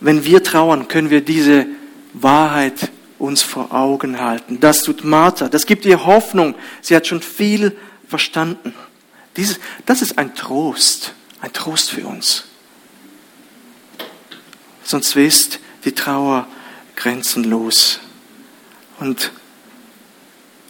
Wenn 0.00 0.24
wir 0.24 0.42
trauern, 0.42 0.88
können 0.88 1.11
wir 1.11 1.20
diese 1.20 1.66
Wahrheit 2.12 2.90
uns 3.18 3.42
vor 3.42 3.72
Augen 3.72 4.20
halten. 4.20 4.61
Das 4.61 4.83
tut 4.83 5.04
Martha. 5.04 5.48
Das 5.48 5.66
gibt 5.66 5.85
ihr 5.85 6.07
Hoffnung. 6.07 6.54
Sie 6.81 6.94
hat 6.94 7.07
schon 7.07 7.22
viel 7.22 7.76
verstanden. 8.07 8.74
Dieses, 9.37 9.59
das 9.87 10.02
ist 10.02 10.18
ein 10.18 10.35
Trost. 10.35 11.14
Ein 11.40 11.52
Trost 11.52 11.90
für 11.90 12.07
uns. 12.07 12.44
Sonst 14.83 15.14
ist 15.16 15.61
die 15.85 15.92
Trauer 15.92 16.46
grenzenlos. 16.96 18.00
Und 18.98 19.33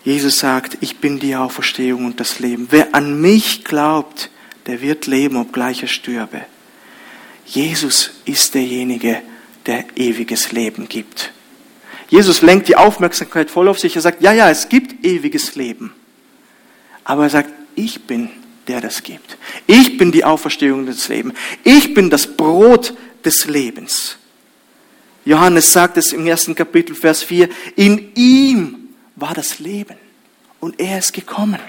Jesus 0.04 0.38
sagt, 0.38 0.78
ich 0.80 0.98
bin 0.98 1.18
die 1.18 1.36
Auferstehung 1.36 2.04
und 2.04 2.20
das 2.20 2.38
Leben. 2.38 2.68
Wer 2.70 2.94
an 2.94 3.20
mich 3.20 3.64
glaubt, 3.64 4.30
der 4.66 4.80
wird 4.80 5.06
leben, 5.06 5.36
obgleich 5.36 5.82
er 5.82 5.88
stürbe. 5.88 6.42
Jesus 7.46 8.10
ist 8.24 8.54
derjenige, 8.54 9.22
der 9.66 9.84
ewiges 9.96 10.52
Leben 10.52 10.88
gibt. 10.88 11.32
Jesus 12.08 12.42
lenkt 12.42 12.68
die 12.68 12.76
Aufmerksamkeit 12.76 13.50
voll 13.50 13.68
auf 13.68 13.78
sich. 13.78 13.94
Er 13.96 14.02
sagt, 14.02 14.22
ja, 14.22 14.32
ja, 14.32 14.50
es 14.50 14.68
gibt 14.68 15.04
ewiges 15.04 15.54
Leben. 15.54 15.92
Aber 17.04 17.24
er 17.24 17.30
sagt, 17.30 17.50
ich 17.74 18.06
bin 18.06 18.30
der 18.68 18.80
das 18.80 19.02
gibt. 19.02 19.36
Ich 19.66 19.96
bin 19.96 20.12
die 20.12 20.24
Auferstehung 20.24 20.86
des 20.86 21.08
Lebens. 21.08 21.34
Ich 21.64 21.94
bin 21.94 22.10
das 22.10 22.26
Brot 22.26 22.94
des 23.24 23.46
Lebens. 23.46 24.18
Johannes 25.24 25.72
sagt 25.72 25.96
es 25.96 26.12
im 26.12 26.26
ersten 26.26 26.54
Kapitel, 26.54 26.94
Vers 26.94 27.22
4, 27.22 27.48
in 27.76 28.14
ihm 28.14 28.76
war 29.16 29.34
das 29.34 29.58
Leben 29.58 29.96
und 30.60 30.78
er 30.80 30.98
ist 30.98 31.12
gekommen. 31.12 31.60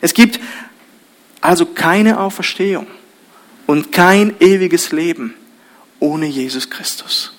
Es 0.00 0.14
gibt 0.14 0.38
also 1.40 1.66
keine 1.66 2.20
Auferstehung 2.20 2.86
und 3.66 3.90
kein 3.92 4.34
ewiges 4.40 4.92
Leben 4.92 5.34
ohne 5.98 6.26
Jesus 6.26 6.68
Christus. 6.68 7.32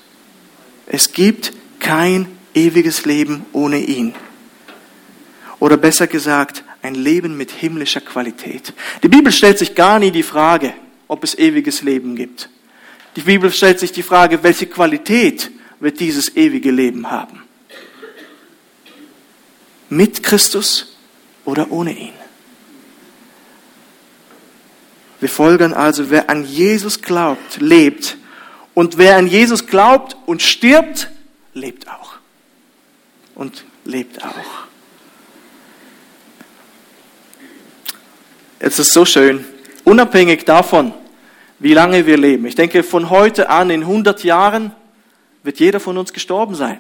Es 0.88 1.14
gibt 1.14 1.54
kein 1.80 2.28
ewiges 2.54 3.06
Leben 3.06 3.46
ohne 3.54 3.80
ihn. 3.80 4.14
Oder 5.60 5.78
besser 5.78 6.08
gesagt, 6.08 6.64
ein 6.82 6.96
Leben 6.96 7.38
mit 7.38 7.52
himmlischer 7.52 8.02
Qualität. 8.02 8.74
Die 9.04 9.08
Bibel 9.08 9.32
stellt 9.32 9.60
sich 9.60 9.76
gar 9.76 10.00
nie 10.00 10.12
die 10.12 10.24
Frage, 10.24 10.74
ob 11.08 11.24
es 11.24 11.38
ewiges 11.38 11.84
Leben 11.84 12.16
gibt. 12.16 12.50
Die 13.16 13.22
Bibel 13.22 13.52
stellt 13.52 13.80
sich 13.80 13.92
die 13.92 14.04
Frage, 14.04 14.42
welche 14.44 14.68
Qualität 14.68 15.52
wird 15.80 16.00
dieses 16.00 16.36
ewige 16.36 16.72
Leben 16.72 17.12
haben? 17.12 17.44
Mit 19.90 20.24
Christus 20.24 20.98
oder 21.44 21.72
ohne 21.72 21.92
ihn? 21.92 22.14
Wir 25.20 25.30
folgern 25.30 25.74
also, 25.74 26.10
wer 26.10 26.30
an 26.30 26.46
Jesus 26.46 27.02
glaubt, 27.02 27.62
lebt. 27.62 28.18
Und 28.74 28.98
wer 28.98 29.18
an 29.18 29.28
Jesus 29.28 29.68
glaubt 29.68 30.18
und 30.26 30.42
stirbt, 30.42 31.12
lebt 31.54 31.88
auch. 31.88 32.11
Und 33.36 33.66
lebt 33.86 34.24
auch. 34.24 34.68
Es 38.60 38.78
ist 38.78 38.94
so 38.94 39.06
schön, 39.06 39.44
unabhängig 39.84 40.46
davon, 40.46 40.94
wie 41.60 41.74
lange 41.74 42.06
wir 42.06 42.18
leben. 42.18 42.46
Ich 42.46 42.56
denke, 42.56 42.84
von 42.84 43.10
heute 43.10 43.50
an, 43.50 43.70
in 43.70 43.82
100 43.82 44.24
Jahren, 44.24 44.72
wird 45.44 45.60
jeder 45.60 45.80
von 45.80 45.98
uns 45.98 46.14
gestorben 46.14 46.56
sein. 46.56 46.80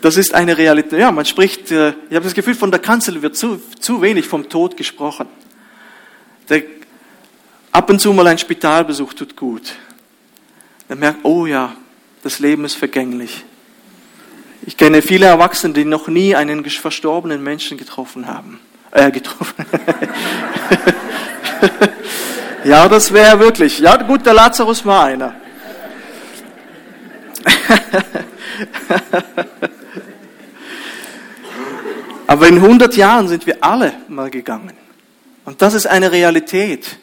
Das 0.00 0.16
ist 0.16 0.34
eine 0.34 0.58
Realität. 0.58 0.98
Ja, 0.98 1.12
man 1.12 1.24
spricht, 1.24 1.70
äh, 1.70 1.90
ich 2.08 2.16
habe 2.16 2.24
das 2.24 2.34
Gefühl, 2.34 2.54
von 2.54 2.70
der 2.70 2.80
Kanzel 2.80 3.22
wird 3.22 3.36
zu, 3.36 3.60
zu 3.78 4.02
wenig 4.02 4.26
vom 4.26 4.48
Tod 4.48 4.76
gesprochen. 4.76 5.28
Der, 6.48 6.62
ab 7.70 7.88
und 7.88 8.00
zu 8.00 8.12
mal 8.12 8.26
ein 8.26 8.38
Spitalbesuch 8.38 9.14
tut 9.14 9.36
gut. 9.36 9.72
Man 10.88 10.98
merkt, 10.98 11.24
oh 11.24 11.46
ja, 11.46 11.74
das 12.22 12.38
Leben 12.38 12.64
ist 12.64 12.76
vergänglich. 12.76 13.44
Ich 14.64 14.76
kenne 14.76 15.02
viele 15.02 15.26
Erwachsene, 15.26 15.74
die 15.74 15.84
noch 15.84 16.06
nie 16.06 16.36
einen 16.36 16.64
verstorbenen 16.64 17.42
Menschen 17.42 17.76
getroffen 17.76 18.28
haben. 18.28 18.60
Äh, 18.92 19.10
getroffen. 19.10 19.66
ja, 22.64 22.88
das 22.88 23.12
wäre 23.12 23.40
wirklich. 23.40 23.80
Ja, 23.80 23.96
gut, 23.96 24.24
der 24.24 24.34
Lazarus 24.34 24.86
war 24.86 25.06
einer. 25.06 25.34
Aber 32.28 32.46
in 32.46 32.56
100 32.56 32.96
Jahren 32.96 33.26
sind 33.28 33.46
wir 33.46 33.64
alle 33.64 33.94
mal 34.08 34.30
gegangen. 34.30 34.74
Und 35.44 35.60
das 35.60 35.74
ist 35.74 35.86
eine 35.86 36.12
Realität, 36.12 36.98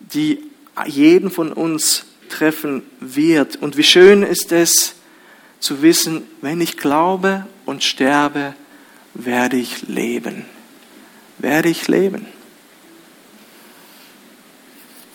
die 0.00 0.42
jeden 0.86 1.30
von 1.30 1.52
uns 1.52 2.05
treffen 2.28 2.82
wird. 3.00 3.56
Und 3.56 3.76
wie 3.76 3.84
schön 3.84 4.22
ist 4.22 4.52
es 4.52 4.94
zu 5.60 5.82
wissen, 5.82 6.22
wenn 6.40 6.60
ich 6.60 6.76
glaube 6.76 7.46
und 7.64 7.82
sterbe, 7.82 8.54
werde 9.14 9.56
ich 9.56 9.88
leben. 9.88 10.44
Werde 11.38 11.68
ich 11.68 11.88
leben. 11.88 12.26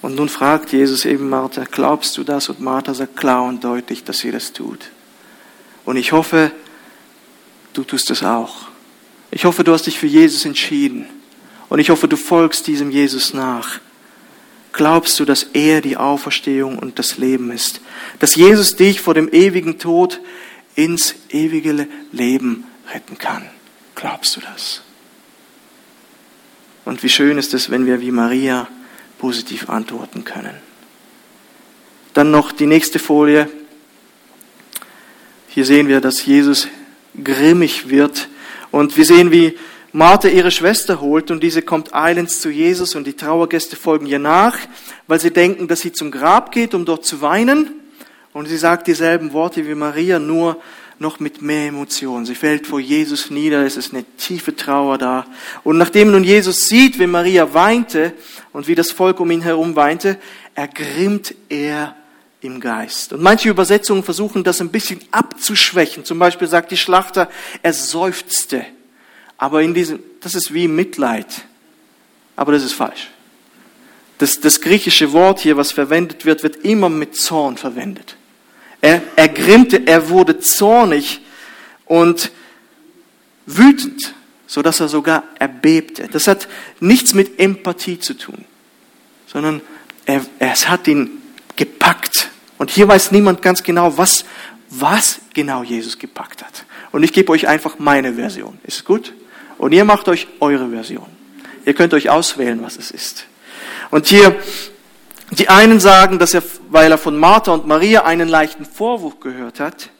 Und 0.01 0.15
nun 0.15 0.29
fragt 0.29 0.71
Jesus 0.71 1.05
eben 1.05 1.29
Martha, 1.29 1.63
glaubst 1.69 2.17
du 2.17 2.23
das? 2.23 2.49
Und 2.49 2.59
Martha 2.59 2.93
sagt 2.93 3.15
klar 3.15 3.43
und 3.43 3.63
deutlich, 3.63 4.03
dass 4.03 4.17
sie 4.19 4.31
das 4.31 4.51
tut. 4.51 4.89
Und 5.85 5.97
ich 5.97 6.11
hoffe, 6.11 6.51
du 7.73 7.83
tust 7.83 8.09
das 8.09 8.23
auch. 8.23 8.67
Ich 9.29 9.45
hoffe, 9.45 9.63
du 9.63 9.71
hast 9.71 9.85
dich 9.85 9.99
für 9.99 10.07
Jesus 10.07 10.45
entschieden. 10.45 11.05
Und 11.69 11.79
ich 11.79 11.89
hoffe, 11.89 12.07
du 12.07 12.17
folgst 12.17 12.67
diesem 12.67 12.91
Jesus 12.91 13.33
nach. 13.33 13.79
Glaubst 14.73 15.19
du, 15.19 15.25
dass 15.25 15.43
er 15.53 15.81
die 15.81 15.97
Auferstehung 15.97 16.79
und 16.79 16.97
das 16.97 17.17
Leben 17.17 17.51
ist? 17.51 17.81
Dass 18.19 18.35
Jesus 18.35 18.75
dich 18.75 19.01
vor 19.01 19.13
dem 19.13 19.29
ewigen 19.31 19.79
Tod 19.79 20.21
ins 20.75 21.15
ewige 21.29 21.87
Leben 22.11 22.65
retten 22.93 23.17
kann? 23.17 23.49
Glaubst 23.95 24.35
du 24.35 24.41
das? 24.41 24.81
Und 26.85 27.03
wie 27.03 27.09
schön 27.09 27.37
ist 27.37 27.53
es, 27.53 27.69
wenn 27.69 27.85
wir 27.85 28.01
wie 28.01 28.11
Maria 28.11 28.67
positiv 29.21 29.69
antworten 29.69 30.23
können. 30.23 30.55
Dann 32.15 32.31
noch 32.31 32.51
die 32.51 32.65
nächste 32.65 32.97
Folie. 32.97 33.47
Hier 35.47 35.63
sehen 35.63 35.87
wir, 35.87 36.01
dass 36.01 36.25
Jesus 36.25 36.67
grimmig 37.23 37.87
wird 37.89 38.29
und 38.71 38.97
wir 38.97 39.05
sehen, 39.05 39.31
wie 39.31 39.57
Martha 39.93 40.29
ihre 40.29 40.51
Schwester 40.51 41.01
holt 41.01 41.31
und 41.31 41.43
diese 41.43 41.61
kommt 41.61 41.93
eilends 41.93 42.39
zu 42.39 42.49
Jesus 42.49 42.95
und 42.95 43.05
die 43.05 43.13
Trauergäste 43.13 43.75
folgen 43.75 44.05
ihr 44.05 44.19
nach, 44.19 44.57
weil 45.07 45.19
sie 45.19 45.31
denken, 45.31 45.67
dass 45.67 45.81
sie 45.81 45.91
zum 45.91 46.11
Grab 46.11 46.53
geht, 46.53 46.73
um 46.73 46.85
dort 46.85 47.05
zu 47.05 47.21
weinen. 47.21 47.71
Und 48.31 48.47
sie 48.47 48.57
sagt 48.57 48.87
dieselben 48.87 49.33
Worte 49.33 49.67
wie 49.67 49.75
Maria, 49.75 50.17
nur 50.17 50.61
noch 50.97 51.19
mit 51.19 51.41
mehr 51.41 51.67
Emotionen. 51.67 52.25
Sie 52.25 52.35
fällt 52.35 52.67
vor 52.67 52.79
Jesus 52.79 53.29
nieder, 53.31 53.65
es 53.65 53.75
ist 53.75 53.93
eine 53.93 54.05
tiefe 54.17 54.55
Trauer 54.55 54.97
da. 54.97 55.25
Und 55.63 55.77
nachdem 55.77 56.11
nun 56.11 56.23
Jesus 56.23 56.67
sieht, 56.67 56.97
wie 56.97 57.07
Maria 57.07 57.53
weinte 57.53 58.13
und 58.53 58.67
wie 58.67 58.75
das 58.75 58.91
Volk 58.91 59.19
um 59.19 59.29
ihn 59.31 59.41
herum 59.41 59.75
weinte, 59.75 60.17
ergrimmt 60.55 61.35
er 61.49 61.97
im 62.39 62.61
Geist. 62.61 63.11
Und 63.11 63.21
manche 63.21 63.49
Übersetzungen 63.49 64.03
versuchen 64.03 64.45
das 64.45 64.61
ein 64.61 64.69
bisschen 64.69 65.01
abzuschwächen. 65.11 66.05
Zum 66.05 66.17
Beispiel 66.17 66.47
sagt 66.47 66.71
die 66.71 66.77
Schlachter, 66.77 67.29
er 67.61 67.73
seufzte. 67.73 68.65
Aber 69.41 69.63
in 69.63 69.73
diesem, 69.73 69.99
das 70.19 70.35
ist 70.35 70.53
wie 70.53 70.67
Mitleid. 70.67 71.25
Aber 72.35 72.51
das 72.51 72.63
ist 72.63 72.73
falsch. 72.73 73.09
Das, 74.19 74.39
das 74.39 74.61
griechische 74.61 75.13
Wort 75.13 75.39
hier, 75.39 75.57
was 75.57 75.71
verwendet 75.71 76.25
wird, 76.25 76.43
wird 76.43 76.57
immer 76.57 76.89
mit 76.89 77.15
Zorn 77.15 77.57
verwendet. 77.57 78.17
Er 78.81 79.01
ergrimmte, 79.15 79.87
er 79.87 80.09
wurde 80.09 80.39
zornig 80.39 81.21
und 81.85 82.31
wütend, 83.47 84.13
so 84.45 84.61
dass 84.61 84.79
er 84.79 84.87
sogar 84.87 85.23
erbebte. 85.39 86.07
Das 86.07 86.27
hat 86.27 86.47
nichts 86.79 87.15
mit 87.15 87.39
Empathie 87.39 87.97
zu 87.97 88.13
tun, 88.13 88.45
sondern 89.25 89.61
er, 90.05 90.23
es 90.37 90.69
hat 90.69 90.87
ihn 90.87 91.19
gepackt. 91.55 92.29
Und 92.59 92.69
hier 92.69 92.87
weiß 92.87 93.11
niemand 93.11 93.41
ganz 93.41 93.63
genau, 93.63 93.97
was, 93.97 94.23
was 94.69 95.19
genau 95.33 95.63
Jesus 95.63 95.97
gepackt 95.97 96.43
hat. 96.43 96.63
Und 96.91 97.01
ich 97.01 97.11
gebe 97.11 97.31
euch 97.31 97.47
einfach 97.47 97.79
meine 97.79 98.13
Version. 98.13 98.59
Ist 98.67 98.85
gut? 98.85 99.13
Und 99.61 99.73
ihr 99.73 99.85
macht 99.85 100.07
euch 100.07 100.25
eure 100.39 100.69
Version. 100.69 101.05
Ihr 101.67 101.75
könnt 101.75 101.93
euch 101.93 102.09
auswählen, 102.09 102.63
was 102.63 102.77
es 102.77 102.89
ist. 102.89 103.27
Und 103.91 104.07
hier 104.07 104.35
die 105.29 105.49
einen 105.49 105.79
sagen, 105.79 106.17
dass 106.17 106.33
er, 106.33 106.41
weil 106.71 106.91
er 106.91 106.97
von 106.97 107.15
Martha 107.15 107.51
und 107.51 107.67
Maria 107.67 108.03
einen 108.03 108.27
leichten 108.27 108.65
Vorwurf 108.65 109.19
gehört 109.19 109.59
hat, 109.59 109.91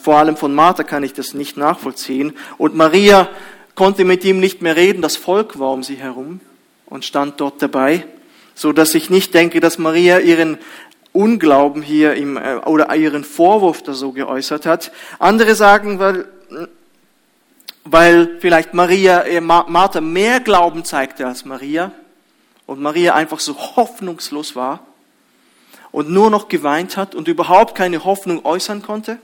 vor 0.00 0.18
allem 0.18 0.36
von 0.36 0.54
Martha 0.54 0.84
kann 0.84 1.02
ich 1.02 1.12
das 1.12 1.34
nicht 1.34 1.56
nachvollziehen, 1.56 2.34
und 2.56 2.76
Maria 2.76 3.28
konnte 3.74 4.04
mit 4.04 4.22
ihm 4.24 4.38
nicht 4.38 4.62
mehr 4.62 4.76
reden, 4.76 5.02
das 5.02 5.16
Volk 5.16 5.58
war 5.58 5.72
um 5.72 5.82
sie 5.82 5.96
herum 5.96 6.38
und 6.86 7.04
stand 7.04 7.40
dort 7.40 7.60
dabei, 7.60 8.06
so 8.54 8.72
dass 8.72 8.94
ich 8.94 9.10
nicht 9.10 9.34
denke, 9.34 9.58
dass 9.58 9.76
Maria 9.76 10.20
ihren 10.20 10.56
Unglauben 11.12 11.82
hier 11.82 12.14
im, 12.14 12.36
äh, 12.36 12.56
oder 12.64 12.94
ihren 12.94 13.24
Vorwurf 13.24 13.82
da 13.82 13.92
so 13.92 14.12
geäußert 14.12 14.66
hat. 14.66 14.92
Andere 15.18 15.56
sagen, 15.56 15.98
weil, 15.98 16.26
weil 17.84 18.38
vielleicht 18.40 18.74
Maria, 18.74 19.22
äh, 19.22 19.40
Martha 19.40 20.00
mehr 20.00 20.40
Glauben 20.40 20.84
zeigte 20.84 21.26
als 21.26 21.44
Maria 21.44 21.92
und 22.66 22.80
Maria 22.80 23.14
einfach 23.14 23.40
so 23.40 23.56
hoffnungslos 23.76 24.54
war 24.54 24.80
und 25.90 26.10
nur 26.10 26.30
noch 26.30 26.48
geweint 26.48 26.96
hat 26.96 27.14
und 27.14 27.28
überhaupt 27.28 27.74
keine 27.74 28.04
Hoffnung 28.04 28.44
äußern 28.44 28.82
konnte? 28.82 29.18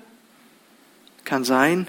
Kann 1.24 1.44
sein. 1.44 1.88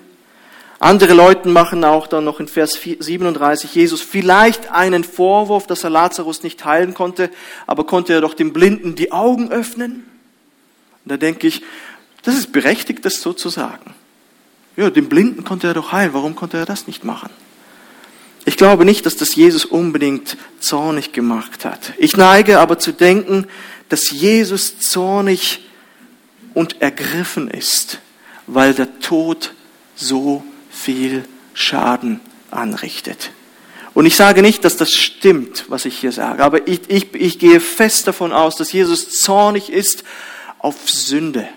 Andere 0.80 1.13
Leute 1.13 1.49
machen 1.49 1.84
auch 1.84 2.07
dann 2.07 2.24
noch 2.24 2.39
in 2.39 2.47
Vers 2.47 2.80
37 2.82 3.76
Jesus 3.76 4.01
vielleicht 4.01 4.72
einen 4.72 5.03
Vorwurf, 5.03 5.67
dass 5.67 5.84
er 5.84 5.89
Lazarus 5.89 6.41
nicht 6.41 6.63
heilen 6.63 6.93
konnte, 6.93 7.30
aber 7.67 7.86
konnte 7.86 8.13
er 8.13 8.22
doch 8.22 8.34
dem 8.34 8.53
Blinden 8.53 8.95
die 8.95 9.11
Augen 9.11 9.51
öffnen? 9.51 10.05
Und 11.03 11.11
da 11.11 11.17
denke 11.17 11.47
ich, 11.47 11.63
das 12.24 12.36
ist 12.36 12.53
berechtigt, 12.53 13.03
das 13.03 13.22
so 13.22 13.34
zu 13.34 13.49
sagen. 13.49 13.93
Ja, 14.80 14.89
dem 14.89 15.09
Blinden 15.09 15.43
konnte 15.43 15.67
er 15.67 15.73
doch 15.73 15.91
heilen, 15.91 16.13
warum 16.13 16.36
konnte 16.36 16.55
er 16.55 16.65
das 16.65 16.88
nicht 16.88 17.03
machen? 17.03 17.30
Ich 18.45 18.55
glaube 18.55 18.86
nicht, 18.86 19.05
dass 19.05 19.17
das 19.17 19.36
Jesus 19.36 19.65
unbedingt 19.65 20.38
zornig 20.61 21.11
gemacht 21.11 21.65
hat. 21.65 21.91
Ich 21.97 22.15
neige 22.15 22.61
aber 22.61 22.80
zu 22.80 22.93
denken, 22.93 23.45
dass 23.89 24.09
Jesus 24.09 24.80
zornig 24.80 25.67
und 26.53 26.82
ergriffen 26.82 27.49
ist, 27.49 27.99
weil 28.47 28.73
der 28.73 29.01
Tod 29.01 29.53
so 29.97 30.45
viel 30.71 31.25
Schaden 31.53 32.21
anrichtet. 32.49 33.32
Und 33.93 34.05
ich 34.05 34.15
sage 34.15 34.41
nicht, 34.41 34.63
dass 34.63 34.77
das 34.77 34.93
stimmt, 34.93 35.65
was 35.67 35.84
ich 35.84 35.97
hier 35.97 36.13
sage, 36.13 36.41
aber 36.41 36.69
ich, 36.69 36.89
ich, 36.89 37.13
ich 37.15 37.38
gehe 37.38 37.59
fest 37.59 38.07
davon 38.07 38.32
aus, 38.32 38.55
dass 38.55 38.71
Jesus 38.71 39.09
zornig 39.11 39.69
ist 39.69 40.05
auf 40.57 40.89
Sünde, 40.89 41.49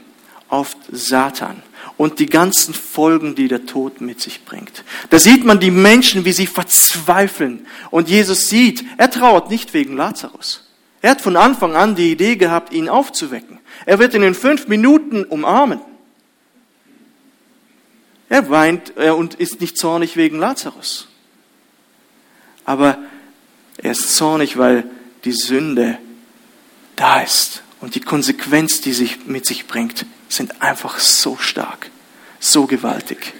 auf 0.49 0.75
Satan 0.91 1.63
und 2.03 2.19
die 2.19 2.27
ganzen 2.27 2.75
Folgen, 2.75 3.37
die 3.37 3.47
der 3.47 3.65
Tod 3.65 4.01
mit 4.01 4.21
sich 4.21 4.45
bringt. 4.45 4.83
Da 5.11 5.21
sieht 5.21 5.45
man 5.45 5.61
die 5.61 5.71
Menschen, 5.71 6.25
wie 6.25 6.33
sie 6.33 6.49
verzweifeln. 6.49 7.65
Und 7.93 8.09
Jesus 8.09 8.49
sieht, 8.49 8.85
er 8.97 9.09
trauert 9.09 9.51
nicht 9.51 9.73
wegen 9.73 9.97
Lazarus. 9.97 10.69
Er 11.01 11.13
hat 11.13 11.21
von 11.21 11.37
Anfang 11.37 11.77
an 11.77 11.95
die 11.95 12.11
Idee 12.11 12.35
gehabt, 12.35 12.73
ihn 12.73 12.89
aufzuwecken. 12.89 13.61
Er 13.87 14.01
wird 14.01 14.15
ihn 14.15 14.25
in 14.25 14.35
fünf 14.35 14.67
Minuten 14.67 15.23
umarmen. 15.23 15.79
Er 18.29 18.51
weint 18.51 18.97
und 18.97 19.35
ist 19.35 19.61
nicht 19.61 19.79
zornig 19.79 20.17
wegen 20.17 20.41
Lazarus. 20.41 21.07
Aber 22.65 22.99
Er 23.77 23.93
ist 23.93 24.17
zornig, 24.17 24.59
weil 24.59 24.91
die 25.25 25.31
Sünde 25.31 25.99
da 26.97 27.21
ist. 27.21 27.63
Und 27.81 27.95
die 27.95 28.01
Konsequenz, 28.01 28.81
die 28.81 28.93
sie 28.93 29.11
mit 29.27 29.47
sich 29.47 29.69
bringt, 29.69 30.05
sind 30.33 30.63
einfach 30.63 30.99
so 30.99 31.37
stark, 31.37 31.91
so 32.43 32.67
gewaltig. 32.67 33.33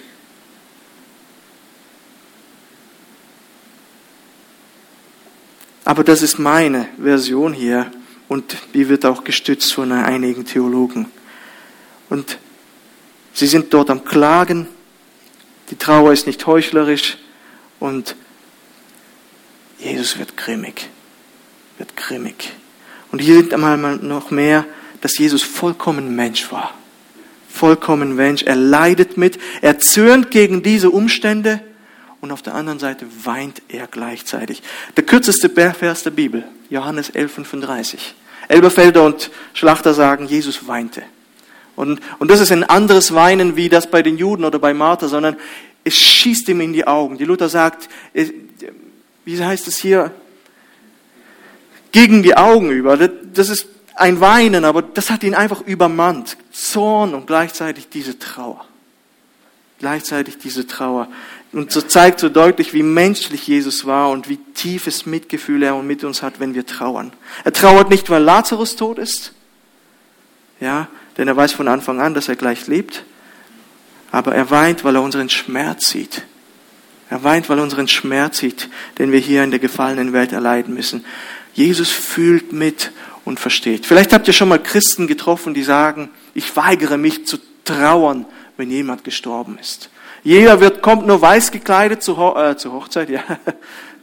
Aber 5.85 6.03
das 6.03 6.21
ist 6.21 6.39
meine 6.39 6.87
Version 6.97 7.53
hier 7.53 7.91
und 8.29 8.55
die 8.73 8.87
wird 8.87 9.05
auch 9.05 9.25
gestützt 9.25 9.73
von 9.73 9.91
einigen 9.91 10.45
Theologen. 10.45 11.11
Und 12.09 12.37
sie 13.33 13.47
sind 13.47 13.73
dort 13.73 13.89
am 13.89 14.05
Klagen, 14.05 14.67
die 15.69 15.75
Trauer 15.75 16.13
ist 16.13 16.25
nicht 16.25 16.47
heuchlerisch 16.47 17.17
und 17.79 18.15
Jesus 19.79 20.17
wird 20.17 20.37
grimmig, 20.37 20.89
wird 21.77 21.97
grimmig. 21.97 22.53
Und 23.11 23.19
hier 23.19 23.35
sieht 23.35 23.53
einmal 23.53 23.77
noch 23.77 24.31
mehr, 24.31 24.65
dass 25.01 25.17
Jesus 25.17 25.43
vollkommen 25.43 26.15
Mensch 26.15 26.49
war. 26.49 26.73
Vollkommen 27.53 28.15
Mensch. 28.15 28.41
Er 28.41 28.55
leidet 28.55 29.15
mit, 29.15 29.37
er 29.61 29.77
zürnt 29.77 30.31
gegen 30.31 30.63
diese 30.63 30.89
Umstände 30.89 31.61
und 32.19 32.31
auf 32.31 32.41
der 32.41 32.55
anderen 32.55 32.79
Seite 32.79 33.05
weint 33.25 33.61
er 33.67 33.85
gleichzeitig. 33.85 34.63
Der 34.97 35.03
kürzeste 35.03 35.51
Vers 35.51 36.01
der 36.01 36.09
Bibel, 36.09 36.45
Johannes 36.71 37.11
11, 37.11 37.31
35. 37.31 38.15
Elberfelder 38.47 39.03
und 39.03 39.29
Schlachter 39.53 39.93
sagen, 39.93 40.25
Jesus 40.25 40.67
weinte. 40.67 41.03
Und, 41.75 42.01
und 42.17 42.31
das 42.31 42.39
ist 42.39 42.51
ein 42.51 42.63
anderes 42.63 43.13
Weinen 43.13 43.55
wie 43.55 43.69
das 43.69 43.85
bei 43.85 44.01
den 44.01 44.17
Juden 44.17 44.45
oder 44.45 44.57
bei 44.57 44.73
Martha, 44.73 45.07
sondern 45.07 45.35
es 45.83 45.93
schießt 45.93 46.49
ihm 46.49 46.59
in 46.59 46.73
die 46.73 46.87
Augen. 46.87 47.19
Die 47.19 47.25
Luther 47.25 47.49
sagt, 47.49 47.87
wie 49.25 49.43
heißt 49.43 49.67
es 49.67 49.77
hier, 49.77 50.11
gegen 51.91 52.23
die 52.23 52.35
Augen 52.35 52.71
über. 52.71 52.97
Das 52.97 53.49
ist 53.49 53.67
ein 53.93 54.19
Weinen, 54.19 54.65
aber 54.65 54.81
das 54.81 55.11
hat 55.11 55.23
ihn 55.23 55.35
einfach 55.35 55.61
übermannt. 55.61 56.35
Zorn 56.53 57.13
und 57.15 57.27
gleichzeitig 57.27 57.89
diese 57.89 58.17
Trauer. 58.19 58.63
Gleichzeitig 59.79 60.37
diese 60.37 60.65
Trauer. 60.65 61.09
Und 61.51 61.71
so 61.71 61.81
zeigt 61.81 62.19
so 62.19 62.29
deutlich, 62.29 62.73
wie 62.73 62.83
menschlich 62.83 63.47
Jesus 63.47 63.85
war 63.85 64.11
und 64.11 64.29
wie 64.29 64.37
tiefes 64.37 65.05
Mitgefühl 65.05 65.61
er 65.63 65.75
mit 65.81 66.03
uns 66.03 66.21
hat, 66.21 66.39
wenn 66.39 66.53
wir 66.53 66.65
trauern. 66.65 67.11
Er 67.43 67.51
trauert 67.51 67.89
nicht, 67.89 68.09
weil 68.09 68.23
Lazarus 68.23 68.75
tot 68.75 68.97
ist. 68.97 69.33
Ja, 70.59 70.87
denn 71.17 71.27
er 71.27 71.35
weiß 71.35 71.51
von 71.51 71.67
Anfang 71.67 71.99
an, 71.99 72.13
dass 72.13 72.29
er 72.29 72.35
gleich 72.35 72.67
lebt. 72.67 73.03
Aber 74.11 74.33
er 74.33 74.49
weint, 74.51 74.83
weil 74.83 74.95
er 74.95 75.01
unseren 75.01 75.29
Schmerz 75.29 75.87
sieht. 75.87 76.23
Er 77.09 77.23
weint, 77.23 77.49
weil 77.49 77.57
er 77.57 77.63
unseren 77.63 77.87
Schmerz 77.87 78.37
sieht, 78.37 78.69
den 78.99 79.11
wir 79.11 79.19
hier 79.19 79.43
in 79.43 79.51
der 79.51 79.59
gefallenen 79.59 80.13
Welt 80.13 80.31
erleiden 80.31 80.73
müssen. 80.73 81.03
Jesus 81.53 81.89
fühlt 81.89 82.53
mit 82.53 82.91
und 83.25 83.39
versteht. 83.39 83.85
Vielleicht 83.85 84.13
habt 84.13 84.27
ihr 84.27 84.33
schon 84.33 84.49
mal 84.49 84.61
Christen 84.61 85.07
getroffen, 85.07 85.53
die 85.53 85.63
sagen, 85.63 86.09
ich 86.33 86.55
weigere 86.55 86.97
mich 86.97 87.25
zu 87.25 87.37
trauern, 87.63 88.25
wenn 88.57 88.69
jemand 88.69 89.03
gestorben 89.03 89.57
ist. 89.59 89.89
Jeder 90.23 90.59
wird, 90.59 90.81
kommt 90.81 91.05
nur 91.05 91.21
weiß 91.21 91.51
gekleidet 91.51 92.01
zur, 92.01 92.17
Ho 92.17 92.39
äh, 92.39 92.55
zur 92.55 92.73
Hochzeit, 92.73 93.09
ja, 93.09 93.23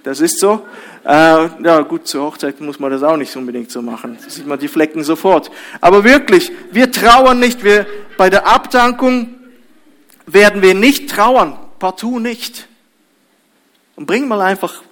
das 0.03 0.21
ist 0.21 0.39
so. 0.39 0.67
Äh, 1.05 1.09
ja 1.09 1.81
gut, 1.81 2.07
zur 2.07 2.25
Hochzeit 2.25 2.61
muss 2.61 2.79
man 2.79 2.91
das 2.91 3.03
auch 3.03 3.17
nicht 3.17 3.35
unbedingt 3.37 3.71
so 3.71 3.81
machen. 3.81 4.19
Da 4.23 4.31
sieht 4.31 4.47
man 4.47 4.59
die 4.59 4.69
Flecken 4.69 5.03
sofort. 5.03 5.51
Aber 5.81 6.05
wirklich, 6.05 6.53
wir 6.73 6.93
trauern 6.93 7.39
nicht. 7.39 7.65
Wir, 7.65 7.87
bei 8.19 8.29
der 8.29 8.47
Abdankung 8.47 9.35
werden 10.27 10.63
wir 10.63 10.75
nicht 10.75 11.11
trauern, 11.11 11.59
partout 11.79 12.19
nicht. 12.19 12.69
Und 13.97 14.07
bring 14.07 14.29
mal 14.29 14.41
einfach 14.41 14.83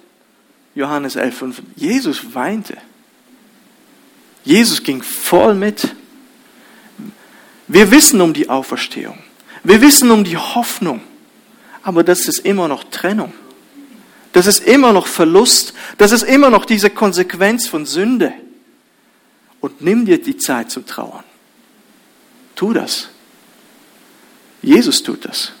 Johannes 0.75 1.15
11,5. 1.15 1.55
Jesus 1.75 2.33
weinte. 2.33 2.77
Jesus 4.49 4.83
ging 4.83 5.03
voll 5.03 5.53
mit. 5.53 5.95
Wir 7.67 7.91
wissen 7.91 8.19
um 8.21 8.33
die 8.33 8.49
Auferstehung. 8.49 9.19
Wir 9.63 9.81
wissen 9.81 10.09
um 10.09 10.23
die 10.23 10.37
Hoffnung 10.37 11.01
aber 11.81 12.03
das 12.03 12.27
ist 12.27 12.39
immer 12.39 12.67
noch 12.67 12.83
Trennung. 12.85 13.33
Das 14.31 14.45
ist 14.45 14.59
immer 14.59 14.93
noch 14.93 15.07
Verlust. 15.07 15.73
Das 15.97 16.11
ist 16.11 16.23
immer 16.23 16.49
noch 16.49 16.65
diese 16.65 16.89
Konsequenz 16.89 17.67
von 17.67 17.85
Sünde. 17.85 18.33
Und 19.59 19.81
nimm 19.81 20.05
dir 20.05 20.21
die 20.21 20.37
Zeit 20.37 20.71
zum 20.71 20.85
Trauern. 20.85 21.23
Tu 22.55 22.73
das. 22.73 23.09
Jesus 24.61 25.01
tut 25.01 25.25
das. 25.25 25.51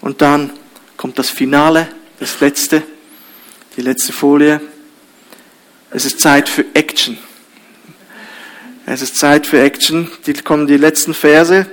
Und 0.00 0.22
dann 0.22 0.52
kommt 0.96 1.18
das 1.18 1.30
Finale, 1.30 1.88
das 2.20 2.38
letzte, 2.40 2.82
die 3.76 3.82
letzte 3.82 4.12
Folie. 4.12 4.60
Es 5.90 6.04
ist 6.04 6.20
Zeit 6.20 6.50
für 6.50 6.66
Action. 6.74 7.16
Es 8.84 9.00
ist 9.00 9.16
Zeit 9.16 9.46
für 9.46 9.62
Action. 9.62 10.10
Die 10.26 10.34
kommen 10.34 10.66
die 10.66 10.76
letzten 10.76 11.14
Verse. 11.14 11.66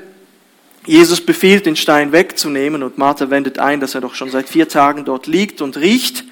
Jesus 0.86 1.20
befiehlt, 1.20 1.66
den 1.66 1.76
Stein 1.76 2.14
wegzunehmen 2.14 2.82
und 2.82 2.98
Martha 2.98 3.30
wendet 3.30 3.60
ein, 3.60 3.82
dass 3.82 3.94
er 3.94 4.00
doch 4.00 4.16
schon 4.16 4.30
seit 4.30 4.48
vier 4.48 4.70
Tagen 4.70 5.04
dort 5.04 5.28
liegt 5.28 5.62
und 5.62 5.76
riecht. 5.76 6.24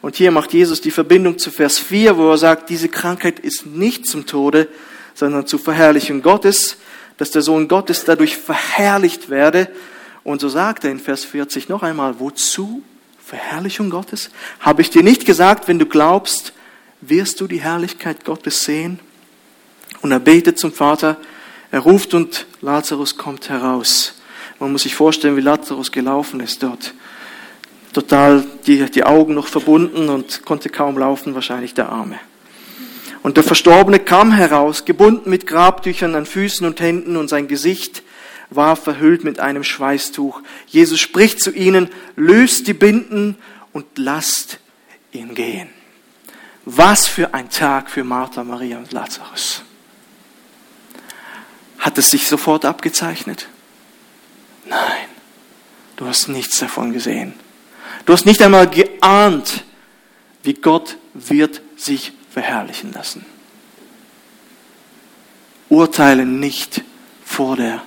Und 0.00 0.14
hier 0.14 0.30
macht 0.30 0.52
Jesus 0.52 0.80
die 0.80 0.92
Verbindung 0.92 1.38
zu 1.38 1.50
Vers 1.50 1.78
4, 1.80 2.16
wo 2.18 2.30
er 2.30 2.38
sagt, 2.38 2.70
diese 2.70 2.88
Krankheit 2.88 3.40
ist 3.40 3.66
nicht 3.66 4.06
zum 4.06 4.26
Tode, 4.26 4.68
sondern 5.14 5.46
zur 5.48 5.58
Verherrlichung 5.58 6.22
Gottes, 6.22 6.76
dass 7.16 7.32
der 7.32 7.42
Sohn 7.42 7.66
Gottes 7.66 8.04
dadurch 8.04 8.36
verherrlicht 8.36 9.28
werde. 9.28 9.68
Und 10.22 10.40
so 10.40 10.48
sagt 10.48 10.84
er 10.84 10.92
in 10.92 11.00
Vers 11.00 11.24
40 11.24 11.68
noch 11.68 11.82
einmal, 11.82 12.20
wozu 12.20 12.82
Verherrlichung 13.24 13.90
Gottes? 13.90 14.30
Habe 14.60 14.82
ich 14.82 14.90
dir 14.90 15.02
nicht 15.02 15.26
gesagt, 15.26 15.66
wenn 15.66 15.80
du 15.80 15.86
glaubst, 15.86 16.52
wirst 17.08 17.40
du 17.40 17.46
die 17.46 17.60
Herrlichkeit 17.60 18.24
Gottes 18.24 18.64
sehen? 18.64 19.00
Und 20.02 20.12
er 20.12 20.20
betet 20.20 20.58
zum 20.58 20.72
Vater, 20.72 21.16
er 21.70 21.80
ruft 21.80 22.14
und 22.14 22.46
Lazarus 22.60 23.16
kommt 23.16 23.48
heraus. 23.48 24.20
Man 24.58 24.72
muss 24.72 24.82
sich 24.82 24.94
vorstellen, 24.94 25.36
wie 25.36 25.40
Lazarus 25.40 25.90
gelaufen 25.90 26.40
ist 26.40 26.62
dort. 26.62 26.94
Total 27.92 28.44
die, 28.66 28.90
die 28.90 29.04
Augen 29.04 29.34
noch 29.34 29.46
verbunden 29.46 30.08
und 30.08 30.44
konnte 30.44 30.68
kaum 30.68 30.98
laufen, 30.98 31.34
wahrscheinlich 31.34 31.74
der 31.74 31.88
Arme. 31.88 32.18
Und 33.22 33.36
der 33.36 33.44
Verstorbene 33.44 33.98
kam 33.98 34.32
heraus, 34.32 34.84
gebunden 34.84 35.30
mit 35.30 35.46
Grabtüchern 35.46 36.14
an 36.14 36.26
Füßen 36.26 36.66
und 36.66 36.80
Händen 36.80 37.16
und 37.16 37.28
sein 37.28 37.48
Gesicht 37.48 38.02
war 38.50 38.76
verhüllt 38.76 39.24
mit 39.24 39.40
einem 39.40 39.64
Schweißtuch. 39.64 40.42
Jesus 40.66 41.00
spricht 41.00 41.40
zu 41.40 41.50
ihnen, 41.50 41.88
löst 42.16 42.66
die 42.66 42.74
Binden 42.74 43.36
und 43.72 43.86
lasst 43.96 44.58
ihn 45.12 45.34
gehen. 45.34 45.68
Was 46.64 47.06
für 47.06 47.34
ein 47.34 47.50
Tag 47.50 47.90
für 47.90 48.04
Martha, 48.04 48.42
Maria 48.42 48.78
und 48.78 48.92
Lazarus. 48.92 49.62
Hat 51.78 51.98
es 51.98 52.10
sich 52.10 52.26
sofort 52.26 52.64
abgezeichnet? 52.64 53.48
Nein, 54.64 55.08
du 55.96 56.06
hast 56.06 56.28
nichts 56.28 56.58
davon 56.58 56.92
gesehen. 56.92 57.34
Du 58.06 58.12
hast 58.14 58.24
nicht 58.24 58.40
einmal 58.40 58.68
geahnt, 58.68 59.64
wie 60.42 60.54
Gott 60.54 60.96
wird 61.12 61.60
sich 61.76 62.12
verherrlichen 62.30 62.92
lassen. 62.92 63.26
Urteile 65.68 66.24
nicht 66.24 66.82
vor 67.24 67.56
der 67.56 67.82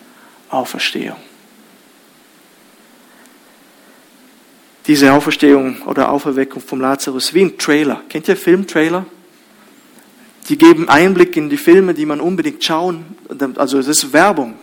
Auferstehung. 0.50 1.18
Diese 4.88 5.12
Auferstehung 5.14 5.82
oder 5.84 6.12
Auferweckung 6.12 6.62
vom 6.62 6.82
Lazarus 6.82 7.34
wie 7.34 7.44
ein 7.44 7.58
Trailer. 7.58 8.02
Kennt 8.10 8.28
ihr 8.28 8.38
Filmtrailer? 8.38 9.06
die 10.50 10.58
geben 10.58 10.88
Einblick 10.88 11.36
in 11.36 11.50
die 11.50 11.58
Filme, 11.58 11.94
die 11.94 12.06
man 12.06 12.22
unbedingt 12.22 12.64
schauen. 12.64 13.06
Also 13.56 13.80
es 13.80 13.88
ist 13.88 14.14
Werbung 14.14 14.56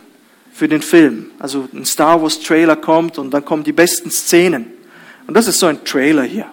für 0.52 0.68
den 0.68 0.82
Film. 0.82 1.30
Also 1.38 1.68
ein 1.72 1.84
Star 1.84 2.22
Wars 2.22 2.40
Trailer 2.40 2.76
kommt 2.76 3.18
und 3.18 3.30
dann 3.32 3.44
kommen 3.44 3.64
die 3.64 3.72
besten 3.72 4.10
Szenen. 4.10 4.66
Und 5.26 5.34
das 5.34 5.46
ist 5.46 5.58
so 5.58 5.66
ein 5.66 5.84
Trailer 5.84 6.22
hier. 6.22 6.46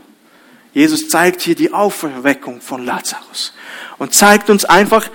Jesus 0.74 1.09
zeigt 1.09 1.41
hier 1.41 1.55
die 1.55 1.74
Auferweckung 1.74 2.61
von 2.61 2.86
Lazarus 2.86 3.53
und 3.97 4.13
zeigt 4.13 4.49
uns 4.49 4.65
einfach, 4.65 5.09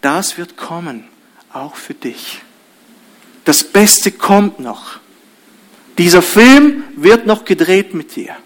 das 0.00 0.36
wird 0.38 0.56
kommen, 0.56 1.04
auch 1.52 1.76
für 1.76 1.94
dich. 1.94 2.42
Das 3.44 3.64
Beste 3.64 4.12
kommt 4.12 4.60
noch. 4.60 5.00
Dieser 5.98 6.22
Film 6.22 6.84
wird 6.96 7.26
noch 7.26 7.44
gedreht 7.44 7.92
mit 7.92 8.16
dir. 8.16 8.36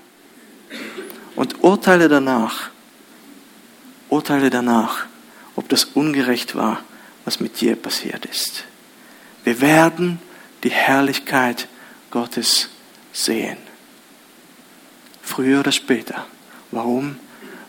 Und 1.36 1.62
urteile 1.62 2.08
danach. 2.08 2.70
Urteile 4.08 4.50
danach 4.50 5.06
ob 5.56 5.68
das 5.68 5.84
ungerecht 5.84 6.54
war, 6.54 6.82
was 7.24 7.40
mit 7.40 7.60
dir 7.60 7.76
passiert 7.76 8.26
ist. 8.26 8.64
Wir 9.44 9.60
werden 9.60 10.18
die 10.64 10.70
Herrlichkeit 10.70 11.68
Gottes 12.10 12.68
sehen. 13.12 13.58
Früher 15.22 15.60
oder 15.60 15.72
später. 15.72 16.26
Warum? 16.70 17.16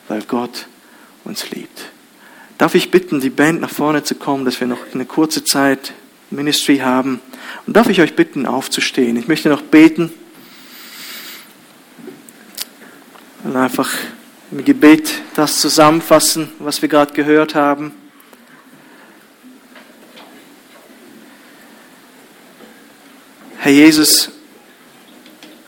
Weil 0.07 0.21
Gott 0.23 0.67
uns 1.23 1.49
liebt. 1.51 1.89
Darf 2.57 2.75
ich 2.75 2.91
bitten, 2.91 3.19
die 3.19 3.29
Band 3.29 3.61
nach 3.61 3.69
vorne 3.69 4.03
zu 4.03 4.15
kommen, 4.15 4.45
dass 4.45 4.59
wir 4.59 4.67
noch 4.67 4.79
eine 4.93 5.05
kurze 5.05 5.43
Zeit 5.43 5.93
Ministry 6.35 6.77
haben? 6.77 7.21
Und 7.65 7.75
darf 7.75 7.89
ich 7.89 8.01
euch 8.01 8.15
bitten, 8.15 8.45
aufzustehen? 8.45 9.17
Ich 9.17 9.27
möchte 9.27 9.49
noch 9.49 9.61
beten. 9.61 10.11
Und 13.43 13.55
einfach 13.55 13.89
im 14.51 14.63
Gebet 14.63 15.21
das 15.35 15.59
zusammenfassen, 15.59 16.51
was 16.59 16.81
wir 16.81 16.89
gerade 16.89 17.13
gehört 17.13 17.55
haben. 17.55 17.93
Herr 23.57 23.71
Jesus, 23.71 24.29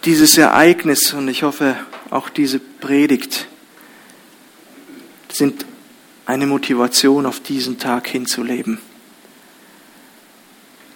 dieses 0.04 0.38
Ereignis 0.38 1.14
und 1.14 1.28
ich 1.28 1.44
hoffe 1.44 1.78
auch 2.10 2.30
diese 2.30 2.60
Predigt 2.60 3.48
sind 5.32 5.66
eine 6.26 6.48
Motivation, 6.48 7.26
auf 7.26 7.40
diesen 7.40 7.78
Tag 7.78 8.08
hinzuleben, 8.08 8.80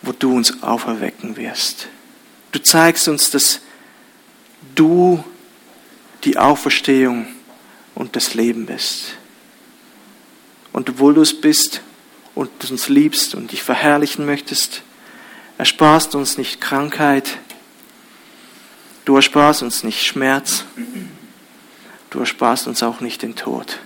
wo 0.09 0.13
du 0.13 0.35
uns 0.35 0.63
auferwecken 0.63 1.37
wirst. 1.37 1.87
Du 2.51 2.57
zeigst 2.57 3.07
uns, 3.07 3.29
dass 3.29 3.61
du 4.73 5.23
die 6.23 6.39
Auferstehung 6.39 7.27
und 7.93 8.15
das 8.15 8.33
Leben 8.33 8.65
bist. 8.65 9.17
Und 10.73 10.89
obwohl 10.89 11.13
du 11.13 11.21
es 11.21 11.39
bist 11.39 11.81
und 12.33 12.49
uns 12.71 12.89
liebst 12.89 13.35
und 13.35 13.51
dich 13.51 13.61
verherrlichen 13.61 14.25
möchtest, 14.25 14.81
ersparst 15.59 16.15
uns 16.15 16.39
nicht 16.39 16.59
Krankheit, 16.59 17.37
du 19.05 19.15
ersparst 19.15 19.61
uns 19.61 19.83
nicht 19.83 20.03
Schmerz, 20.03 20.65
du 22.09 22.19
ersparst 22.21 22.65
uns 22.65 22.81
auch 22.81 22.99
nicht 22.99 23.21
den 23.21 23.35
Tod. 23.35 23.77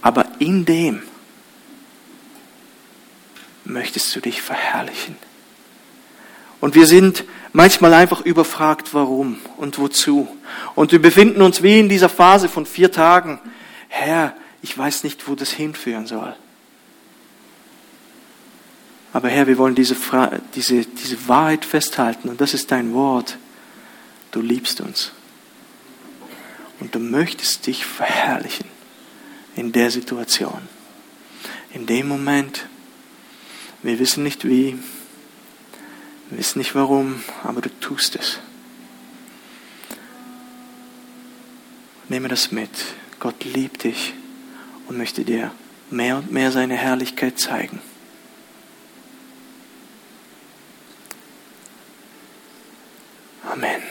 Aber 0.00 0.26
in 0.38 0.64
dem 0.64 1.02
möchtest 3.64 4.14
du 4.14 4.20
dich 4.20 4.42
verherrlichen. 4.42 5.16
Und 6.60 6.74
wir 6.74 6.86
sind 6.86 7.24
manchmal 7.52 7.92
einfach 7.94 8.22
überfragt, 8.22 8.94
warum 8.94 9.38
und 9.58 9.78
wozu. 9.78 10.28
Und 10.74 10.92
wir 10.92 11.00
befinden 11.00 11.42
uns 11.42 11.62
wie 11.62 11.78
in 11.78 11.88
dieser 11.88 12.08
Phase 12.08 12.48
von 12.48 12.66
vier 12.66 12.90
Tagen. 12.90 13.38
Herr, 13.88 14.34
ich 14.62 14.76
weiß 14.76 15.04
nicht, 15.04 15.28
wo 15.28 15.34
das 15.34 15.50
hinführen 15.50 16.06
soll. 16.06 16.34
Aber 19.12 19.28
Herr, 19.28 19.46
wir 19.46 19.58
wollen 19.58 19.74
diese, 19.74 19.94
diese, 20.54 20.86
diese 20.86 21.28
Wahrheit 21.28 21.64
festhalten 21.64 22.28
und 22.28 22.40
das 22.40 22.54
ist 22.54 22.72
dein 22.72 22.94
Wort. 22.94 23.38
Du 24.32 24.40
liebst 24.40 24.80
uns. 24.80 25.12
Und 26.80 26.94
du 26.94 26.98
möchtest 26.98 27.66
dich 27.66 27.84
verherrlichen 27.86 28.66
in 29.54 29.70
der 29.70 29.90
Situation. 29.90 30.62
In 31.72 31.86
dem 31.86 32.08
Moment. 32.08 32.66
Wir 33.84 33.98
wissen 33.98 34.22
nicht 34.22 34.46
wie, 34.46 34.78
wir 36.30 36.38
wissen 36.38 36.58
nicht 36.58 36.74
warum, 36.74 37.22
aber 37.42 37.60
du 37.60 37.68
tust 37.80 38.16
es. 38.16 38.38
Nehme 42.08 42.28
das 42.28 42.50
mit. 42.50 42.70
Gott 43.20 43.44
liebt 43.44 43.84
dich 43.84 44.14
und 44.88 44.96
möchte 44.96 45.22
dir 45.22 45.50
mehr 45.90 46.16
und 46.16 46.32
mehr 46.32 46.50
seine 46.50 46.76
Herrlichkeit 46.76 47.38
zeigen. 47.38 47.78
Amen. 53.42 53.82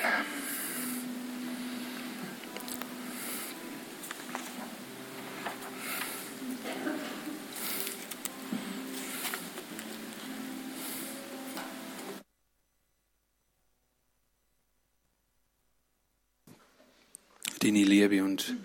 Dini 17.74 17.86
Liebe 17.86 18.24
und 18.24 18.56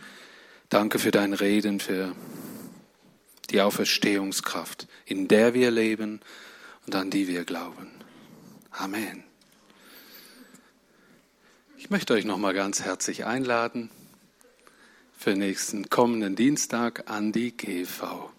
danke 0.68 0.98
für 0.98 1.10
dein 1.10 1.32
Reden, 1.32 1.80
für 1.80 2.14
die 3.48 3.62
Auferstehungskraft, 3.62 4.86
in 5.06 5.28
der 5.28 5.54
wir 5.54 5.70
leben 5.70 6.20
und 6.84 6.94
an 6.94 7.08
die 7.08 7.26
wir 7.26 7.44
glauben. 7.44 7.90
Amen. 8.70 9.24
Ich 11.78 11.88
möchte 11.88 12.12
euch 12.12 12.26
nochmal 12.26 12.52
ganz 12.52 12.82
herzlich 12.82 13.24
einladen 13.24 13.88
für 15.16 15.34
nächsten 15.34 15.88
kommenden 15.88 16.36
Dienstag 16.36 17.10
an 17.10 17.32
die 17.32 17.56
GV. 17.56 18.30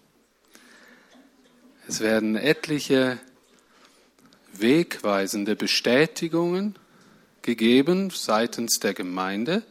Es 1.88 1.98
werden 1.98 2.36
etliche 2.36 3.18
wegweisende 4.52 5.56
Bestätigungen 5.56 6.76
gegeben 7.42 8.10
seitens 8.10 8.78
der 8.78 8.94
Gemeinde, 8.94 9.64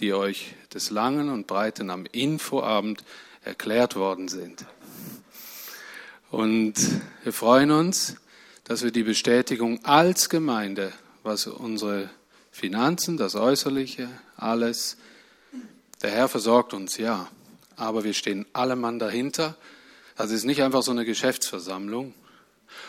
die 0.00 0.14
euch 0.14 0.54
des 0.72 0.90
Langen 0.90 1.28
und 1.28 1.46
Breiten 1.46 1.90
am 1.90 2.06
Infoabend 2.10 3.04
erklärt 3.42 3.96
worden 3.96 4.28
sind. 4.28 4.64
Und 6.30 6.74
wir 7.22 7.32
freuen 7.32 7.70
uns, 7.70 8.16
dass 8.64 8.82
wir 8.82 8.92
die 8.92 9.02
Bestätigung 9.02 9.84
als 9.84 10.28
Gemeinde, 10.28 10.92
was 11.22 11.46
unsere 11.46 12.08
Finanzen, 12.50 13.16
das 13.16 13.34
Äußerliche, 13.34 14.08
alles. 14.36 14.96
Der 16.02 16.10
Herr 16.10 16.28
versorgt 16.28 16.72
uns, 16.72 16.96
ja. 16.96 17.28
Aber 17.76 18.04
wir 18.04 18.14
stehen 18.14 18.46
alle 18.52 18.76
Mann 18.76 18.98
dahinter. 18.98 19.56
Das 20.16 20.30
ist 20.30 20.44
nicht 20.44 20.62
einfach 20.62 20.82
so 20.82 20.90
eine 20.92 21.04
Geschäftsversammlung. 21.04 22.14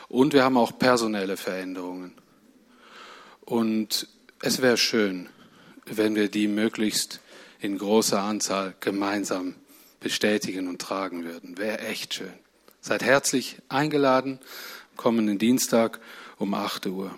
Und 0.08 0.34
wir 0.34 0.44
haben 0.44 0.58
auch 0.58 0.78
personelle 0.78 1.38
Veränderungen. 1.38 2.14
Und 3.42 4.08
es 4.42 4.62
wäre 4.62 4.78
schön, 4.78 5.30
wenn 5.86 6.16
wir 6.16 6.30
die 6.30 6.48
möglichst 6.48 7.20
in 7.60 7.78
großer 7.78 8.22
Anzahl 8.22 8.74
gemeinsam 8.80 9.56
bestätigen 10.00 10.68
und 10.68 10.82
tragen 10.82 11.24
würden. 11.24 11.58
Wäre 11.58 11.80
echt 11.80 12.16
schön. 12.16 12.34
Seid 12.82 13.04
herzlich 13.04 13.58
eingeladen, 13.70 14.40
kommenden 14.96 15.38
Dienstag 15.38 16.00
um 16.38 16.54
8 16.54 16.88
Uhr. 16.88 17.16